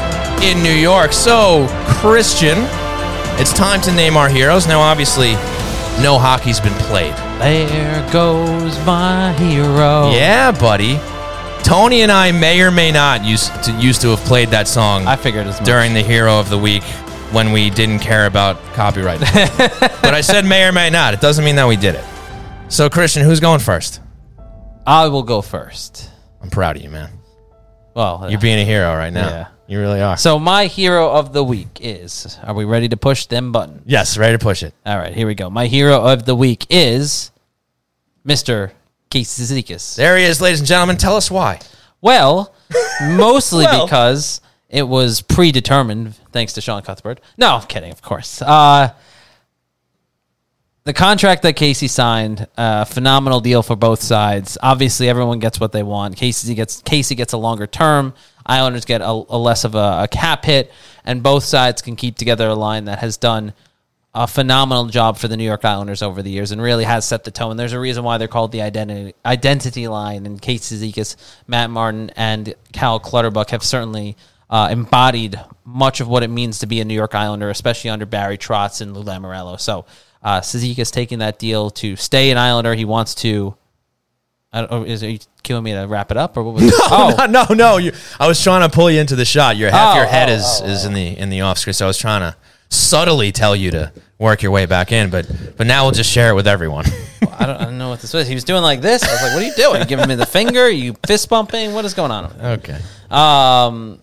[0.42, 1.12] in New York.
[1.12, 1.66] So,
[2.00, 2.58] Christian,
[3.40, 4.66] it's time to name our heroes.
[4.66, 5.32] Now, obviously,
[6.02, 7.14] no hockey's been played.
[7.40, 10.10] There goes my hero.
[10.10, 10.98] Yeah, buddy.
[11.64, 15.06] Tony and I may or may not used to used to have played that song
[15.06, 15.64] I figured as much.
[15.64, 16.82] during the Hero of the Week
[17.30, 19.20] when we didn't care about copyright.
[19.20, 21.14] but I said may or may not.
[21.14, 22.04] It doesn't mean that we did it.
[22.68, 24.00] So, Christian, who's going first?
[24.86, 26.10] I will go first.
[26.42, 27.10] I'm proud of you, man.
[27.94, 29.28] Well, You're being a hero right now.
[29.28, 29.46] Yeah.
[29.66, 30.16] You really are.
[30.16, 32.38] so my hero of the week is.
[32.42, 33.82] Are we ready to push them button?
[33.86, 34.74] yes, ready to push it.
[34.84, 35.48] All right, here we go.
[35.50, 37.30] My hero of the week is
[38.26, 38.72] Mr.
[39.10, 39.96] Casey Cizikas.
[39.96, 40.96] There he is, ladies and gentlemen.
[40.96, 41.60] Tell us why.
[42.00, 42.54] Well,
[43.02, 43.86] mostly Well.
[43.86, 47.20] because it was predetermined, thanks to Sean Cuthbert.
[47.38, 48.42] No, I'm kidding, of course.
[48.42, 48.92] Uh,
[50.84, 54.58] the contract that Casey signed, uh, phenomenal deal for both sides.
[54.60, 56.16] Obviously, everyone gets what they want.
[56.16, 58.14] Casey gets Casey gets a longer term.
[58.46, 60.72] Islanders get a, a less of a, a cap hit,
[61.04, 63.52] and both sides can keep together a line that has done
[64.14, 67.24] a phenomenal job for the New York Islanders over the years and really has set
[67.24, 67.56] the tone.
[67.56, 70.26] There's a reason why they're called the identity identity line.
[70.26, 71.16] And Kate Cizikas,
[71.46, 74.16] Matt Martin, and Cal Clutterbuck have certainly
[74.50, 78.04] uh, embodied much of what it means to be a New York Islander, especially under
[78.04, 79.58] Barry Trotz and Lou Lamoriello.
[79.58, 79.86] So
[80.22, 80.42] uh,
[80.90, 82.74] taking that deal to stay an Islander.
[82.74, 83.56] He wants to.
[84.52, 86.64] I don't, oh, is are you killing me to wrap it up or what was
[86.66, 86.74] it?
[86.76, 87.76] Oh no, no, no!
[87.78, 89.56] You, I was trying to pull you into the shot.
[89.56, 91.74] Your half Oh, your head oh, is oh, is in the in the off screen.
[91.74, 92.36] So I was trying to
[92.68, 96.30] subtly tell you to work your way back in, but but now we'll just share
[96.30, 96.86] it with everyone.
[97.38, 98.26] I don't, I don't know what this was.
[98.28, 99.02] He was doing like this.
[99.04, 99.80] I was like, "What are you doing?
[99.80, 100.68] You giving me the finger?
[100.68, 101.72] you fist bumping?
[101.74, 102.78] What is going on?" okay.
[103.10, 104.00] Um,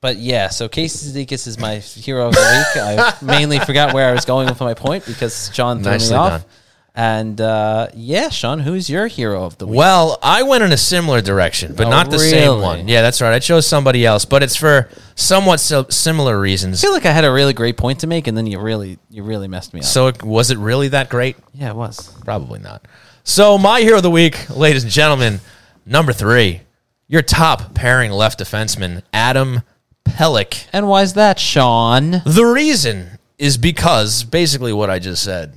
[0.00, 2.40] but yeah, so Casey Cizikas is my hero of the
[2.74, 2.82] week.
[2.82, 6.18] I mainly forgot where I was going with my point because John threw Nicely me
[6.18, 6.30] off.
[6.42, 6.50] done.
[6.98, 9.76] And uh, yeah, Sean, who's your hero of the week?
[9.76, 12.88] Well, I went in a similar direction, but Oh, not the same one.
[12.88, 13.34] Yeah, that's right.
[13.34, 16.82] I chose somebody else, but it's for somewhat sil- similar reasons.
[16.82, 18.98] I feel like I had a really great point to make, and then you really,
[19.10, 19.84] you really messed me up.
[19.86, 21.36] So it, was it really that great?
[21.52, 22.16] yeah, it was.
[22.24, 22.88] Probably not.
[23.24, 25.40] So my hero of the week, ladies and gentlemen,
[25.84, 26.62] number three,
[27.08, 29.60] your top pairing left defenseman, Adam
[30.06, 30.66] Pelech.
[30.72, 32.22] And why is that, Sean?
[32.24, 35.52] The reason is because basically what I just said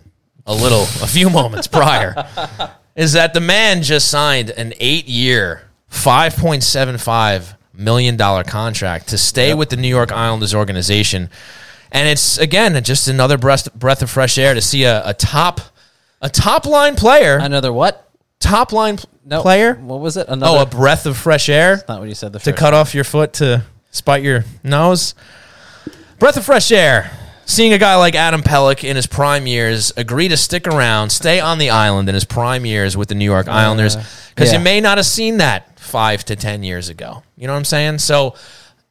[0.49, 2.15] a little, a few moments prior,
[2.95, 9.09] is that the man just signed an eight-year, five point seven five million dollar contract
[9.09, 11.30] to stay with the New York Islanders organization,
[11.91, 15.61] and it's again just another breath breath of fresh air to see a, a top
[16.21, 18.05] a top line player, Another what?
[18.39, 19.76] top line No player.
[19.76, 20.27] What was it?
[20.27, 20.57] Another.
[20.59, 22.34] Oh, a breath of fresh air not what you said.
[22.34, 25.13] The to cut off your foot to spite your nose.
[26.19, 27.11] Breath of fresh air.
[27.49, 31.39] Seeing a guy like Adam Pelech in his prime years agree to stick around, stay
[31.39, 34.59] on the island in his prime years with the New York Islanders, because yeah.
[34.59, 37.23] you may not have seen that five to ten years ago.
[37.35, 37.97] You know what I'm saying?
[37.97, 38.35] So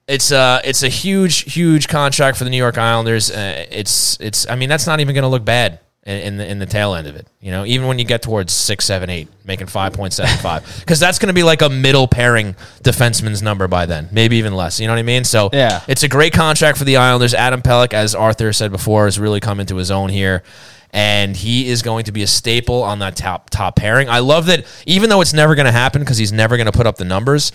[0.08, 3.30] it's a it's a huge huge contract for the New York Islanders.
[3.30, 5.78] Uh, it's it's I mean that's not even going to look bad
[6.08, 7.28] in, in the in the tail end of it.
[7.40, 10.64] You know, even when you get towards six, seven, eight, making five point seven five,
[10.80, 14.54] because that's going to be like a middle pairing defenseman's number by then, maybe even
[14.54, 14.80] less.
[14.80, 15.24] You know what I mean?
[15.24, 15.82] So Yeah.
[15.86, 17.34] it's a great contract for the Islanders.
[17.34, 20.42] Adam Pelech, as Arthur said before, has really come into his own here.
[20.90, 24.08] And he is going to be a staple on that top top pairing.
[24.08, 26.72] I love that, even though it's never going to happen because he's never going to
[26.72, 27.52] put up the numbers.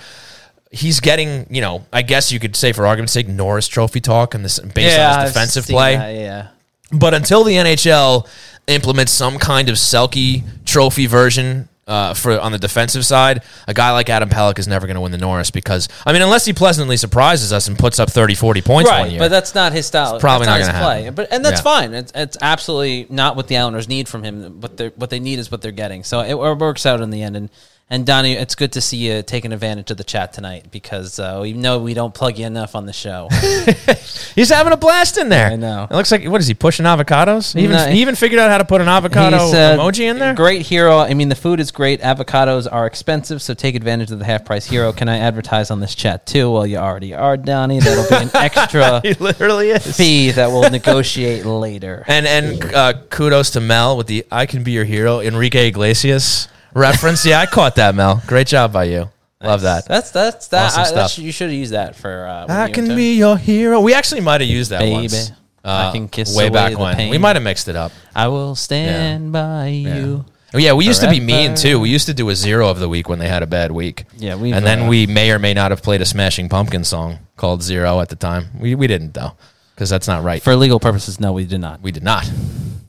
[0.70, 4.36] He's getting, you know, I guess you could say for argument's sake, Norris Trophy talk
[4.36, 5.96] and this based on his defensive play.
[5.96, 6.48] that, yeah.
[6.94, 8.28] But until the NHL
[8.68, 13.92] implements some kind of Selke Trophy version uh, for on the defensive side, a guy
[13.92, 16.54] like Adam Pelech is never going to win the Norris because I mean, unless he
[16.54, 19.20] pleasantly surprises us and puts up 30, 40 points one year.
[19.20, 20.18] but that's not his style.
[20.20, 21.02] probably That's not his gonna play.
[21.04, 21.16] happen.
[21.16, 21.64] But and that's Yeah.
[21.64, 21.94] fine.
[21.94, 24.62] It's, it's absolutely not what the Islanders need from him.
[24.62, 26.04] What they what they need is what they're getting.
[26.04, 27.36] So it works out in the end.
[27.36, 27.50] And
[27.90, 31.40] and Donnie, it's good to see you taking advantage of the chat tonight because uh,
[31.42, 33.28] we know we don't plug you enough on the show.
[34.36, 35.48] He's having a blast in there.
[35.52, 35.88] I know.
[35.90, 37.54] It looks like what is he pushing avocados?
[37.54, 40.18] He even, No, he even figured out how to put an avocado uh, emoji in
[40.18, 40.34] there.
[40.34, 40.98] Great hero.
[40.98, 42.02] I mean, the food is great.
[42.02, 44.92] Avocados are expensive, so take advantage of the half price hero.
[44.92, 46.50] Can I advertise on this chat too?
[46.52, 47.80] Well, you already are, Donnie.
[47.80, 49.96] That'll be an extra He literally is.
[49.96, 52.04] fee that we'll negotiate later.
[52.08, 56.48] And and uh, kudos to Mel with the "I can be your hero" Enrique Iglesias
[56.74, 57.26] reference.
[57.26, 58.22] yeah, I caught that, Mel.
[58.28, 59.10] Great job by you.
[59.42, 59.86] Love that.
[59.88, 60.68] That's that's that.
[60.68, 60.96] Awesome I, stuff.
[60.96, 62.26] that's- you should have used that for.
[62.28, 63.82] Uh, I can be your hero.
[63.82, 65.32] We actually might have used that Baby, once.
[65.66, 66.96] Uh, I can kiss way back when.
[66.96, 67.10] pain.
[67.10, 67.92] We might have mixed it up.
[68.16, 70.26] I will stand by you.
[70.56, 71.80] Oh, yeah, we used to be mean too.
[71.80, 74.06] We used to do a zero of the week when they had a bad week.
[74.18, 76.84] Yeah, we've, and then uh, we may or may not have played a Smashing Pumpkin
[76.84, 78.46] song called Zero at the time.
[78.60, 79.32] We we didn't though,
[79.74, 80.44] because that's not right.
[80.44, 81.82] For legal purposes, no, we did not.
[81.82, 82.30] we did not.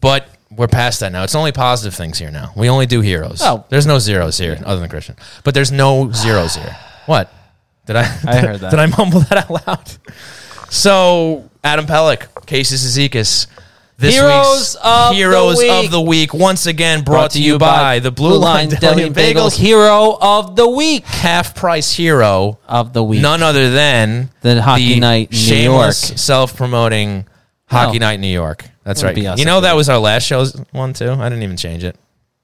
[0.00, 1.22] But we're past that now.
[1.24, 2.52] It's only positive things here now.
[2.56, 3.40] We only do heroes.
[3.42, 3.64] Oh.
[3.68, 5.16] there's no zeros here other than Christian.
[5.44, 6.76] But there's no zeros here.
[7.06, 7.30] What?
[7.86, 8.00] Did I?
[8.26, 8.70] I heard that.
[8.70, 9.92] Did I mumble that out loud?
[10.70, 13.46] So Adam Pelech, Casey Cizikas.
[13.96, 15.70] This Heroes week's of the Heroes Week.
[15.84, 19.56] of the Week once again brought, to you by, the Blue Line Deli and Bagels
[19.56, 21.04] Hero of the Week.
[21.04, 23.22] half price hero, Of the week.
[23.22, 26.18] none other than The Hockey Night New shameless, York.
[26.18, 27.24] self promoting
[27.66, 28.00] Hockey Oh.
[28.00, 28.64] Night New York.
[28.84, 29.14] That's right.
[29.14, 31.10] be You know that was our last show's one too.
[31.10, 31.96] I didn't even change it.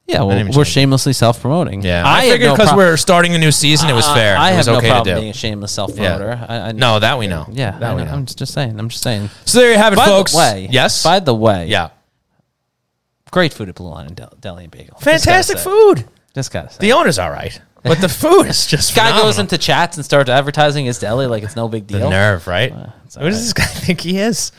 [0.07, 1.83] Yeah, well, we're shamelessly self promoting.
[1.83, 4.15] Yeah, I, have figured no because prob- we're starting a new season, it was I-
[4.15, 4.37] fair.
[4.37, 6.45] I, have no okay problem being a shameless self promoter.
[6.49, 7.47] I, I, No, that we know.
[7.49, 8.11] Yeah, that I we know.
[8.11, 8.77] I'm just saying.
[8.81, 9.31] I'm just saying.
[9.45, 10.33] So there you have it, By folks.
[10.33, 11.05] the way, yes.
[11.05, 11.91] By the way, yeah.
[13.31, 14.99] great food at Blue Line and Del- Deli and Bagel.
[14.99, 16.05] Fantastic Just food.
[16.35, 16.79] Just gotta say.
[16.81, 20.29] The owner's all right, but the food is just guy goes into chats and starts
[20.31, 22.01] advertising his deli like it's no big deal.
[22.01, 22.73] the nerve, right?
[22.73, 24.51] Uh, it's What does this guy think he is?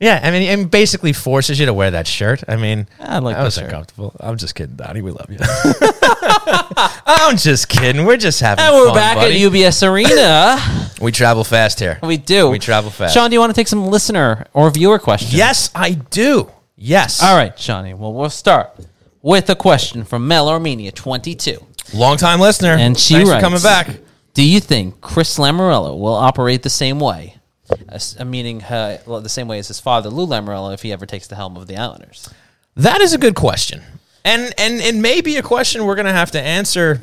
[0.00, 2.42] Yeah, I mean, and basically forces you to wear that shirt.
[2.48, 3.64] I mean, I like that was shirt.
[3.64, 4.14] uncomfortable.
[4.20, 5.02] I'm just kidding, Donnie.
[5.02, 5.38] We love you.
[7.06, 8.04] I'm just kidding.
[8.04, 9.42] We're just having And we're fun, back buddy.
[9.44, 10.58] at UBS Arena.
[11.00, 11.98] We travel fast here.
[12.02, 12.48] we do.
[12.48, 13.12] We travel fast.
[13.14, 15.34] Sean, do you want to take some listener or viewer questions?
[15.34, 16.50] Yes, I do.
[16.76, 17.20] Yes.
[17.22, 17.92] All right, Shawnee.
[17.94, 18.70] Well, we'll start
[19.20, 21.58] with a question from Mel Armenia, 22.
[21.94, 22.70] Long time listener.
[22.70, 23.88] And she Thanks writes, coming back.
[24.34, 27.36] Do you think Chris Lamoriello will operate the same way,
[27.70, 31.06] uh, meaning uh, well, the same way as his father, Lou Lamoriello, if he ever
[31.06, 32.28] takes the helm of the Islanders?
[32.76, 33.82] That is a good question.
[34.24, 37.02] And and it may be a question we're going to have to answer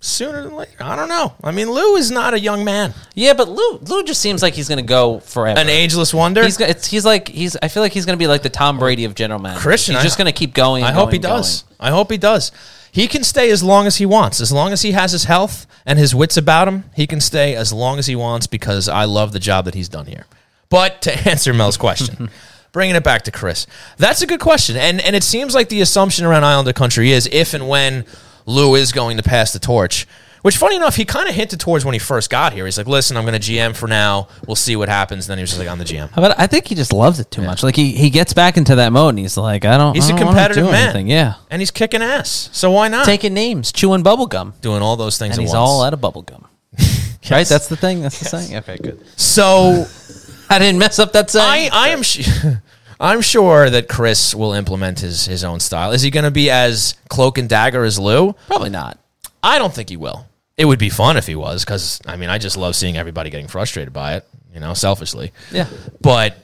[0.00, 0.72] sooner than later.
[0.80, 1.34] I don't know.
[1.42, 2.94] I mean, Lou is not a young man.
[3.14, 5.60] Yeah, but Lou, Lou just seems like he's going to go forever.
[5.60, 6.42] An ageless wonder.
[6.42, 7.56] He's, it's, he's like he's.
[7.62, 9.62] I feel like he's going to be like the Tom Brady of general managers.
[9.62, 10.84] Christian, he's I- just going to keep going.
[10.84, 11.64] I hope he going, does.
[11.78, 12.52] I hope he does.
[12.92, 14.40] He can stay as long as he wants.
[14.40, 17.54] As long as he has his health and his wits about him, he can stay
[17.54, 20.26] as long as he wants because I love the job that he's done here.
[20.68, 22.30] But to answer Mel's question,
[22.72, 24.76] bringing it back to Chris, that's a good question.
[24.76, 28.04] And and it seems like the assumption around Islander country is if and when
[28.46, 30.06] Lou is going to pass the torch.
[30.42, 32.64] Which, funny enough, he kind of hinted towards when he first got here.
[32.64, 34.28] He's like, "Listen, I'm going to GM for now.
[34.46, 36.46] We'll see what happens." And then he was just like, "I'm the GM." But I
[36.46, 37.62] think he just loves it too much.
[37.62, 39.94] Like he, he gets back into that mode and he's like, I don't.
[39.94, 40.84] He's I a don't wanna competitive man.
[40.84, 41.06] anything.
[41.08, 42.48] Yeah, And he's kicking ass.
[42.52, 43.04] So why not?
[43.04, 45.58] taking names, chewing bubble gum, doing all those things and at he's once.
[45.58, 46.46] all out of bubble gum.
[47.30, 47.46] Right?
[47.46, 48.00] That's the thing.
[48.02, 48.56] That's the thing.
[48.56, 49.04] Okay, good.
[49.16, 49.84] so
[50.50, 51.70] I didn't mess up that saying.
[51.72, 52.26] I, I am sh-
[53.00, 55.92] I'm sure that Chris will implement his his own style.
[55.92, 58.32] Is he going to be as cloak and dagger as Lou?
[58.48, 58.98] Probably not.
[59.44, 60.26] I don't think he will.
[60.60, 63.30] It would be fun if he was, because I mean, I just love seeing everybody
[63.30, 64.28] getting frustrated by it.
[64.52, 65.32] You know, selfishly.
[65.50, 65.68] Yeah.
[66.00, 66.36] But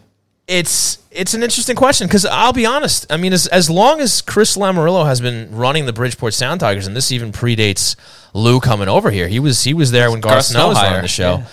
[0.47, 3.11] it's it's an interesting question because I'll be honest.
[3.11, 6.87] I mean, as as long as Chris Lamoriello has been running the Bridgeport Sound Tigers,
[6.87, 7.97] and this even predates
[8.33, 11.03] Lou coming over here, he was he was there when Garth Garth Snow was on
[11.03, 11.39] the show.
[11.39, 11.47] yeah.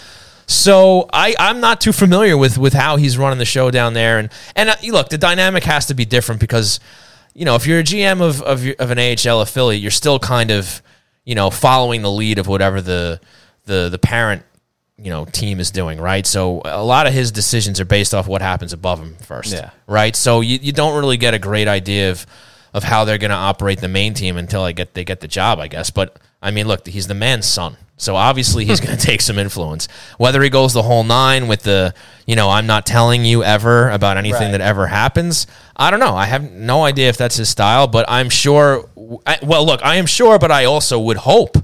[0.46, 4.20] So I I'm not too familiar with with how he's running the show down there,
[4.20, 6.80] and and uh, look, the dynamic has to be different because
[7.34, 10.52] you know if you're a GM of of, of an AHL affiliate, you're still kind
[10.52, 10.84] of
[11.26, 13.20] you know following the lead of whatever the
[13.66, 14.44] the the parent
[14.98, 16.26] you know team is doing, right?
[16.26, 19.72] So a lot of his decisions are based off what happens above him first, Yeah.
[19.88, 20.16] right?
[20.16, 22.26] So you, you don't really get a great idea of
[22.74, 25.28] of how they're going to operate the main team until I get they get the
[25.28, 25.90] job, I guess.
[25.90, 29.40] But I mean, look, he's the man's son, so obviously he's going to take some
[29.40, 29.88] influence.
[30.18, 31.94] Whether he goes the whole nine with the,
[32.26, 35.48] you know, I'm not telling you ever about anything that ever happens.
[35.76, 36.16] I don't know.
[36.16, 38.90] I have no idea if that's his style, but I'm sure.
[39.26, 41.58] I, well, look, I am sure, but I also would hope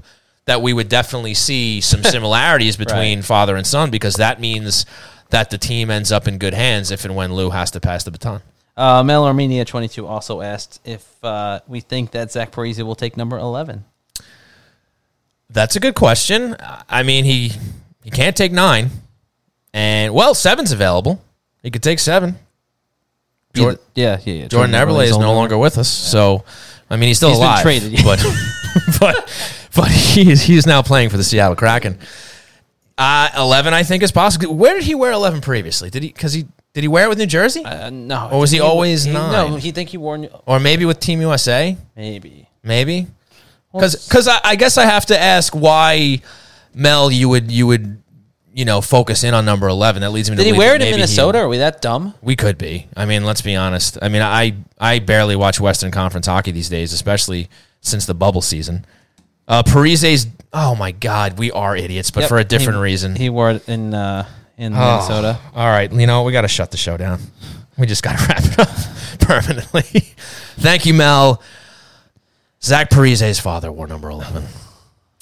[0.46, 4.86] that we would definitely see some similarities between father and son because that means
[5.30, 8.04] that the team ends up in good hands if and when Lou has to pass
[8.04, 8.42] the baton.
[8.76, 12.94] Uh, Mel Armenia twenty two also asked if uh, we think that Zach Parise will
[12.94, 13.84] take number eleven.
[15.52, 16.56] That's a good question.
[16.88, 17.52] I mean, he
[18.02, 18.90] he can't take nine,
[19.74, 21.22] and well, seven's available.
[21.62, 22.36] He could take seven.
[23.52, 24.48] Jordan, yeah, yeah, yeah.
[24.48, 26.44] Jordan Eberle is no longer with us, so
[26.88, 27.62] I mean, he's still He's alive.
[27.62, 28.02] traded, yeah.
[28.04, 28.24] but
[29.00, 31.98] but but he's he's now playing for the Seattle Kraken.
[32.96, 34.54] Uh, eleven, I think, is possible.
[34.54, 35.90] Where did he wear eleven previously?
[35.90, 38.52] Did he because he did he wear it with New Jersey Uh, no, Or was
[38.52, 39.32] he always he, nine?
[39.50, 41.76] No, he think he wore New- or maybe with Team USA?
[41.96, 42.46] maybe.
[42.62, 43.08] Maybe
[43.72, 46.20] because I, I guess I have to ask why
[46.74, 48.02] Mel you would you would
[48.52, 50.02] you know focus in on number eleven.
[50.02, 50.36] That leads me.
[50.36, 51.38] Did to he believe wear that it in maybe he- Minnesota?
[51.40, 52.14] Are we that dumb?
[52.22, 52.88] we could be.
[52.96, 53.98] I mean, let's be honest.
[54.02, 57.48] I mean, I I barely watch Western Conference hockey these days, especially
[57.80, 58.84] since the bubble season.
[59.48, 60.26] Uh, Parise's.
[60.52, 63.14] Oh my God, we are idiots, but Yep, for a different he- reason.
[63.16, 64.26] He wore it in uh,
[64.58, 65.38] in Oh, Minnesota.
[65.54, 67.20] All right, you know we got to shut the show down.
[67.78, 69.82] We just got to wrap it up permanently.
[70.58, 71.40] Thank you, Mel.
[72.62, 74.44] Zach Parise's father wore number eleven.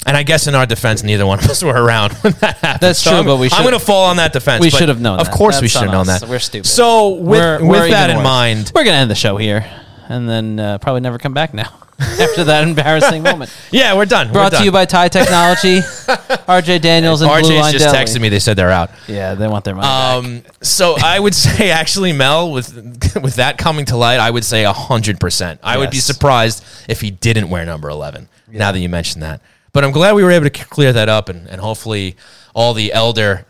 [0.06, 2.80] And I guess in our defense, neither one of us were around when that happened.
[2.80, 4.60] That's true, I'm, but we should, I'm going to fall on that defense.
[4.62, 5.34] We should have known Of that.
[5.34, 6.20] course, we should have known us.
[6.20, 6.28] that.
[6.28, 6.66] We're stupid.
[6.68, 8.24] So with, We're- with we're that in worse.
[8.24, 9.68] mind, We're gonna end the show here,
[10.08, 13.54] and then uh, probably never come back now after that embarrassing moment.
[13.70, 14.32] yeah, we're done.
[14.32, 15.80] Brought we're to you by Tie Technology,
[16.48, 17.98] RJ Daniels, and Blue Line just Deli.
[17.98, 18.28] texted me.
[18.28, 18.90] They said they're out.
[19.06, 20.24] Yeah, they want their money back.
[20.24, 22.74] Um, so I would say actually, Mel, with
[23.22, 25.60] with that coming to light, I would say hundred percent.
[25.62, 28.28] I would be surprised if he didn't wear number eleven.
[28.50, 31.28] Now that you mentioned that, but I'm glad we were able to clear that up,
[31.28, 32.16] and, and hopefully
[32.54, 33.44] all the elder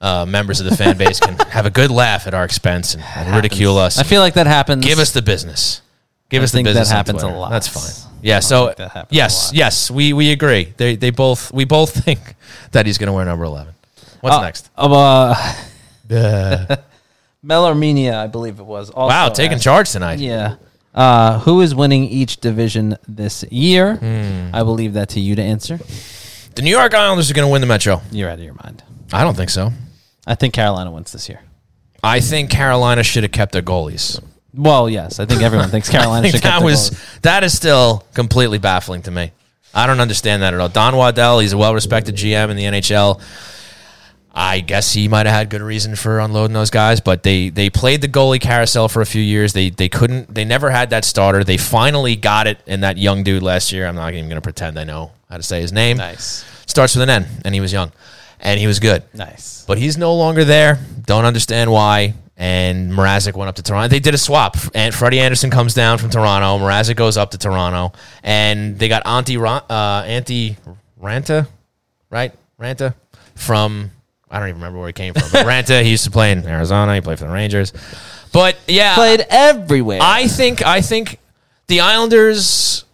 [0.00, 3.02] uh, members of the fan base can have a good laugh at our expense and,
[3.16, 3.98] and ridicule us.
[3.98, 4.84] I feel like that happens.
[4.84, 5.80] Give us the business.
[6.30, 6.88] Give I us the business.
[6.88, 7.50] that happens a lot.
[7.50, 8.10] That's fine.
[8.22, 8.40] Yeah.
[8.40, 10.72] So that happens a yes, yes, we we agree.
[10.76, 12.34] They they both we both think
[12.72, 13.74] that he's going to wear number eleven.
[14.20, 14.70] What's Uh, next?
[14.76, 15.54] Uh,
[17.42, 18.90] Mel Armenia, I believe it was.
[18.90, 20.18] Also Wow, taking asked- charge tonight.
[20.18, 20.56] Yeah.
[20.94, 23.96] Uh, who is winning each division this year?
[23.96, 24.54] Hmm.
[24.54, 25.78] I will leave that to you to answer.
[26.54, 28.00] The New York Islanders are going to win the Metro.
[28.12, 28.82] You're out of your mind.
[29.12, 29.72] I don't think so.
[30.26, 31.40] I think Carolina wins this year.
[32.02, 34.22] I think Carolina should have kept their goalies.
[34.56, 37.20] Well, yes, I think everyone thinks I Carolina think should keep that their was goalies.
[37.22, 39.32] that is still completely baffling to me.
[39.74, 40.68] I don't understand that at all.
[40.68, 43.20] Don Waddell, he's a well-respected GM in the NHL.
[44.36, 47.70] I guess he might have had good reason for unloading those guys, but they they
[47.70, 49.52] played the goalie carousel for a few years.
[49.52, 50.32] They they couldn't.
[50.34, 51.44] They never had that starter.
[51.44, 53.86] They finally got it in that young dude last year.
[53.86, 55.98] I'm not even going to pretend I know how to say his name.
[55.98, 56.44] Nice.
[56.66, 57.92] Starts with an N, and he was young,
[58.40, 59.04] and he was good.
[59.14, 59.64] Nice.
[59.68, 60.80] But he's no longer there.
[61.06, 62.14] Don't understand why.
[62.36, 63.88] And Mrazek went up to Toronto.
[63.88, 64.56] They did a swap.
[64.74, 66.58] And Freddie Andersen comes down from Toronto.
[66.58, 67.96] Mrazek goes up to Toronto.
[68.22, 70.56] And they got Ra- uh, Antti
[71.00, 71.46] Raanta,
[72.10, 72.32] right?
[72.60, 72.94] Raanta
[73.36, 73.90] from,
[74.30, 75.28] I don't even remember where he came from.
[75.32, 76.94] But Raanta, he used to play in Arizona.
[76.94, 77.72] He played for the Rangers.
[78.32, 78.94] But yeah.
[78.94, 80.00] Played everywhere.
[80.02, 81.20] I think I think
[81.68, 82.84] the Islanders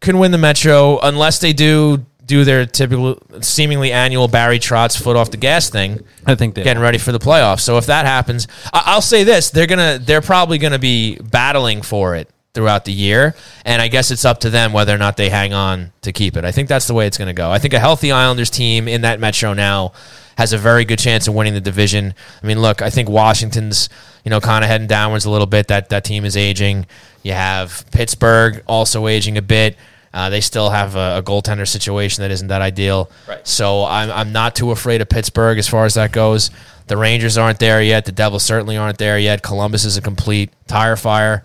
[0.00, 5.16] can win the Metro unless they do do their typical seemingly annual Barry Trotz foot
[5.16, 7.60] off the gas thing I think they're getting ready for the playoffs.
[7.60, 11.82] So if that happens, I- I'll say this: they're gonna, they're probably gonna be battling
[11.82, 13.34] for it throughout the year,
[13.64, 16.36] and I guess it's up to them whether or not they hang on to keep
[16.36, 16.44] it.
[16.44, 17.50] I think that's the way it's gonna go.
[17.50, 19.92] I think a healthy Islanders team in that Metro now
[20.38, 22.14] has a very good chance of winning the division.
[22.42, 23.88] I mean, look, I think Washington's
[24.24, 25.68] you know kind of heading downwards a little bit.
[25.68, 26.86] That that team is aging.
[27.22, 29.76] You have Pittsburgh also aging a bit.
[30.14, 33.10] Uh, they still have a, a goaltender situation that isn't that ideal.
[33.28, 33.46] Right.
[33.46, 36.52] So I'm, I'm not too afraid of Pittsburgh as far as that goes.
[36.86, 38.04] The Rangers aren't there yet.
[38.04, 39.42] The Devils certainly aren't there yet.
[39.42, 41.42] Columbus is a complete tire fire.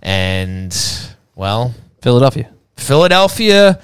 [0.00, 0.74] And,
[1.34, 2.52] well, Philadelphia.
[2.76, 3.80] Philadelphia,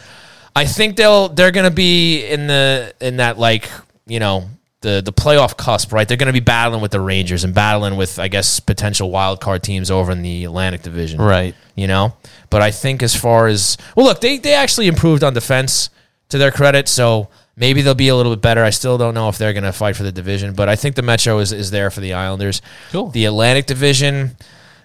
[0.54, 3.70] I think they'll they're going to be in the in that like
[4.06, 4.48] you know
[4.80, 6.06] the the playoff cusp, right?
[6.06, 9.40] They're going to be battling with the Rangers and battling with I guess potential wild
[9.40, 11.54] card teams over in the Atlantic Division, Right.
[11.74, 12.14] You know,
[12.50, 15.90] but I think as far as well, look, they they actually improved on defense
[16.28, 18.62] to their credit, so maybe they'll be a little bit better.
[18.62, 20.94] I still don't know if they're going to fight for the division, but I think
[20.94, 22.62] the Metro is is there for the Islanders.
[22.92, 23.08] Cool.
[23.10, 24.36] The Atlantic Division,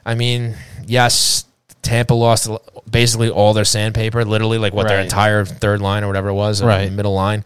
[0.05, 0.55] I mean,
[0.87, 1.45] yes,
[1.83, 2.49] Tampa lost
[2.89, 6.61] basically all their sandpaper, literally like what their entire third line or whatever it was,
[6.61, 6.91] or Right.
[6.91, 7.43] middle line.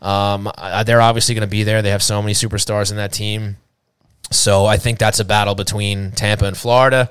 [0.00, 0.50] Um,
[0.86, 1.82] they're obviously going to be there.
[1.82, 3.56] They have so many superstars in that team.
[4.30, 7.10] So I think that's a battle between Tampa and Florida.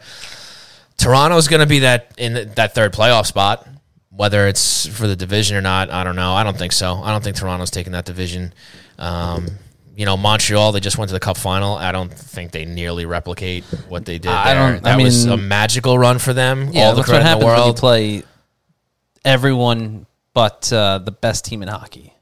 [0.98, 3.68] Toronto's going to be that in that third playoff spot.
[4.12, 6.34] Whether it's for the division or not, I don't know.
[6.34, 6.94] I don't think so.
[6.96, 8.52] I don't think Toronto's taking that division.
[8.98, 9.48] Um,
[9.96, 11.76] you know, Montreal, they just went to the Cup final.
[11.76, 14.32] I don't think they nearly replicate what they did.
[14.32, 14.72] I there.
[14.74, 16.70] don't- That I was a magical run for them.
[16.72, 17.78] Yeah, All the that's what credit in happens the when you world.
[17.78, 18.24] play
[19.26, 22.14] everyone but uh, the best team in hockey.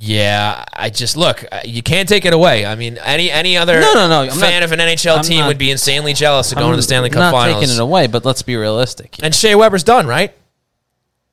[0.00, 1.44] Yeah, I just look.
[1.50, 2.64] uh, You can't take it away.
[2.64, 5.24] I mean, any any other No, no, no, I'm fan not- of an NHL I'm
[5.24, 7.60] team not- would be insanely jealous of going I'm to the Stanley Cup not Finals.
[7.62, 9.16] taking it away, but let's be realistic.
[9.22, 10.32] And Shea Weber's done, right?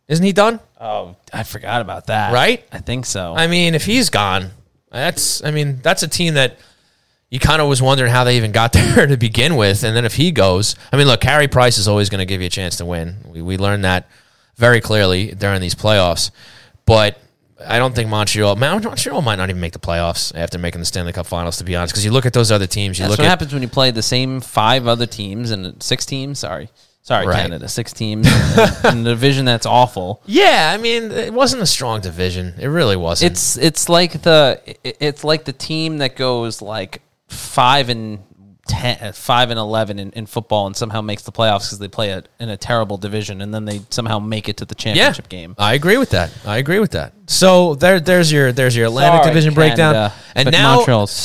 [0.08, 0.60] Isn't he done?
[0.82, 2.34] Oh, I forgot about that.
[2.34, 2.64] Right?
[2.72, 3.36] I think so.
[3.36, 4.52] I mean, if he's gone,
[4.92, 6.58] that's I mean, that's a team that
[7.30, 9.84] you kind of was wondering how they even got there to begin with.
[9.84, 12.42] And then if he goes, I mean, look, Carey Price is always going to give
[12.42, 13.18] you a chance to win.
[13.28, 14.08] We, we learned that
[14.56, 16.32] very clearly during these playoffs.
[16.86, 17.20] But
[17.64, 20.86] I don't think Montreal, man, Montreal might not even make the playoffs after making the
[20.86, 21.58] Stanley Cup Finals.
[21.58, 23.30] To be honest, because you look at those other teams, you That's look what at
[23.30, 26.40] happens when you play the same five other teams and six teams.
[26.40, 26.68] Sorry,
[27.02, 27.38] sorry, Right.
[27.42, 28.28] Canada, six teams
[28.84, 30.22] in a division that's awful.
[30.26, 30.72] yeah.
[30.74, 32.56] I mean, it wasn't a strong division.
[32.60, 33.32] It really wasn't.
[33.32, 38.20] It's it's like the it's like the team that goes like five and
[38.68, 41.88] ten, uh, five and eleven in, in football and somehow makes the playoffs because they
[41.88, 45.30] play a, in a terrible division and then they somehow make it to the championship
[45.30, 45.56] game.
[45.58, 46.32] I agree with that.
[46.46, 47.14] I agree with that.
[47.28, 50.12] So there, there's your there's your Atlantic Sorry, Division breakdown.
[50.36, 50.84] And now,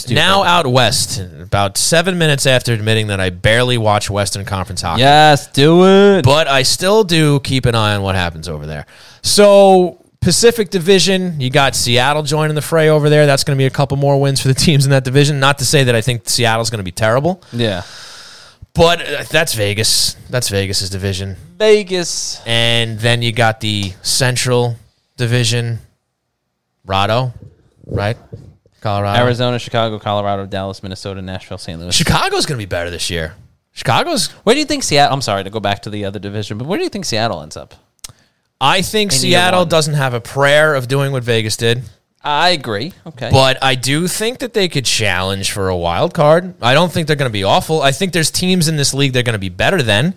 [0.09, 5.01] now out west, about seven minutes after admitting that I barely watch Western Conference hockey,
[5.01, 5.85] Yes, do
[6.19, 6.25] it.
[6.25, 8.87] but I still do keep an eye on what happens over there.
[9.23, 13.25] So Pacific Division, you got Seattle joining the fray over there.
[13.25, 15.41] That's going to be a couple more wins for the teams in that division.
[15.41, 17.83] Not to say that I think Seattle's going to be terrible, yeah,
[18.75, 20.15] but uh, that's Vegas.
[20.29, 21.37] That's Vegas's division.
[21.57, 22.43] Vegas.
[22.47, 24.77] And then you got the Central
[25.17, 25.79] Division,
[26.87, 27.33] Rado,
[27.87, 28.17] right?
[28.81, 29.23] Colorado.
[29.23, 31.79] Arizona, Chicago, Colorado, Dallas, Minnesota, Nashville, St.
[31.79, 31.95] Louis.
[31.95, 33.35] Chicago's going to be better this year.
[33.73, 35.15] Chicago's, Where do you think Seattle?
[35.15, 37.43] I'm sorry to go back to the other division, but where do you think Seattle
[37.43, 37.75] ends up?
[38.61, 41.83] I think Seattle doesn't have a prayer of doing what Vegas did,
[42.23, 42.93] I agree.
[43.07, 46.55] Okay, but I do think that they could challenge for a wild card.
[46.61, 47.81] I don't think they're going to be awful.
[47.81, 50.15] I think there's teams in this league that are going to be better than.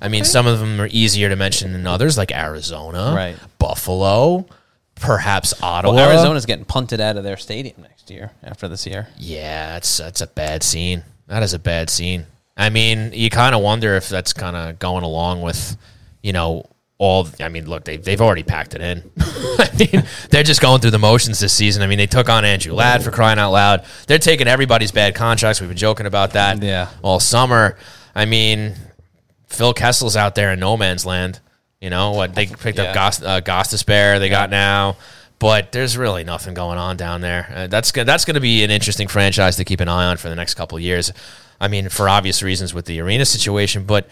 [0.00, 3.36] I mean, some of them are easier to mention than others, like Arizona, Right.
[3.58, 4.46] Buffalo,
[4.94, 5.94] perhaps Ottawa.
[5.94, 9.08] well, Arizona's getting punted out of their stadium next year after this year.
[9.18, 11.02] Yeah, that's that's a bad scene.
[11.26, 12.26] That is a bad scene.
[12.56, 15.76] I mean, you kind of wonder if that's kind of going along with,
[16.22, 16.66] you know,
[17.00, 17.26] all.
[17.40, 19.10] I mean, look, they they've already packed it in.
[19.18, 21.82] I mean, they're just going through the motions this season.
[21.82, 23.84] I mean, they took on Andrew Ladd for crying out loud.
[24.06, 25.60] They're taking everybody's bad contracts.
[25.60, 26.88] We've been joking about that Yeah.
[27.02, 27.76] all summer.
[28.14, 28.74] I mean,
[29.46, 31.40] Phil Kessel's out there in no man's land.
[31.80, 32.34] You know what?
[32.34, 32.84] They picked Yeah.
[32.84, 34.18] up Goss, uh, Gostisbehere.
[34.18, 34.96] They got now,
[35.38, 37.50] but there's really nothing going on down there.
[37.54, 40.28] Uh, that's that's going to be an interesting franchise to keep an eye on for
[40.28, 41.10] the next couple of years.
[41.58, 44.06] I mean, for obvious reasons with the arena situation, but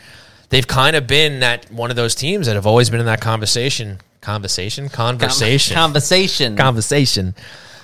[0.51, 3.21] they've kind of been that one of those teams that have always been in that
[3.21, 6.57] conversation, conversation, conversation, Conversation.
[6.57, 7.35] conversation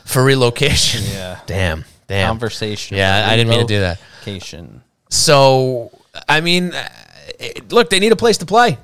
[0.05, 1.03] for relocation.
[1.13, 1.41] Yeah.
[1.47, 1.85] Damn.
[2.07, 2.29] Damn.
[2.29, 2.97] Conversation.
[2.97, 3.99] Yeah, I didn't mean to do that.
[4.27, 4.83] Relocation.
[5.09, 5.91] So,
[6.29, 6.73] I mean,
[7.39, 8.79] it- look, they need a place to play.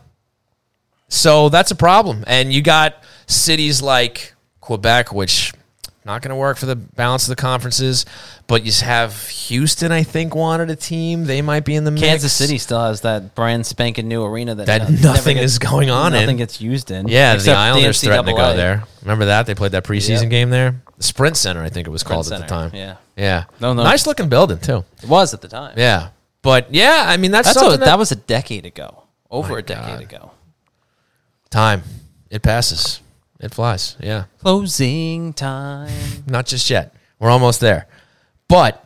[1.08, 2.24] So that's a problem.
[2.26, 5.52] And you got cities like Quebec, which
[6.04, 8.06] not going to work for the balance of the conferences,
[8.46, 11.24] but you have Houston, I think, wanted a team.
[11.24, 12.02] They might be in the mix.
[12.02, 15.58] Kansas City still has that brand spanking new arena that, That no- nothing gets- is
[15.58, 16.20] going on in.
[16.22, 17.06] Nothing gets used in.
[17.08, 18.84] Yeah, the Islanders threatened to go there.
[19.02, 19.44] Remember that?
[19.46, 20.30] They played that preseason Yep.
[20.30, 20.80] game there.
[20.96, 22.70] The Sprint Center, I think it was called Sprint at the time.
[22.74, 22.94] Yeah.
[23.16, 23.44] Yeah.
[23.60, 23.82] No, no.
[23.82, 24.84] Nice looking building, too.
[25.02, 25.74] It was at the time.
[25.76, 26.08] Yeah.
[26.42, 29.02] But yeah, I mean, that's, That's something a, that, that was a decade ago.
[29.30, 30.00] Over My a decade God.
[30.02, 30.30] ago.
[31.50, 31.82] time.
[32.30, 33.00] It passes.
[33.40, 33.96] It flies.
[34.00, 34.24] Yeah.
[34.38, 35.90] Closing time.
[36.26, 36.94] Not just yet.
[37.18, 37.86] We're almost there.
[38.48, 38.84] But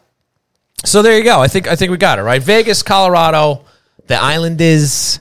[0.85, 1.41] so there you go.
[1.41, 2.43] I think I think we got it right.
[2.43, 3.65] Vegas, Colorado,
[4.07, 5.21] the Islanders,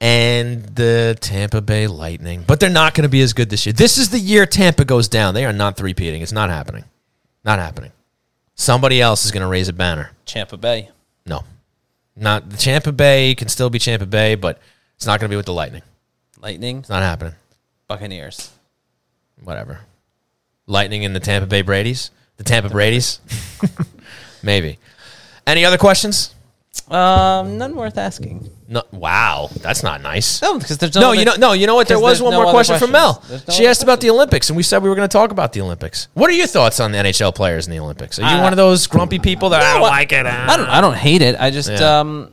[0.00, 2.44] and the Tampa Bay Lightning.
[2.46, 3.72] But they're not going to be as good this year.
[3.72, 5.34] This is the year Tampa goes down.
[5.34, 6.22] They are not three-peating.
[6.22, 6.84] It's not happening.
[7.44, 7.92] Not happening.
[8.54, 10.12] Somebody else is going to raise a banner.
[10.24, 10.90] Champa Bay.
[11.26, 11.44] No,
[12.16, 14.58] not the Tampa Bay can still be Tampa Bay, but
[14.96, 15.82] it's not going to be with the Lightning.
[16.40, 16.78] Lightning.
[16.78, 17.34] It's not happening.
[17.88, 18.53] Buccaneers.
[19.44, 19.80] Whatever.
[20.66, 22.10] Lightning and the Tampa Bay Brady's.
[22.36, 23.20] The Tampa Brady's.
[24.42, 24.78] Maybe.
[25.46, 26.34] Any other questions?
[26.90, 28.50] Um, none worth asking.
[28.68, 28.82] No.
[28.90, 30.42] Wow, that's not nice.
[30.42, 31.86] No, because there's No, you know, no, you know what?
[31.86, 33.22] There was one no more other question from Mel.
[33.30, 35.30] no she other asked about the Olympics, and we said we were going to talk
[35.30, 36.08] about the Olympics.
[36.14, 38.18] What are your thoughts on the NHL players in the Olympics?
[38.18, 40.26] Are you I- one of those grumpy people that I don't like it?
[40.26, 40.68] I don't.
[40.68, 41.36] I don't hate it.
[41.38, 42.00] I just Yeah.
[42.00, 42.30] um,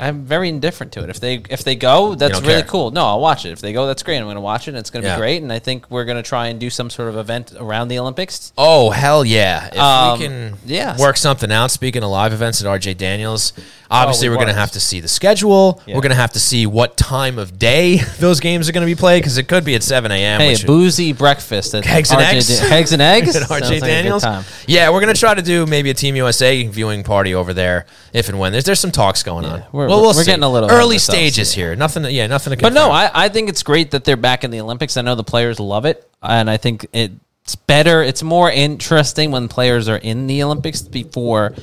[0.00, 1.10] I'm very indifferent to it.
[1.10, 2.64] If they if they go, that's really care.
[2.64, 2.90] cool.
[2.90, 3.50] No, I'll watch it.
[3.52, 4.18] If they go, that's great.
[4.18, 4.72] I'm going to watch it.
[4.72, 5.16] and It's going to Yeah.
[5.16, 5.42] be great.
[5.42, 7.98] And I think we're going to try and do some sort of event around the
[7.98, 8.52] Olympics.
[8.58, 9.66] Oh hell yeah!
[9.72, 10.96] If Um, we can yeah.
[10.98, 11.70] work something out.
[11.70, 13.52] Speaking of live events at RJ Daniels,
[13.90, 15.80] obviously Oh, we we're going to have to see the schedule.
[15.86, 15.94] Yeah.
[15.94, 18.92] We're going to have to see what time of day those games are going to
[18.92, 20.40] be played because it could be at seven a.m.
[20.40, 22.60] Hey, boozy breakfast at Eggs and RJ eggs?
[22.60, 23.36] Da- eggs and eggs.
[23.36, 24.22] at Sounds RJ like good Daniels.
[24.22, 24.44] time.
[24.66, 28.28] Yeah, we're gonna try to do maybe a Team USA viewing party over there if
[28.28, 29.62] and when there's there's some talks going on.
[29.84, 31.74] We're- well, we'll we're getting a little early stages here.
[31.76, 32.04] Nothing.
[32.06, 32.62] Yeah, nothing to.
[32.62, 32.90] But no.
[32.90, 34.96] I, I think it's great that they're back in the Olympics.
[34.96, 38.02] I know the players love it, and I think it's better.
[38.02, 41.54] It's more interesting when players are in the Olympics before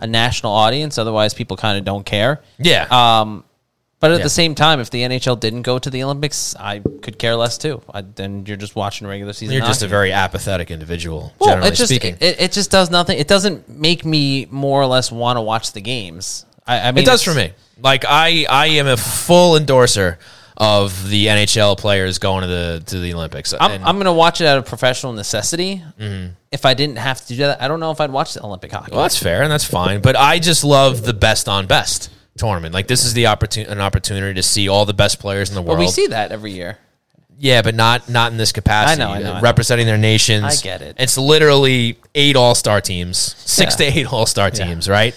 [0.00, 0.98] a national audience.
[0.98, 2.40] Otherwise, people kind of don't care.
[2.58, 2.86] yeah.
[2.90, 3.44] Um,
[4.00, 4.22] but at Yeah.
[4.24, 7.58] the same time, if the NHL didn't go to the Olympics, I could care less
[7.58, 7.82] too.
[7.92, 9.54] I, then you're just watching regular season.
[9.54, 11.50] You're just a very apathetic individual, well.
[11.50, 12.16] generally It just speaking.
[12.18, 13.18] it, it just does nothing.
[13.18, 16.46] It doesn't make me more or less want to watch the games.
[16.70, 17.52] I, I mean, it does for me.
[17.82, 20.18] Like I, I am a full endorser
[20.56, 23.54] of the NHL players going to the to the Olympics.
[23.58, 25.82] I'm, And- I'm going to watch it out of professional necessity.
[25.98, 26.32] Mm-hmm.
[26.52, 28.72] If I didn't have to do that, I don't know if I'd watch the Olympic
[28.72, 28.90] hockey.
[28.92, 30.00] Well, that's fair and that's fine.
[30.02, 32.74] But I just love the best on best tournament.
[32.74, 35.62] Like this is the opportunity, an opportunity to see all the best players in the
[35.62, 35.78] world.
[35.78, 36.76] we see that every year.
[37.38, 39.00] yeah, but not not in this capacity.
[39.00, 39.40] I know, I know, I know.
[39.40, 40.44] Representing their nations.
[40.44, 40.96] I get it.
[40.98, 43.90] It's literally eight All Star teams, six Yeah.
[43.90, 45.14] to eight All Star teams, right?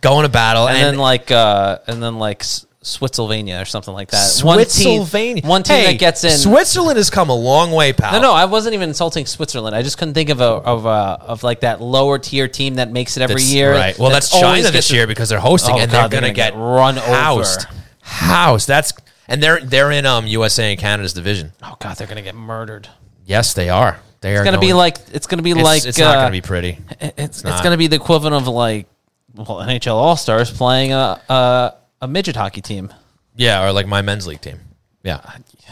[0.00, 2.42] Going to battle, And, and, then like uh, and then like
[2.82, 4.40] Switzerland or something like that.
[4.42, 5.44] One team, Switzerland.
[5.44, 6.30] one team Hey, that gets in.
[6.30, 8.12] Switzerland has come a long way, pal.
[8.12, 9.76] no, no, I wasn't even insulting Switzerland.
[9.76, 12.90] I just couldn't think of a of a of like that lower tier team that
[12.90, 13.72] makes it every That's- year.
[13.72, 13.98] Right.
[13.98, 16.32] Well, that's always China this year because they're hosting, Oh, and God, they're they're going
[16.32, 17.66] to get get run housed.
[17.66, 17.74] over.
[18.00, 18.66] Housed.
[18.68, 18.92] That's
[19.28, 21.52] and they're they're in um USA and Canada's division.
[21.62, 22.88] Oh god, they're gonna get murdered.
[23.26, 24.00] Yes, they are.
[24.22, 26.26] They are It's gonna be like it's gonna be It's, like it's not uh, going
[26.32, 26.78] to be pretty.
[27.00, 28.86] It- It's it's, going to be the equivalent of like
[29.34, 32.92] well NHL All Stars playing a, a a midget hockey team.
[33.36, 34.58] Yeah, or like my men's league team.
[35.02, 35.20] Yeah.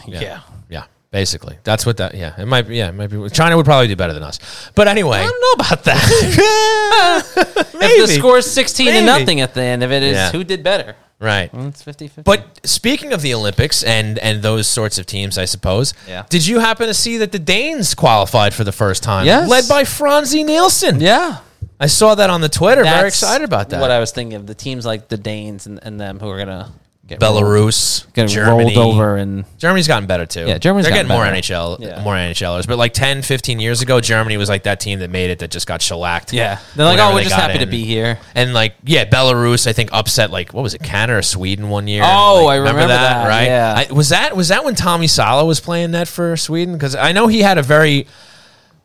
[0.07, 0.41] Yeah.
[0.69, 0.85] Yeah.
[1.11, 2.15] Basically, that's what that.
[2.15, 2.69] Yeah, it might.
[2.69, 3.29] be Yeah, it might be.
[3.31, 4.39] China would probably do better than us.
[4.75, 7.25] But anyway, I don't know about that.
[7.57, 10.31] if the score score's sixteen to nothing at the end of it, is Yeah.
[10.33, 10.97] who did better?
[11.21, 11.51] right.
[11.53, 12.25] It's 50-50.
[12.25, 15.95] But speaking of the Olympics and and those sorts of teams, I suppose.
[16.07, 16.25] Yeah.
[16.29, 19.27] Did you happen to see that the Danes qualified for the first time?
[19.27, 19.49] Yes.
[19.49, 21.01] Led by Frans Nielsen.
[21.01, 21.39] yeah,
[21.81, 22.83] I saw that on the Twitter.
[22.83, 23.81] Very excited about that.
[23.81, 26.39] What I was thinking of the teams like the Danes and, and them who are
[26.39, 26.73] gonna
[27.07, 28.77] get Belarus, rolled, get Germany.
[28.77, 30.45] rolled over and Germany's gotten better too.
[30.47, 31.37] Yeah, Germany's They're getting more better.
[31.37, 32.03] NHL, Yeah.
[32.03, 32.67] more NHLers.
[32.67, 35.51] But like 10, 15 years ago, Germany was like that team that made it that
[35.51, 36.33] just got shellacked.
[36.35, 38.19] yeah, they're like, oh, we're just happy to be here.
[38.35, 41.87] And like, yeah, Belarus, I think upset like what was it, Canada or Sweden one
[41.89, 42.03] year?
[42.05, 43.45] Oh, Like, I remember that, right?
[43.47, 43.85] yeah.
[43.89, 46.75] I, was that was that when Tommy Salo was playing net for Sweden?
[46.75, 48.07] Because I know he had a very,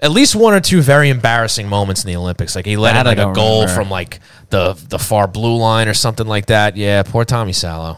[0.03, 2.55] at least one or two very embarrassing moments in the Olympics.
[2.55, 3.81] Like he let That in I like a don't goal remember.
[3.81, 4.19] from like
[4.49, 6.77] the the far blue line or something like that.
[6.77, 7.97] Yeah, poor Tommy Salo.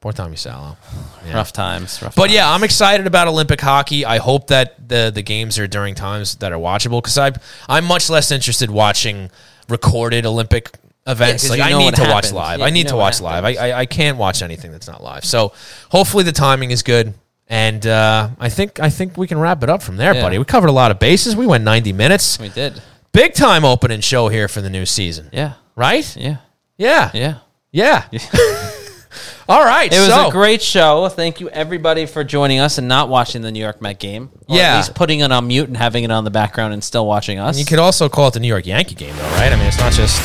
[0.00, 0.76] Poor Tommy Salo.
[1.24, 1.34] Yeah.
[1.34, 2.02] Rough times.
[2.02, 2.34] Rough But times.
[2.34, 4.04] yeah, I'm excited about Olympic hockey.
[4.04, 7.30] I hope that the the games are during times that are watchable because I
[7.68, 9.30] I'm much less interested watching
[9.68, 10.70] recorded Olympic
[11.06, 11.44] events.
[11.44, 12.32] 'cause like you I know need what to watch happens.
[12.32, 12.58] live.
[12.60, 13.44] Yeah, I you need know to what watch live.
[13.44, 13.72] I, happens.
[13.74, 15.24] I I can't watch anything that's not live.
[15.24, 15.52] So
[15.90, 17.14] hopefully the timing is good.
[17.52, 20.22] And uh, I think I think we can wrap it up from there, Yeah.
[20.22, 20.38] buddy.
[20.38, 21.36] We covered a lot of bases.
[21.36, 22.38] We went 90 minutes.
[22.38, 22.80] we did.
[23.12, 25.28] Big time opening show here for the new season.
[25.34, 26.16] Yeah, Right?
[26.16, 26.38] yeah,
[26.78, 27.10] Yeah.
[27.12, 27.34] yeah.
[27.70, 28.04] Yeah.
[29.50, 29.92] All right.
[29.92, 31.08] It was so, a great show.
[31.10, 34.30] Thank you everybody for joining us and not watching the New York Met game.
[34.48, 34.72] Yeah.
[34.72, 37.38] at least putting it on mute and having it on the background and still watching
[37.38, 37.58] us.
[37.58, 39.52] You could also call it the New York Yankee game, though, right?
[39.52, 40.22] I mean, it's not just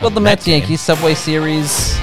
[0.00, 0.60] well, the Met Mets game.
[0.60, 1.96] Yankees Subway Series.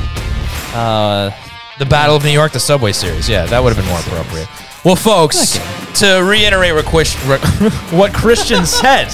[0.75, 1.31] Uh,
[1.79, 3.27] the Battle of New York, the Subway Series.
[3.27, 4.47] Yeah, that would have been more appropriate.
[4.85, 5.57] Well, folks,
[5.99, 6.73] to reiterate
[7.91, 9.07] what, Christian said,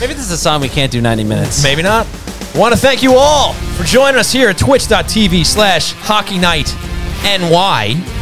[0.00, 1.62] maybe this is a song we can't do 90 minutes.
[1.62, 2.06] maybe not.
[2.54, 6.74] Want to thank you all for joining us here at twitch.tv slash hockey night
[7.22, 8.19] NY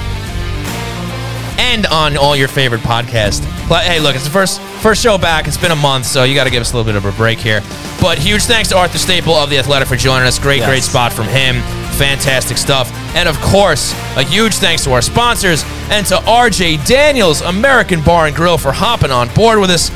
[1.58, 3.42] and on all your favorite podcast.
[3.68, 5.46] But hey, look, it's the first first show back.
[5.46, 7.12] It's been a month, so you got to give us a little bit of a
[7.16, 7.60] break here.
[8.00, 10.38] But huge thanks to Arthur Staple of The Athletic for joining us.
[10.38, 10.68] Great, Yes.
[10.68, 11.60] great spot from him.
[11.98, 12.90] Fantastic stuff.
[13.16, 18.26] And of course, a huge thanks to our sponsors and to RJ Daniels, American Bar
[18.28, 19.90] and Grill, for hopping on board with us.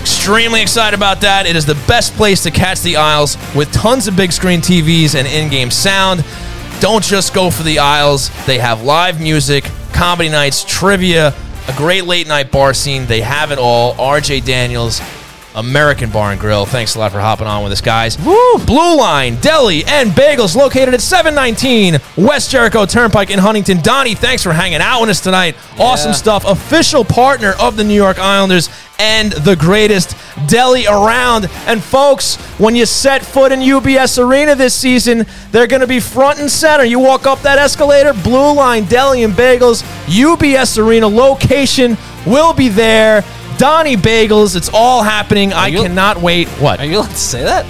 [0.00, 1.46] Extremely excited about that.
[1.46, 5.14] It is the best place to catch the Isles with tons of big screen TVs
[5.16, 6.24] and in game sound.
[6.80, 8.30] Don't just go for the Isles.
[8.46, 9.64] They have live music,
[9.96, 11.28] comedy nights, trivia,
[11.68, 13.06] a great late night bar scene.
[13.06, 13.94] They have it all.
[13.94, 15.00] RJ Daniels,
[15.56, 16.66] American Bar and Grill.
[16.66, 18.18] Thanks a lot for hopping on with us, guys.
[18.18, 18.58] Woo!
[18.66, 23.80] Blue Line Deli and Bagels located at 719 West Jericho Turnpike in Huntington.
[23.80, 25.56] Donnie, thanks for hanging out with us tonight.
[25.78, 26.44] Awesome stuff.
[26.44, 28.68] Official partner of the New York Islanders
[28.98, 30.16] and the greatest
[30.46, 31.48] deli around.
[31.66, 36.00] And folks, when you set foot in UBS Arena this season, they're going to be
[36.00, 36.84] front and center.
[36.84, 41.96] You walk up that escalator, Blue Line Deli and Bagels, UBS Arena location
[42.26, 43.22] will be there.
[43.58, 45.52] Donnie Bagels, it's all happening.
[45.52, 46.48] I you- cannot wait.
[46.60, 46.80] What?
[46.80, 47.64] Are you allowed to say that?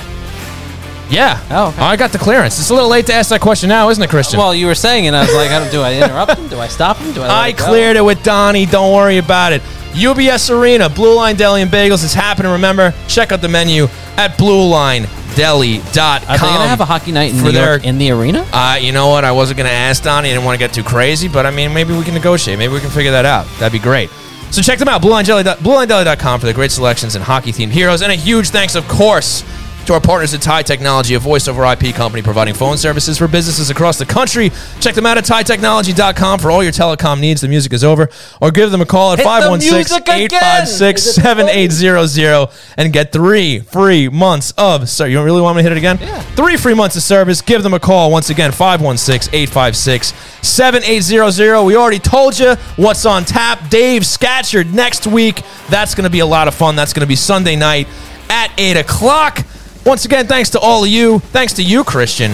[1.09, 1.41] Yeah.
[1.51, 1.83] Oh, okay.
[1.83, 2.59] I got the clearance.
[2.59, 4.41] It's a little late to ask that question now, isn't it, Christian?
[4.41, 6.49] Well, you were saying, and I was like, I don't, do I interrupt him?
[6.49, 7.13] Do I stop him?
[7.13, 7.27] Do I?
[7.29, 8.67] I it cleared it with Donnie.
[8.67, 9.63] Don't worry about it.
[9.93, 12.51] UBS Arena, Blue Line Deli and Bagels is happening.
[12.51, 13.85] Remember, check out the menu
[14.17, 16.29] at bluelinedeli.com.
[16.29, 18.45] Are they gonna have a hockey night in New their- York in the arena?
[18.53, 19.25] Uh, you know what?
[19.25, 20.31] I wasn't going to ask Donnie.
[20.31, 22.59] I didn't want to get too crazy, but I mean, maybe we can negotiate.
[22.59, 23.47] Maybe we can figure that out.
[23.59, 24.11] That'd be great.
[24.51, 28.03] So check them out, BlueLineDeli, BlueLineDeli.com for the great selections and hockey-themed heroes.
[28.03, 29.43] And a huge thanks, of course,
[29.87, 33.29] to our partners at Tie Technology, a voice over IP company providing phone services for
[33.29, 34.51] businesses across the country.
[34.81, 37.41] Check them out at TieTechnology.com for all your telecom needs.
[37.41, 38.09] The music is over.
[38.41, 40.21] Or give them a call at Hit 516 music again.
[40.23, 41.71] 856 Is it funny?
[41.71, 44.89] 7800 and get three free months of.
[44.89, 45.99] Sorry, you don't really want me to hit it again?
[46.01, 46.21] Yeah.
[46.35, 47.41] Three free months of service.
[47.41, 48.11] Give them a call.
[48.11, 51.63] Once again, 516 856 7800.
[51.63, 53.69] We already told you what's on tap.
[53.71, 55.43] Dave Scatchard next week.
[55.69, 56.77] That's going to be a lot of fun.
[56.77, 57.89] That's going to be Sunday night
[58.29, 59.45] at 8 o'clock.
[59.87, 61.21] Once again, thanks to all of you.
[61.21, 62.33] Thanks to you, Christian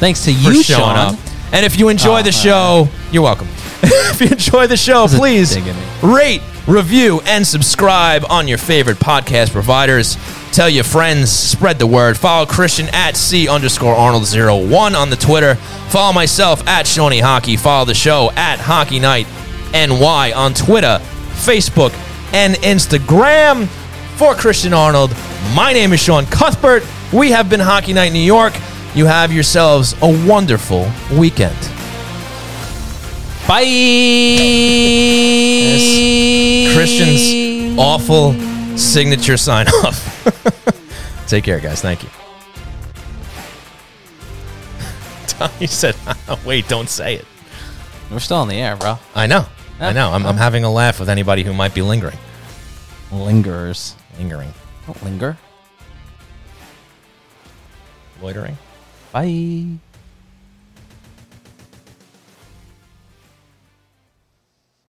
[0.00, 0.96] Thanks to you, showing Sean.
[1.14, 1.18] up.
[1.52, 3.46] And if you enjoy Oh, the show, you're welcome.
[3.82, 6.14] if you enjoy the show, please dig at me.
[6.14, 10.16] rate, review, and subscribe on your favorite podcast providers.
[10.50, 12.16] Tell your friends, spread the word.
[12.16, 15.54] Follow Christian at C underscore Arnold 01 on the Twitter.
[15.90, 17.56] Follow myself at Shawnee Hockey.
[17.56, 19.26] Follow the show at Hockey Night
[19.72, 20.98] NY on Twitter,
[21.34, 21.92] Facebook,
[22.32, 23.68] and Instagram.
[24.16, 25.10] For Christian Arnold,
[25.54, 26.84] my name is Sean Cuthbert.
[27.12, 28.54] We have been Hockey Night New York.
[28.94, 30.88] You have yourselves a wonderful
[31.18, 31.58] weekend.
[33.48, 33.64] Bye.
[36.76, 38.34] Christian's awful
[38.78, 41.26] signature sign off.
[41.28, 41.82] Take care, guys.
[41.82, 42.08] Thank you.
[45.26, 45.96] Tommy said,
[46.46, 47.24] wait, don't say it.
[48.12, 48.96] We're still on the air, bro.
[49.12, 49.46] I know.
[49.80, 50.12] I know.
[50.12, 52.18] I'm, I'm having a laugh with anybody who might be lingering.
[53.10, 53.96] Lingers.
[54.18, 54.52] Lingering.
[54.86, 55.36] Don't linger.
[58.20, 58.56] Loitering.
[59.12, 59.66] Bye.